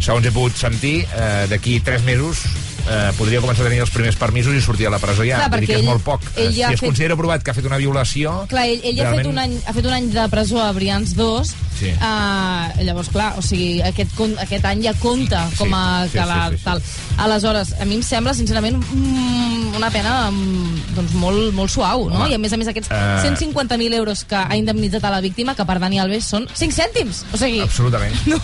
segons 0.00 0.26
he 0.26 0.32
pogut 0.34 0.56
sentir, 0.56 1.06
eh, 1.14 1.46
d'aquí 1.50 1.78
3 1.80 2.02
mesos 2.04 2.44
eh, 2.88 3.10
podria 3.16 3.40
començar 3.40 3.64
a 3.64 3.68
tenir 3.68 3.80
els 3.80 3.90
primers 3.94 4.16
permisos 4.20 4.52
i 4.54 4.60
sortir 4.60 4.86
a 4.86 4.90
la 4.92 4.98
presó 5.00 5.24
ja. 5.24 5.38
Clar, 5.44 5.50
Vull 5.54 5.60
dir 5.64 5.66
que 5.70 5.76
és 5.78 5.80
ell- 5.80 5.88
molt 5.88 6.04
poc. 6.04 6.22
ell 6.36 6.48
Eh, 6.50 6.52
ja 6.52 6.68
si 6.68 6.74
es 6.74 6.80
fet- 6.80 6.88
considera 6.90 7.16
provat 7.16 7.42
que 7.42 7.50
ha 7.50 7.54
fet 7.54 7.64
una 7.64 7.78
violació... 7.80 8.44
Clar, 8.48 8.66
ell, 8.68 8.80
ell 8.84 8.96
ja 8.98 9.08
ha, 9.10 9.14
fet 9.14 9.26
un 9.26 9.32
realment- 9.36 9.56
any, 9.58 9.62
ha 9.66 9.72
fet 9.72 9.86
un 9.86 9.92
any 9.96 10.10
de 10.12 10.28
presó 10.28 10.60
a 10.62 10.72
Brians 10.72 11.14
2. 11.16 11.54
Sí. 11.74 11.88
Uh, 11.98 12.82
llavors, 12.86 13.08
clar, 13.10 13.32
o 13.36 13.42
sigui, 13.42 13.80
aquest, 13.82 14.12
aquest 14.44 14.64
any 14.68 14.84
ja 14.84 14.92
compta 15.00 15.40
com 15.58 15.72
a 15.74 16.04
sí, 16.06 16.12
sí, 16.12 16.18
la, 16.18 16.36
sí, 16.52 16.56
sí. 16.58 16.62
tal. 16.64 16.82
Aleshores, 17.24 17.72
a 17.80 17.84
mi 17.84 17.96
em 17.96 18.02
sembla, 18.06 18.32
sincerament, 18.34 18.76
mm, 18.78 19.74
una 19.74 19.90
pena 19.90 20.30
mm, 20.30 20.94
doncs, 20.94 21.14
molt, 21.18 21.50
molt 21.56 21.72
suau, 21.72 22.06
no? 22.10 22.20
Home, 22.20 22.30
I 22.30 22.34
a 22.36 22.38
més 22.38 22.52
a 22.54 22.56
més 22.60 22.68
aquests 22.70 22.92
eh, 22.94 23.24
150.000 23.26 23.92
euros 23.98 24.22
que 24.24 24.36
ha 24.38 24.54
indemnitzat 24.56 25.02
a 25.04 25.10
la 25.16 25.20
víctima, 25.24 25.56
que 25.58 25.66
per 25.66 25.80
Dani 25.82 25.98
Alves 25.98 26.28
són 26.30 26.46
5 26.54 26.70
cèntims. 26.78 27.24
O 27.34 27.40
sigui, 27.42 27.58
Absolutament. 27.66 28.14
no? 28.30 28.38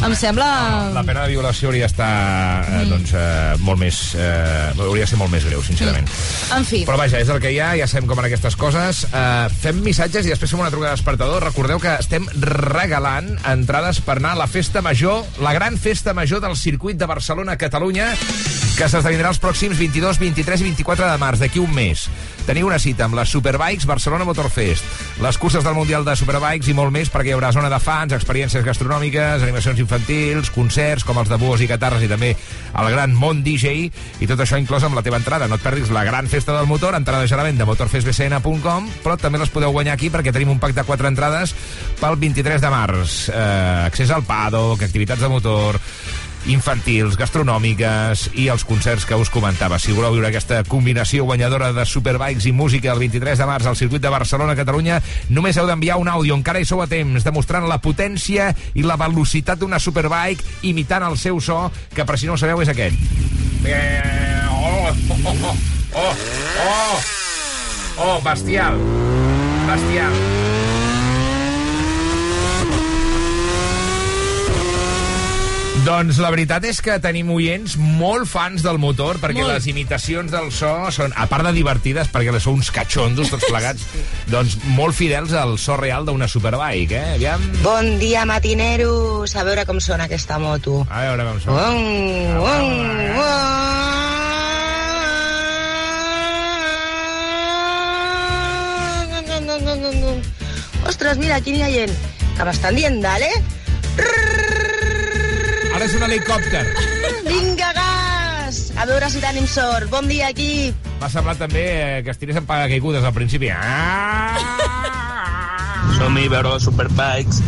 Em 0.00 0.14
sembla... 0.16 0.46
La 0.94 1.02
pena 1.04 1.24
de 1.26 1.34
violació 1.34 1.68
hauria 1.68 1.86
d'estar 1.88 2.10
eh, 2.10 2.78
Mm. 2.80 2.88
doncs, 2.90 3.12
eh, 3.14 3.56
molt 3.60 3.78
més... 3.82 3.98
Eh, 4.16 4.72
hauria 4.78 5.04
de 5.04 5.10
ser 5.10 5.18
molt 5.20 5.30
més 5.32 5.44
greu, 5.44 5.60
sincerament. 5.66 6.08
En 6.56 6.64
fi. 6.64 6.82
Però 6.88 6.96
vaja, 6.96 7.20
és 7.20 7.28
el 7.28 7.40
que 7.42 7.52
hi 7.52 7.58
ha, 7.60 7.72
ja 7.78 7.86
sabem 7.90 8.08
com 8.08 8.16
van 8.18 8.28
aquestes 8.30 8.56
coses. 8.56 9.02
Uh, 9.10 9.50
fem 9.60 9.82
missatges 9.84 10.26
i 10.26 10.32
després 10.32 10.50
fem 10.54 10.62
una 10.62 10.70
trucada 10.72 10.94
despertador. 10.96 11.44
Recordeu 11.44 11.80
que 11.82 11.92
estem 12.00 12.26
regalant 12.40 13.34
entrades 13.50 14.00
per 14.06 14.16
anar 14.20 14.32
a 14.36 14.40
la 14.44 14.48
festa 14.50 14.80
major, 14.82 15.24
la 15.44 15.52
gran 15.56 15.76
festa 15.78 16.14
major 16.16 16.40
del 16.40 16.56
circuit 16.56 16.96
de 17.00 17.06
Barcelona-Catalunya, 17.10 18.08
que 18.80 18.86
s'esdevindrà 18.88 19.28
els 19.28 19.36
pròxims 19.36 19.76
22, 19.76 20.16
23 20.16 20.62
i 20.62 20.64
24 20.70 21.04
de 21.04 21.16
març, 21.20 21.40
d'aquí 21.42 21.60
un 21.60 21.68
mes. 21.76 22.06
Teniu 22.46 22.70
una 22.70 22.78
cita 22.80 23.04
amb 23.04 23.18
les 23.18 23.28
Superbikes 23.28 23.84
Barcelona 23.84 24.24
Motor 24.24 24.48
Fest, 24.48 24.86
les 25.20 25.36
curses 25.36 25.66
del 25.66 25.76
Mundial 25.76 26.06
de 26.06 26.14
Superbikes 26.16 26.70
i 26.72 26.74
molt 26.78 26.88
més, 26.94 27.10
perquè 27.12 27.28
hi 27.28 27.34
haurà 27.36 27.50
zona 27.52 27.68
de 27.68 27.76
fans, 27.76 28.14
experiències 28.16 28.64
gastronòmiques, 28.64 29.44
animacions 29.44 29.82
infantils, 29.84 30.48
concerts 30.54 31.04
com 31.04 31.20
els 31.20 31.28
de 31.28 31.36
buos 31.36 31.60
i 31.60 31.68
guitarres 31.68 32.06
i 32.06 32.08
també 32.08 32.30
el 32.32 32.88
gran 32.94 33.12
món 33.12 33.42
DJ, 33.44 33.90
i 34.24 34.30
tot 34.30 34.40
això 34.40 34.56
inclòs 34.56 34.88
amb 34.88 34.96
la 34.96 35.04
teva 35.04 35.20
entrada. 35.20 35.50
No 35.50 35.60
et 35.60 35.66
perdis 35.66 35.92
la 35.92 36.06
gran 36.08 36.32
festa 36.32 36.56
del 36.56 36.70
motor, 36.70 36.96
entrada 36.96 37.28
ja 37.28 37.36
la 37.36 37.44
venda 37.50 37.68
a 37.68 37.70
motorfestbcn.com, 37.74 38.88
però 39.04 39.18
també 39.20 39.44
les 39.44 39.52
podeu 39.52 39.76
guanyar 39.76 39.98
aquí 39.98 40.08
perquè 40.08 40.32
tenim 40.32 40.56
un 40.56 40.62
pack 40.62 40.78
de 40.80 40.86
4 40.88 41.12
entrades 41.12 41.52
pel 42.00 42.16
23 42.16 42.64
de 42.64 42.72
març. 42.72 43.20
Eh, 43.28 43.84
accés 43.90 44.08
al 44.08 44.24
paddock, 44.24 44.88
activitats 44.88 45.20
de 45.20 45.28
motor, 45.28 45.76
infantils, 46.48 47.16
gastronòmiques 47.20 48.28
i 48.38 48.46
els 48.52 48.64
concerts 48.64 49.04
que 49.08 49.18
us 49.18 49.30
comentava. 49.32 49.78
Si 49.78 49.92
voleu 49.92 50.14
viure 50.14 50.30
aquesta 50.30 50.62
combinació 50.68 51.26
guanyadora 51.28 51.72
de 51.76 51.84
Superbikes 51.86 52.46
i 52.48 52.54
música 52.56 52.92
el 52.92 53.02
23 53.02 53.38
de 53.38 53.48
març 53.48 53.68
al 53.68 53.76
circuit 53.76 54.02
de 54.02 54.12
Barcelona-Catalunya, 54.12 55.00
només 55.28 55.58
heu 55.60 55.68
d'enviar 55.68 55.98
un 56.00 56.08
àudio, 56.08 56.36
encara 56.38 56.60
hi 56.60 56.68
sou 56.68 56.82
a 56.82 56.88
temps, 56.90 57.26
demostrant 57.26 57.68
la 57.68 57.80
potència 57.82 58.50
i 58.74 58.86
la 58.86 58.98
velocitat 59.00 59.60
d'una 59.60 59.80
Superbike 59.82 60.66
imitant 60.70 61.04
el 61.06 61.18
seu 61.20 61.40
so, 61.44 61.66
que 61.94 62.06
per 62.06 62.18
si 62.18 62.30
no 62.30 62.38
ho 62.38 62.40
sabeu 62.40 62.62
és 62.62 62.72
aquest. 62.72 62.96
Eh, 63.64 64.46
oh, 64.50 64.88
oh, 65.10 65.34
oh, 65.34 65.56
oh, 65.94 66.14
oh, 66.64 66.98
oh, 68.06 68.16
bestial, 68.24 68.80
bestial. 69.68 70.59
Doncs 75.90 76.20
la 76.22 76.28
veritat 76.30 76.62
és 76.68 76.78
que 76.86 77.00
tenim 77.02 77.32
oients 77.34 77.72
molt 77.82 78.28
fans 78.30 78.62
del 78.62 78.76
motor, 78.78 79.18
perquè 79.18 79.42
Molt. 79.42 79.56
les 79.56 79.64
imitacions 79.72 80.30
del 80.30 80.52
so 80.54 80.86
són, 80.94 81.10
a 81.18 81.26
part 81.26 81.42
de 81.48 81.50
divertides, 81.56 82.06
perquè 82.12 82.30
sou 82.38 82.54
uns 82.54 82.70
catxondos 82.70 83.32
tots 83.32 83.48
plegats, 83.50 83.82
doncs 84.30 84.54
molt 84.76 84.94
fidels 84.94 85.34
al 85.34 85.56
so 85.58 85.74
real 85.80 86.06
d'una 86.06 86.28
superbike, 86.30 86.94
eh? 86.94 87.16
Aviam... 87.16 87.42
Bon 87.64 87.98
dia, 87.98 88.22
matineros. 88.22 89.34
A 89.34 89.42
veure 89.42 89.66
com 89.66 89.82
sona 89.82 90.06
aquesta 90.06 90.38
moto. 90.38 90.86
A 90.86 91.02
veure 91.08 91.26
com 91.26 91.42
sona. 91.42 91.58
Uang, 91.58 92.38
uang, 92.38 92.70
uang. 93.18 93.80
Ostres, 100.86 101.18
mira, 101.18 101.42
aquí 101.42 101.50
n'hi 101.50 101.66
ha 101.66 101.74
gent 101.74 101.98
que 102.38 102.46
m'estan 102.46 102.78
dient, 102.78 103.02
dale. 103.02 103.34
Ara 105.80 105.86
és 105.88 105.94
un 105.96 106.02
helicòpter. 106.04 106.60
Vinga, 107.24 107.70
gas! 107.72 108.58
A 108.76 108.84
veure 108.84 109.06
si 109.08 109.22
tenim 109.22 109.46
sort. 109.48 109.86
Bon 109.88 110.04
dia, 110.10 110.26
equip. 110.34 110.76
M'ha 111.00 111.08
semblat 111.08 111.40
també 111.40 111.62
eh, 111.70 112.02
que 112.04 112.12
estigués 112.12 112.36
en 112.36 112.44
paracaigudes 112.50 113.06
al 113.08 113.14
principi. 113.16 113.48
Ah! 113.48 114.36
Som-hi 115.96 116.26
a 116.28 116.34
veure 116.36 116.52
les 116.58 116.68
Superbikes. 116.68 117.40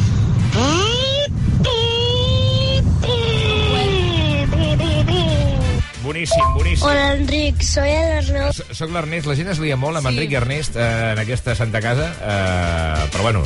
Boníssim, 6.02 6.42
boníssim. 6.56 6.88
Hola, 6.88 7.12
Enric, 7.14 7.62
soy 7.62 7.88
el 7.90 8.12
Arnau. 8.18 8.48
S- 8.50 8.64
Soc 8.74 8.90
l'Ernest, 8.90 9.26
la 9.30 9.36
gent 9.38 9.52
es 9.52 9.60
lia 9.62 9.76
molt 9.78 10.00
amb 10.00 10.10
Enric 10.10 10.32
i 10.34 10.38
Ernest 10.40 10.74
eh, 10.76 10.86
en 11.12 11.20
aquesta 11.22 11.54
Santa 11.54 11.80
Casa, 11.84 12.08
eh, 12.18 13.06
però 13.14 13.28
bueno, 13.28 13.44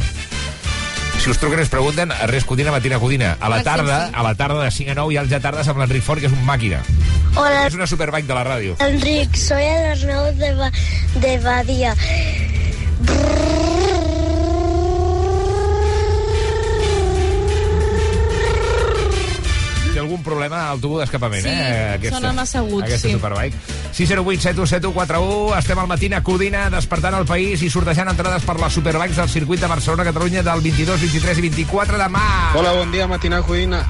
si 1.27 1.33
us 1.33 1.41
truquen 1.43 1.59
i 1.59 1.65
us 1.65 1.71
pregunten, 1.73 2.13
Ernest 2.23 2.47
Codina, 2.47 2.71
Matina 2.71 3.01
Codina. 3.03 3.33
A 3.41 3.49
la 3.51 3.65
tarda, 3.67 4.13
a 4.15 4.23
la 4.23 4.37
tarda 4.37 4.63
de 4.63 4.71
5 4.71 4.93
a 4.93 4.95
9 4.95 5.13
hi 5.13 5.17
ha 5.17 5.25
el 5.25 5.33
Ja 5.33 5.41
Tardes 5.43 5.67
amb 5.67 5.83
l'Enric 5.83 6.05
Fort, 6.07 6.23
que 6.23 6.31
és 6.31 6.37
un 6.37 6.45
màquina. 6.47 6.85
Hola. 7.35 7.67
És 7.67 7.75
una 7.75 7.91
superbike 7.91 8.31
de 8.31 8.37
la 8.39 8.45
ràdio. 8.47 8.79
Enric, 8.87 9.35
soy 9.35 9.67
el 9.67 9.91
Arnau 9.91 10.31
de, 10.39 10.55
ba 10.55 10.71
de 11.19 11.39
Badia. 11.43 11.97
Té 13.11 13.66
algun 20.17 20.25
problema 20.25 20.71
al 20.71 20.81
tubo 20.81 20.99
d'escapament, 21.01 21.43
Sí, 21.45 21.53
eh? 21.53 22.11
sona 22.11 22.33
massa 22.33 22.61
agut, 22.61 22.85
aquesta 22.85 23.09
sí. 23.09 23.15
superbike. 23.15 23.57
608 23.93 24.41
717141 24.43 25.59
estem 25.59 25.79
al 25.79 25.89
matí 25.89 26.13
a 26.13 26.23
Codina 26.23 26.71
despertant 26.71 27.15
el 27.19 27.27
país 27.27 27.63
i 27.63 27.71
sortejant 27.71 28.09
entrades 28.09 28.45
per 28.45 28.57
les 28.61 28.73
superbikes 28.73 29.17
del 29.17 29.29
circuit 29.29 29.61
de 29.61 29.67
Barcelona-Catalunya 29.69 30.43
del 30.43 30.61
22, 30.61 31.01
23 31.01 31.39
i 31.39 31.49
24 31.49 31.99
de 31.99 32.09
març. 32.09 32.57
Hola, 32.57 32.73
bon 32.73 32.93
dia, 32.93 33.07
matinal 33.07 33.45
Codina. 33.45 33.85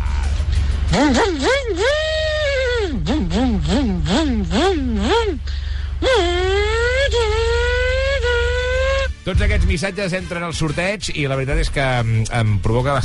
Tots 9.26 9.42
aquests 9.42 9.66
missatges 9.66 10.12
entren 10.14 10.44
al 10.46 10.54
sorteig 10.54 11.10
i 11.18 11.26
la 11.26 11.34
veritat 11.34 11.58
és 11.58 11.70
que 11.74 11.82
em, 11.82 12.20
em 12.30 12.58
provoca 12.62 13.00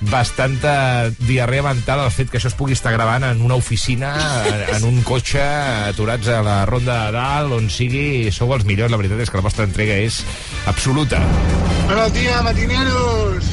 bastanta 0.00 1.10
diarrea 1.26 1.62
mental 1.64 2.02
el 2.04 2.12
fet 2.12 2.30
que 2.30 2.38
això 2.40 2.50
es 2.50 2.56
pugui 2.58 2.76
estar 2.76 2.92
gravant 2.94 3.24
en 3.28 3.40
una 3.44 3.56
oficina, 3.56 4.12
en 4.76 4.84
un 4.84 5.00
cotxe, 5.06 5.42
aturats 5.90 6.28
a 6.28 6.42
la 6.44 6.58
ronda 6.68 7.06
de 7.06 7.16
dalt, 7.16 7.56
on 7.56 7.70
sigui, 7.72 8.30
sou 8.32 8.52
els 8.56 8.66
millors. 8.68 8.92
La 8.92 9.00
veritat 9.00 9.24
és 9.24 9.32
que 9.32 9.40
la 9.40 9.46
vostra 9.46 9.66
entrega 9.68 9.96
és 9.96 10.22
absoluta. 10.66 11.22
Buenos 11.86 12.12
días, 12.12 12.42
matineros. 12.44 13.44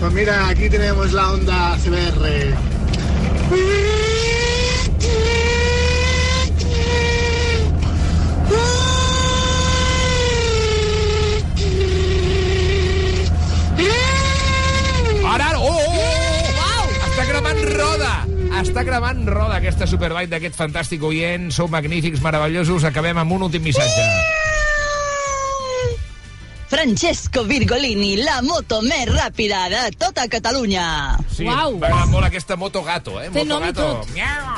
Pues 0.00 0.12
mira, 0.12 0.48
aquí 0.48 0.68
tenemos 0.68 1.12
la 1.12 1.30
Honda 1.32 1.78
CBR. 1.82 2.54
Està 18.56 18.82
gravant 18.86 19.20
roda 19.28 19.58
aquesta 19.58 19.86
superbike 19.88 20.30
d'aquest 20.32 20.56
fantàstic 20.56 21.02
oient. 21.04 21.50
Sou 21.54 21.68
magnífics, 21.68 22.22
meravellosos. 22.24 22.86
Acabem 22.88 23.18
amb 23.20 23.36
un 23.36 23.44
últim 23.46 23.62
missatge. 23.62 24.06
Francesco 26.66 27.44
Virgolini, 27.46 28.16
la 28.26 28.40
moto 28.42 28.80
més 28.82 29.06
ràpida 29.06 29.68
de 29.70 29.82
tota 29.94 30.24
Catalunya. 30.28 30.86
Sí, 31.30 31.44
M'agrada 31.46 32.08
molt 32.10 32.26
aquesta 32.26 32.56
moto 32.58 32.82
gato, 32.82 33.20
eh? 33.22 33.28
Té 33.30 33.44
moto 33.44 33.52
nom 33.52 33.62
i 33.62 33.70
gato. 33.70 33.86
tot. 34.00 34.10
Miau, 34.16 34.50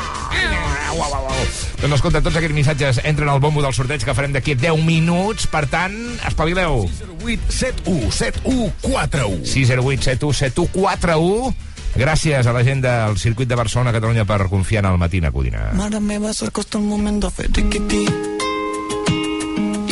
au, 0.89 1.03
au, 1.05 1.29
au. 1.29 1.45
Doncs 1.83 1.99
escolta, 1.99 2.23
tots 2.25 2.41
aquests 2.41 2.57
missatges 2.57 3.03
entren 3.05 3.29
al 3.29 3.43
bombo 3.45 3.61
del 3.67 3.77
sorteig 3.77 4.07
que 4.09 4.17
farem 4.17 4.33
d'aquí 4.33 4.57
a 4.57 4.63
10 4.71 4.81
minuts. 4.89 5.45
Per 5.53 5.67
tant, 5.69 5.95
espavileu. 6.25 6.87
608 7.53 8.09
71 8.15 8.73
41 8.89 9.45
608 9.45 10.13
71 10.15 10.39
71 10.47 10.73
41 10.81 11.68
Gràcies 11.97 12.47
a 12.47 12.53
la 12.53 12.63
gent 12.63 12.83
del 12.85 13.17
circuit 13.19 13.49
de 13.49 13.57
Barcelona, 13.57 13.93
Catalunya, 13.93 14.25
per 14.25 14.49
confiar 14.49 14.85
en 14.85 14.93
el 14.93 14.99
Matina 14.99 15.31
Codina. 15.33 15.71
Mare 15.75 16.01
meva, 16.01 16.33
s'acosta 16.33 16.79
el 16.79 16.85
moment 16.85 17.21
de 17.23 17.31
fer 17.31 17.49
riquití. 17.51 18.05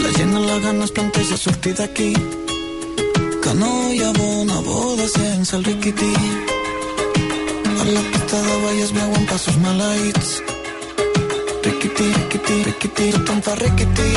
La 0.02 0.10
gent 0.18 0.34
a 0.36 0.42
la 0.44 0.58
gana 0.64 0.84
es 0.84 0.92
planteja 0.92 1.36
sortir 1.36 1.74
d'aquí. 1.78 2.12
Que 3.42 3.54
no 3.54 3.70
hi 3.92 4.02
ha 4.02 4.12
bona 4.18 4.60
boda 4.66 5.08
sense 5.08 5.56
el 5.56 5.64
riquití. 5.64 6.12
A 7.80 7.84
la 7.90 8.02
pista 8.12 8.42
de 8.42 8.56
ball 8.62 8.80
es 8.84 8.92
veuen 8.92 9.26
passos 9.32 9.58
maleïts. 9.64 10.30
Riquití, 11.66 12.06
riquití, 12.20 12.56
riquití, 12.70 13.10
tothom 13.16 13.42
fa 13.42 13.54
riquití. 13.62 14.10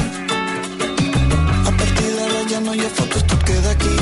A 1.66 1.72
partir 1.72 2.10
d'ara 2.18 2.44
ja 2.52 2.60
no 2.66 2.74
hi 2.74 2.86
ha 2.86 2.92
fotos, 3.02 3.26
tot 3.26 3.44
queda 3.50 3.72
aquí. 3.72 3.98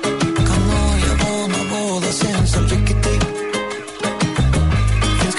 Que 0.00 0.56
no 0.68 0.80
hi 0.96 1.04
ha 1.10 1.20
bona 1.26 1.62
boda 1.74 2.12
sense 2.22 2.58
el 2.58 2.68
riquití. 2.70 2.91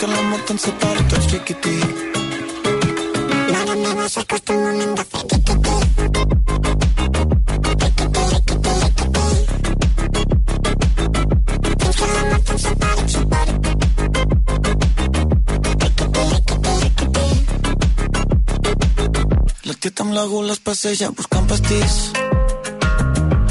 Que 0.03 0.07
la 0.11 0.21
mort 0.27 0.49
ens 0.51 0.63
separi 0.67 1.03
tots 1.11 1.27
riquití. 1.31 1.75
Mare 3.53 3.75
meva, 3.83 4.07
s'acosta 4.11 4.51
el 4.51 4.59
moment 4.65 4.97
de 4.97 5.05
fer 5.11 5.21
La 19.63 19.73
tieta 19.79 20.03
amb 20.03 20.13
la 20.19 20.27
gula 20.35 20.51
es 20.51 20.63
passeja 20.67 21.13
buscant 21.15 21.47
pastís 21.55 21.99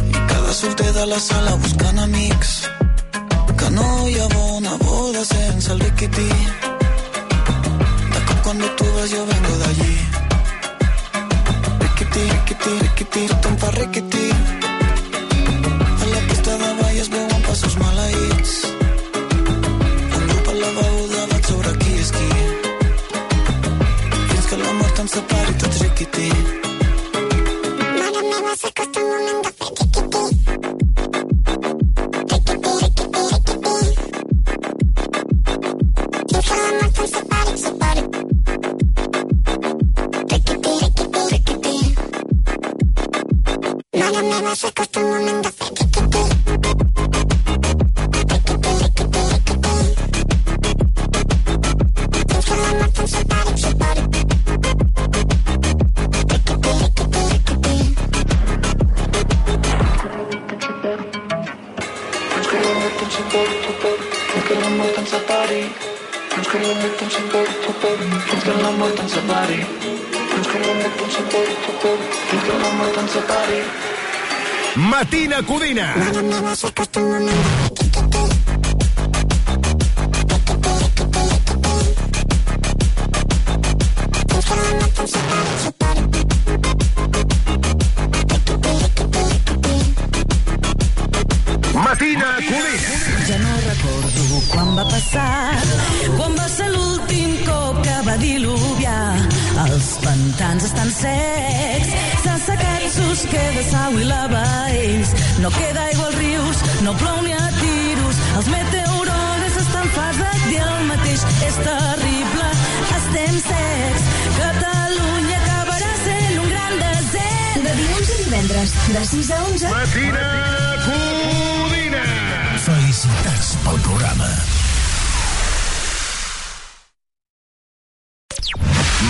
i 0.05 0.21
cada 0.21 0.53
solter 0.61 0.93
de 1.01 1.11
la 1.17 1.27
sala 1.31 1.57
buscant 1.65 2.09
amics 2.09 2.57
que 3.57 3.77
no 3.81 3.93
hi 4.05 4.19
ha 4.21 4.52
bona 4.79 4.91
boda 4.91 5.25
sense 5.25 5.73
el 5.73 5.81
riquití 5.81 6.29
cuando 8.43 8.67
tú 8.73 8.85
vas 8.97 9.11
yo 9.11 9.25
vengo 9.25 9.57
de 9.59 9.65
allí. 9.65 10.09
Riquití, 11.81 12.21
riquití, 12.21 12.71
riquití 12.81 13.27
tothom 13.29 13.57
fa 13.59 13.71
riquití 13.71 14.31
a 16.03 16.07
la 16.07 16.21
pista 16.29 16.51
de 16.59 16.75
ball 16.83 16.97
es 16.97 17.09
veuen 17.09 17.43
passos 17.43 17.77
maleïts 17.79 18.72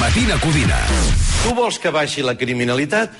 Matina 0.03 0.34
Codina. 0.42 0.78
Tu 1.44 1.53
vols 1.55 1.76
que 1.78 1.92
baixi 1.94 2.24
la 2.26 2.34
criminalitat, 2.34 3.12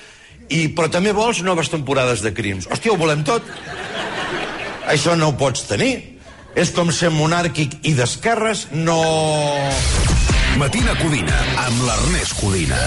i, 0.51 0.65
però 0.75 0.89
també 0.91 1.13
vols 1.15 1.39
noves 1.47 1.69
temporades 1.71 2.19
de 2.25 2.33
crims. 2.35 2.67
Hòstia, 2.67 2.91
ho 2.91 2.99
volem 2.99 3.23
tot. 3.23 3.47
Això 4.91 5.15
no 5.15 5.31
ho 5.31 5.37
pots 5.39 5.63
tenir. 5.69 5.93
És 6.59 6.73
com 6.75 6.91
ser 6.91 7.13
monàrquic 7.15 7.79
i 7.87 7.95
d'esquerres, 7.95 8.67
no... 8.75 8.99
Matina 10.59 10.99
Codina, 10.99 11.39
amb 11.63 11.87
l'Ernest 11.87 12.35
Codina. 12.43 12.83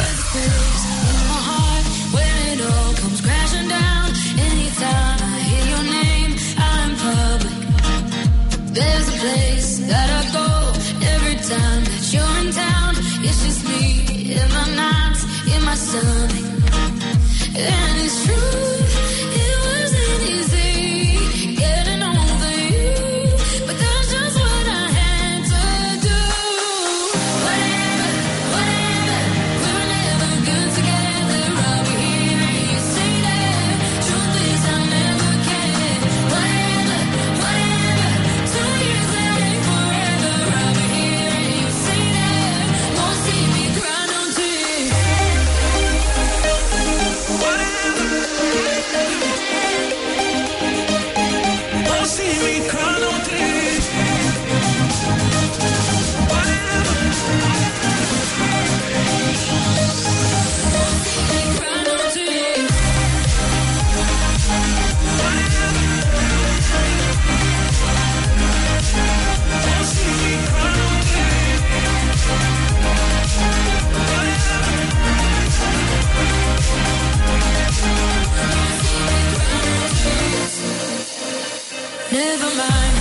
Mind, 82.57 82.95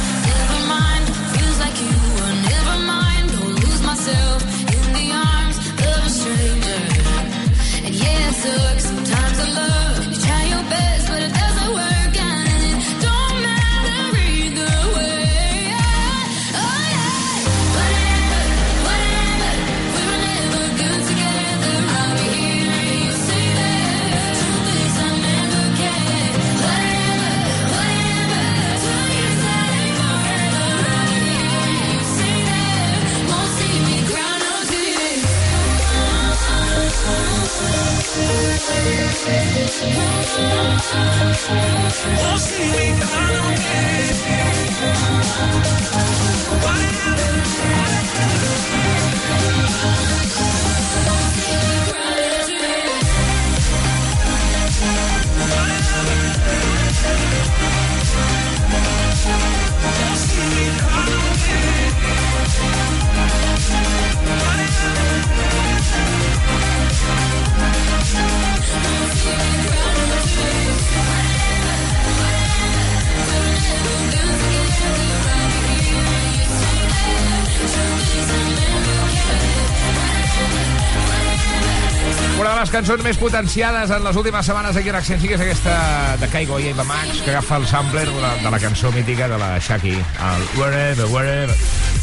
cançons 82.75 82.99
més 83.05 83.15
potenciades 83.15 83.91
en 83.95 84.01
les 84.03 84.17
últimes 84.19 84.43
setmanes 84.43 84.75
aquí 84.75 84.91
a 84.91 84.97
Accent 84.99 85.21
sí 85.21 85.29
que 85.31 85.37
és 85.37 85.43
aquesta 85.45 85.75
de 86.19 86.27
Kaigo 86.27 86.57
i 86.59 86.73
Eva 86.73 86.83
Max, 86.83 87.21
que 87.23 87.31
agafa 87.31 87.55
el 87.61 87.67
sampler 87.69 88.03
de 88.09 88.19
la, 88.19 88.33
de 88.41 88.51
la 88.51 88.59
cançó 88.59 88.91
mítica 88.91 89.29
de 89.31 89.37
la 89.39 89.53
Shaki, 89.63 89.93
el 89.95 90.43
Wherever, 90.59 91.07
Wherever. 91.13 91.55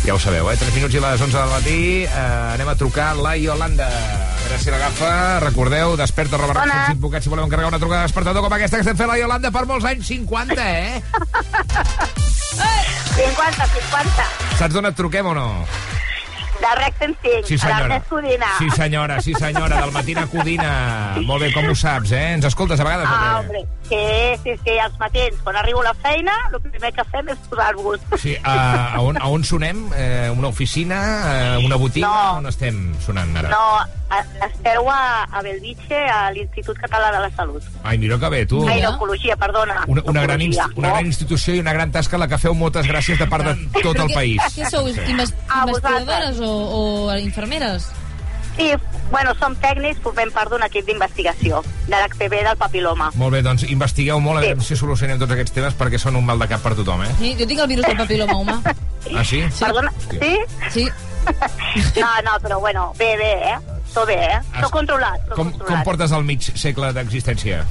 Ja 0.06 0.16
ho 0.16 0.18
sabeu, 0.22 0.48
eh? 0.48 0.56
3 0.56 0.72
minuts 0.78 0.96
i 0.96 1.02
les 1.04 1.20
11 1.28 1.36
del 1.36 1.52
matí. 1.52 1.76
Eh, 2.06 2.54
anem 2.54 2.72
a 2.72 2.76
trucar 2.80 3.10
la 3.20 3.36
Yolanda. 3.36 3.90
A 3.92 4.40
veure 4.46 4.62
si 4.64 4.72
l'agafa. 4.72 5.12
Recordeu, 5.44 5.92
desperta, 6.00 6.40
roba, 6.40 6.56
recursos 6.56 6.96
invocats, 6.96 7.28
si 7.28 7.34
voleu 7.34 7.44
encarregar 7.44 7.68
una 7.68 7.82
trucada 7.82 8.06
de 8.06 8.08
despertador 8.08 8.40
com 8.46 8.56
aquesta 8.56 8.80
que 8.80 8.86
estem 8.86 8.96
fent 8.96 9.12
la 9.12 9.20
Yolanda 9.20 9.52
per 9.52 9.66
molts 9.68 9.84
anys, 9.92 10.08
50, 10.08 10.56
eh? 10.56 11.02
50, 13.20 13.72
50. 13.76 14.28
Saps 14.56 14.72
d'on 14.72 14.88
et 14.88 14.96
truquem 14.96 15.28
o 15.28 15.36
no? 15.36 15.48
De 16.62 16.74
Recten 16.78 17.16
5, 17.20 17.46
Sí, 17.48 17.54
a 17.54 17.58
senyora. 17.58 18.00
Codina. 18.08 18.46
Sí, 18.58 18.70
senyora, 18.70 19.20
sí, 19.20 19.34
senyora, 19.34 19.80
del 19.80 19.90
Matina 19.92 20.26
Codina. 20.30 21.16
Molt 21.26 21.42
bé, 21.42 21.52
com 21.52 21.66
ho 21.66 21.74
saps, 21.74 22.12
eh? 22.14 22.34
Ens 22.36 22.44
escoltes 22.46 22.78
a 22.78 22.84
vegades 22.86 23.08
Ah, 23.10 23.40
hombre, 23.40 23.64
sí, 23.88 23.98
sí, 24.44 24.54
sí, 24.62 24.76
els 24.78 24.94
matins, 25.00 25.40
quan 25.42 25.56
arribo 25.58 25.80
a 25.82 25.88
la 25.90 25.94
feina, 25.94 26.36
el 26.52 26.60
primer 26.62 26.92
que 26.94 27.04
fem 27.10 27.28
és 27.34 27.38
posar-vos. 27.50 28.00
Sí, 28.22 28.36
a, 28.44 28.54
a, 28.94 29.00
on, 29.02 29.18
a 29.20 29.26
on 29.28 29.42
sonem? 29.44 29.88
Eh, 29.96 30.30
una 30.36 30.48
oficina? 30.54 31.00
Eh, 31.58 31.66
una 31.66 31.76
botiga? 31.76 32.06
No. 32.06 32.38
On 32.38 32.46
estem 32.46 32.94
sonant 33.02 33.34
ara? 33.42 33.50
No, 33.50 33.64
esteu 34.20 34.90
a, 34.90 35.24
a 35.24 35.42
Belvitge, 35.44 35.98
a 36.10 36.30
l'Institut 36.34 36.78
Català 36.82 37.12
de 37.14 37.22
la 37.24 37.30
Salut. 37.36 37.64
Ai, 37.82 37.96
mira 37.98 38.18
que 38.18 38.30
bé, 38.32 38.44
tu. 38.46 38.62
Ai, 38.68 38.82
d'Oncologia, 38.84 39.36
perdona. 39.40 39.82
Una, 39.86 40.04
una, 40.10 40.26
gran 40.26 40.44
inst 40.44 40.60
una 40.76 40.94
gran 40.94 41.08
institució 41.08 41.56
i 41.56 41.64
una 41.64 41.72
gran 41.72 41.92
tasca 41.94 42.18
a 42.18 42.22
la 42.22 42.28
que 42.28 42.38
feu 42.42 42.54
moltes 42.54 42.88
gràcies 42.88 43.18
de 43.20 43.28
part 43.30 43.48
de 43.48 43.82
tot 43.82 43.98
el 43.98 44.12
país. 44.14 44.40
Què 44.56 44.70
sou, 44.70 44.88
investigadores 44.88 46.40
o, 46.40 46.52
o 46.52 47.18
infermeres? 47.18 47.90
Sí, 48.56 48.72
bueno, 49.10 49.32
som 49.40 49.54
tècnics, 49.56 50.00
formem 50.04 50.30
part 50.32 50.52
d'un 50.52 50.64
equip 50.66 50.84
d'investigació 50.88 51.62
de 51.86 51.94
l'HPV 51.94 52.42
del 52.48 52.58
papiloma. 52.60 53.10
Molt 53.20 53.36
bé, 53.36 53.40
doncs 53.44 53.64
investigueu 53.72 54.20
molt 54.20 54.42
a 54.42 54.44
veure 54.44 54.66
si 54.66 54.76
solucionem 54.76 55.20
tots 55.20 55.32
aquests 55.32 55.56
temes 55.56 55.76
perquè 55.78 56.00
són 56.00 56.18
un 56.20 56.26
mal 56.28 56.42
de 56.42 56.50
cap 56.50 56.64
per 56.64 56.74
tothom, 56.76 57.04
eh? 57.06 57.12
Sí, 57.20 57.32
jo 57.38 57.48
tinc 57.48 57.64
el 57.64 57.70
virus 57.72 57.88
del 57.88 58.00
papiloma 58.04 58.36
humà. 58.42 58.58
Ah, 59.16 59.24
sí? 59.24 59.42
Perdona, 59.58 59.92
sí? 60.10 60.36
Sí. 60.70 60.90
No, 61.94 62.08
no, 62.26 62.32
però 62.42 62.58
bueno, 62.58 62.92
bé, 62.98 63.12
bé, 63.16 63.32
eh? 63.52 63.71
Tot 63.92 64.06
bé, 64.08 64.14
eh? 64.24 64.40
Has- 64.52 64.62
Tot 64.64 64.70
controlat, 64.72 65.20
tot 65.28 65.36
Com, 65.36 65.50
controlat. 65.50 65.68
com 65.74 65.82
portes 65.84 66.12
el 66.12 66.24
mig 66.24 66.40
segle 66.56 66.92
d'existència? 66.96 67.64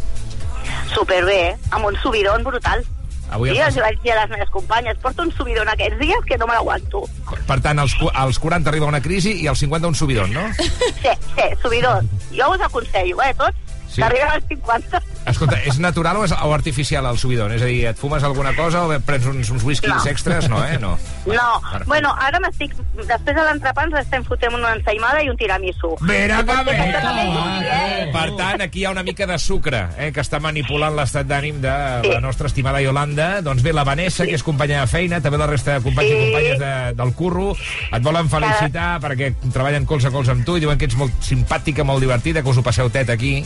Superbé, 0.93 1.55
amb 1.71 1.85
un 1.85 1.95
subidon 2.01 2.43
brutal. 2.43 2.83
Avui 3.31 3.53
sí, 3.53 3.61
els 3.63 3.77
vaig 3.79 3.95
dir 4.03 4.11
a 4.11 4.17
les 4.19 4.29
meves 4.33 4.49
companyes, 4.51 4.97
porto 4.99 5.23
un 5.23 5.31
subidon 5.31 5.69
aquests 5.71 5.97
dies 6.01 6.25
que 6.27 6.37
no 6.37 6.47
me 6.49 6.53
l'aguanto. 6.57 7.05
Per 7.47 7.57
tant, 7.63 7.79
als, 7.79 7.95
als 8.13 8.39
40 8.43 8.69
arriba 8.69 8.89
una 8.91 8.99
crisi 9.01 9.37
i 9.41 9.47
als 9.47 9.59
50 9.63 9.87
un 9.87 9.95
subidon, 9.95 10.33
no? 10.35 10.43
Sí, 10.57 10.67
sí, 10.99 11.45
subidon. 11.63 12.09
Jo 12.35 12.49
us 12.51 12.61
aconsello, 12.67 13.21
eh, 13.23 13.33
tots, 13.39 13.55
Sí. 13.91 13.95
sí. 13.97 14.01
d'arribar 14.01 14.29
als 14.37 14.45
50. 14.47 15.01
Escolta, 15.27 15.57
és 15.67 15.77
natural 15.83 16.17
o, 16.17 16.23
és, 16.25 16.31
o 16.31 16.53
artificial 16.55 17.05
el 17.05 17.17
subidon? 17.19 17.51
És 17.51 17.61
a 17.61 17.65
dir, 17.67 17.81
et 17.91 17.97
fumes 17.99 18.23
alguna 18.23 18.53
cosa 18.55 18.85
o 18.87 18.99
prens 19.05 19.25
uns, 19.27 19.49
uns 19.51 19.63
whiskies 19.67 19.91
No. 19.91 20.09
extras? 20.09 20.47
No, 20.49 20.63
eh? 20.65 20.77
No. 20.79 20.97
No, 21.27 21.49
Perfecte. 21.61 21.85
bueno, 21.87 22.15
ara 22.17 22.39
m'estic... 22.39 22.73
Després 23.01 23.35
de 23.35 23.43
l'entrepà 23.43 23.83
ens 23.85 23.97
estem 23.99 24.23
fotent 24.23 24.55
una 24.55 24.71
ensaïmada 24.77 25.21
i 25.23 25.29
un 25.29 25.37
tiramisú. 25.37 25.91
Mira 26.07 26.39
que 26.47 26.55
bé! 26.65 28.09
Per 28.13 28.25
tant, 28.37 28.61
aquí 28.63 28.81
hi 28.81 28.85
ha 28.85 28.91
una 28.95 29.03
mica 29.03 29.27
de 29.27 29.37
sucre, 29.39 29.83
eh, 29.97 30.11
que 30.15 30.21
està 30.23 30.39
manipulant 30.43 30.95
l'estat 30.97 31.27
d'ànim 31.27 31.59
de 31.63 31.73
la 32.07 32.19
nostra 32.23 32.47
estimada 32.47 32.81
Yolanda. 32.81 33.41
Doncs 33.45 33.61
bé, 33.63 33.73
la 33.73 33.83
Vanessa, 33.87 34.25
que 34.25 34.35
és 34.39 34.43
companya 34.43 34.81
de 34.81 34.87
feina, 34.91 35.21
també 35.21 35.37
la 35.41 35.47
resta 35.49 35.77
de 35.77 35.83
companys 35.85 36.09
i 36.09 36.13
Sí. 36.15 36.21
companyes 36.25 36.59
de, 36.59 36.71
del 37.03 37.13
curro, 37.15 37.51
et 37.91 38.03
volen 38.03 38.29
felicitar 38.29 38.99
perquè 39.01 39.33
treballen 39.51 39.85
colze 39.85 40.07
a 40.07 40.11
colze 40.11 40.31
amb 40.31 40.45
tu 40.45 40.57
i 40.57 40.63
diuen 40.63 40.77
que 40.77 40.85
ets 40.89 40.95
molt 40.99 41.13
simpàtica, 41.23 41.83
molt 41.87 42.01
divertida, 42.03 42.41
que 42.43 42.49
us 42.49 42.57
ho 42.57 42.63
passeu 42.63 42.89
tet 42.89 43.09
aquí. 43.09 43.43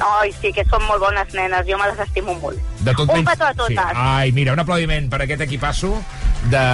Ai, 0.00 0.32
sí, 0.32 0.52
que 0.52 0.64
són 0.64 0.82
molt 0.88 1.00
bones 1.02 1.34
nenes, 1.34 1.66
jo 1.68 1.76
me 1.78 1.86
les 1.90 1.98
estimo 2.06 2.34
molt. 2.40 2.58
De 2.80 2.92
tot 2.94 3.08
un 3.08 3.16
menys- 3.18 3.28
petó 3.30 3.44
a 3.44 3.54
totes. 3.54 3.76
Sí. 3.76 3.92
Ai, 3.94 4.32
mira, 4.32 4.52
un 4.54 4.58
aplaudiment 4.60 5.10
per 5.10 5.22
aquest 5.22 5.42
equipasso 5.42 5.92
de, 6.50 6.64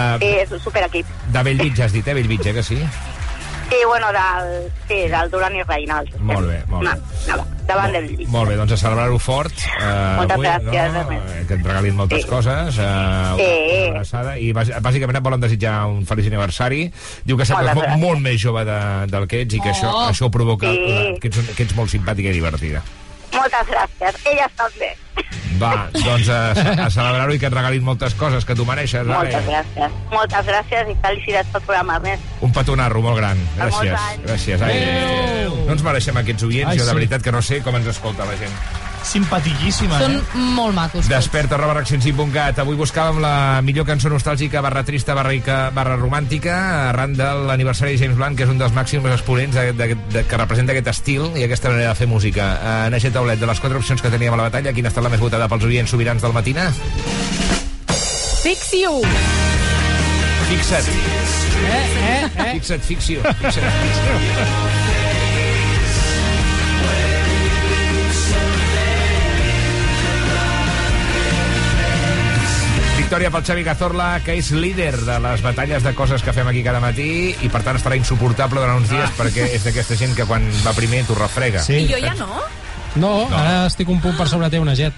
És 0.43 0.51
un 0.53 0.61
superequip. 0.61 1.07
de 1.33 1.43
Bellvitge, 1.43 1.83
has 1.85 1.93
dit, 1.93 2.07
eh? 2.07 2.15
Bellvitge, 2.15 2.55
que 2.55 2.63
sí? 2.63 2.79
Sí, 3.69 3.75
bueno, 3.85 4.07
del, 4.13 4.71
sí, 4.87 5.09
del 5.11 5.29
Duran 5.29 5.57
i 5.57 5.63
Reinals. 5.65 6.13
Molt 6.21 6.47
bé, 6.47 6.61
molt 6.69 6.87
bé. 6.89 6.95
No, 7.27 7.37
no, 7.37 7.47
davant 7.67 7.91
del 7.91 8.07
llit. 8.17 8.29
Molt 8.29 8.49
bé, 8.49 8.55
doncs 8.55 8.71
a 8.71 8.77
celebrar-ho 8.77 9.19
fort. 9.19 9.53
Eh, 9.59 10.15
Moltes 10.21 10.37
avui, 10.37 10.47
gràcies, 10.47 10.93
no? 10.93 11.11
Eh, 11.13 11.45
Que 11.49 11.55
et 11.55 11.65
regalin 11.67 11.97
moltes 11.97 12.23
Sí. 12.23 12.29
coses. 12.29 12.79
Eh, 12.79 13.35
Sí. 13.37 13.81
Una 13.89 13.91
abraçada. 13.97 14.39
I 14.39 14.53
bàs- 14.53 14.71
bàsicament 14.81 15.17
et 15.19 15.23
volen 15.25 15.41
desitjar 15.41 15.87
un 15.87 16.07
feliç 16.07 16.29
aniversari. 16.29 16.93
Diu 17.25 17.37
que 17.37 17.45
sembles 17.45 17.75
molt, 17.75 17.89
molt 17.99 18.21
més 18.21 18.41
jove 18.41 18.65
de, 18.65 19.07
del 19.09 19.27
que 19.27 19.41
ets 19.43 19.55
i 19.55 19.61
que 19.61 19.71
això, 19.71 19.91
Oh. 19.93 20.09
això 20.11 20.31
provoca 20.31 20.71
Sí. 20.71 21.19
que, 21.21 21.27
ets, 21.27 21.39
que 21.57 21.63
ets 21.65 21.75
molt 21.75 21.91
simpàtica 21.91 22.29
i 22.31 22.33
divertida. 22.35 22.85
Moltes 23.37 23.69
gràcies. 23.73 24.23
Elles 24.33 24.57
també. 24.59 24.93
Va, 25.57 25.71
doncs 25.95 26.29
a, 26.29 26.39
a 26.85 26.89
celebrar-ho 26.93 27.33
i 27.33 27.39
que 27.41 27.49
et 27.49 27.55
regalin 27.55 27.85
moltes 27.85 28.13
coses 28.21 28.45
que 28.45 28.55
tu 28.59 28.67
mereixes. 28.69 29.07
Moltes 29.09 29.39
Vale? 29.39 29.47
gràcies. 29.55 29.95
Moltes 30.13 30.51
gràcies 30.51 30.91
i 30.93 30.97
felicitats 31.07 31.49
pel 31.55 31.63
programa, 31.65 31.97
Ernest. 31.97 32.27
Un 32.45 32.53
petonarro 32.53 33.01
molt 33.07 33.17
gran. 33.23 33.41
Gràcies. 33.57 33.97
Gràcies. 34.27 34.61
Ai, 34.67 34.83
Adéu. 34.83 35.57
no 35.65 35.73
ens 35.79 35.87
mereixem 35.87 36.21
aquests 36.21 36.45
oients, 36.51 36.75
Ai, 36.75 36.77
jo 36.77 36.85
de 36.85 36.91
sí. 36.93 36.99
veritat 37.01 37.25
que 37.25 37.33
no 37.33 37.41
sé 37.41 37.63
com 37.65 37.79
ens 37.81 37.89
escolta 37.95 38.29
la 38.29 38.37
gent. 38.37 38.53
Simpatiquíssima, 39.07 39.99
Són 40.01 40.17
eh? 40.19 40.23
molt 40.57 40.75
macos. 40.75 41.07
Desperta, 41.09 41.55
arroba 41.57 41.77
rec105.cat. 41.79 42.59
Avui 42.65 42.75
buscàvem 42.79 43.21
la 43.23 43.61
millor 43.65 43.87
cançó 43.87 44.11
nostàlgica 44.11 44.61
barra 44.65 44.83
trista 44.85 45.15
barra, 45.15 45.33
ica- 45.37 45.71
barra 45.75 45.95
romàntica 46.01 46.57
arran 46.91 47.15
de 47.17 47.29
l'aniversari 47.47 47.95
de 47.95 48.01
James 48.03 48.19
Blunt, 48.19 48.37
que 48.37 48.45
és 48.45 48.51
un 48.53 48.59
dels 48.59 48.75
màxims 48.75 49.07
exponents 49.15 49.55
de, 49.55 49.71
de, 49.79 49.89
de, 50.13 50.25
que 50.27 50.41
representa 50.41 50.75
aquest 50.75 50.91
estil 50.93 51.31
i 51.39 51.47
aquesta 51.47 51.71
manera 51.71 51.95
de 51.95 52.01
fer 52.03 52.11
música. 52.11 52.49
Uh, 52.59 52.91
Naixer 52.93 53.13
Taulet, 53.15 53.39
de 53.41 53.47
les 53.47 53.63
quatre 53.63 53.79
opcions 53.79 54.03
que 54.03 54.11
teníem 54.13 54.35
a 54.35 54.41
la 54.43 54.49
batalla, 54.51 54.75
quina 54.77 54.91
ha 54.91 54.95
estat 54.95 55.07
la 55.07 55.13
més 55.15 55.23
votada 55.23 55.47
pels 55.49 55.65
oients 55.71 55.91
sobirans 55.95 56.23
del 56.27 56.35
matina? 56.37 56.67
Fix 58.43 58.73
you! 58.75 59.01
Fixa't. 60.51 60.87
Eh, 60.87 61.73
eh, 61.73 62.21
eh. 62.27 62.53
Fixa't, 62.59 62.83
fixio. 62.87 63.23
Fixa't, 63.23 63.73
fixio. 63.83 64.96
Victòria 73.07 73.29
pel 73.31 73.45
Xavi 73.47 73.63
Cazorla, 73.63 74.07
que 74.27 74.35
és 74.35 74.49
líder 74.51 74.97
de 75.07 75.21
les 75.23 75.39
batalles 75.39 75.85
de 75.87 75.93
coses 75.95 76.25
que 76.27 76.33
fem 76.35 76.49
aquí 76.51 76.65
cada 76.67 76.81
matí 76.83 77.37
i 77.39 77.49
per 77.55 77.61
tant 77.63 77.77
estarà 77.79 77.95
insuportable 77.95 78.59
durant 78.59 78.81
uns 78.81 78.91
dies 78.91 79.13
perquè 79.15 79.45
és 79.55 79.63
d'aquesta 79.63 79.95
gent 80.01 80.17
que 80.19 80.27
quan 80.27 80.43
va 80.65 80.73
primer 80.75 81.05
t'ho 81.07 81.15
refrega. 81.15 81.63
I 81.71 81.87
jo 81.87 82.01
ja 82.03 82.17
no? 82.19 82.27
No, 82.97 83.31
no, 83.31 83.37
ara 83.39 83.69
estic 83.69 83.93
un 83.95 84.01
punt 84.03 84.17
per 84.19 84.27
sobre 84.27 84.51
teu, 84.51 84.65
Neget. 84.67 84.91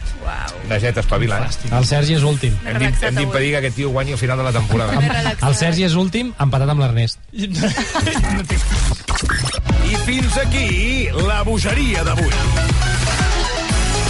Neget, 0.71 1.03
espavila, 1.03 1.43
eh? 1.45 1.69
El 1.69 1.85
Sergi 1.85 2.17
és 2.17 2.25
últim. 2.25 2.57
Hem 2.65 2.81
d'impedir 2.81 3.53
que 3.53 3.61
aquest 3.61 3.77
tio 3.83 3.93
guanyi 3.93 4.17
al 4.17 4.23
final 4.23 4.41
de 4.41 4.49
la 4.49 4.55
temporada. 4.57 4.97
El 5.37 5.59
Sergi 5.61 5.85
és 5.85 5.93
últim, 6.01 6.33
empatat 6.41 6.73
amb 6.73 6.81
l'Ernest. 6.87 7.21
I 9.85 10.01
fins 10.09 10.41
aquí 10.47 11.13
la 11.29 11.45
bogeria 11.45 12.09
d'avui. 12.09 12.33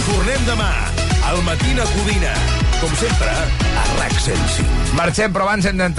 Tornem 0.07 0.51
demà, 0.53 0.71
al 1.33 1.43
Matina 1.51 1.83
Codina. 1.97 2.68
Com 2.79 2.91
sempre, 2.95 3.27
a 3.27 3.83
RAC 3.97 4.13
105. 4.23 4.93
Marxem, 4.95 5.33
però 5.35 5.43
abans 5.43 5.65
hem 5.67 5.75
d'entrar 5.81 5.97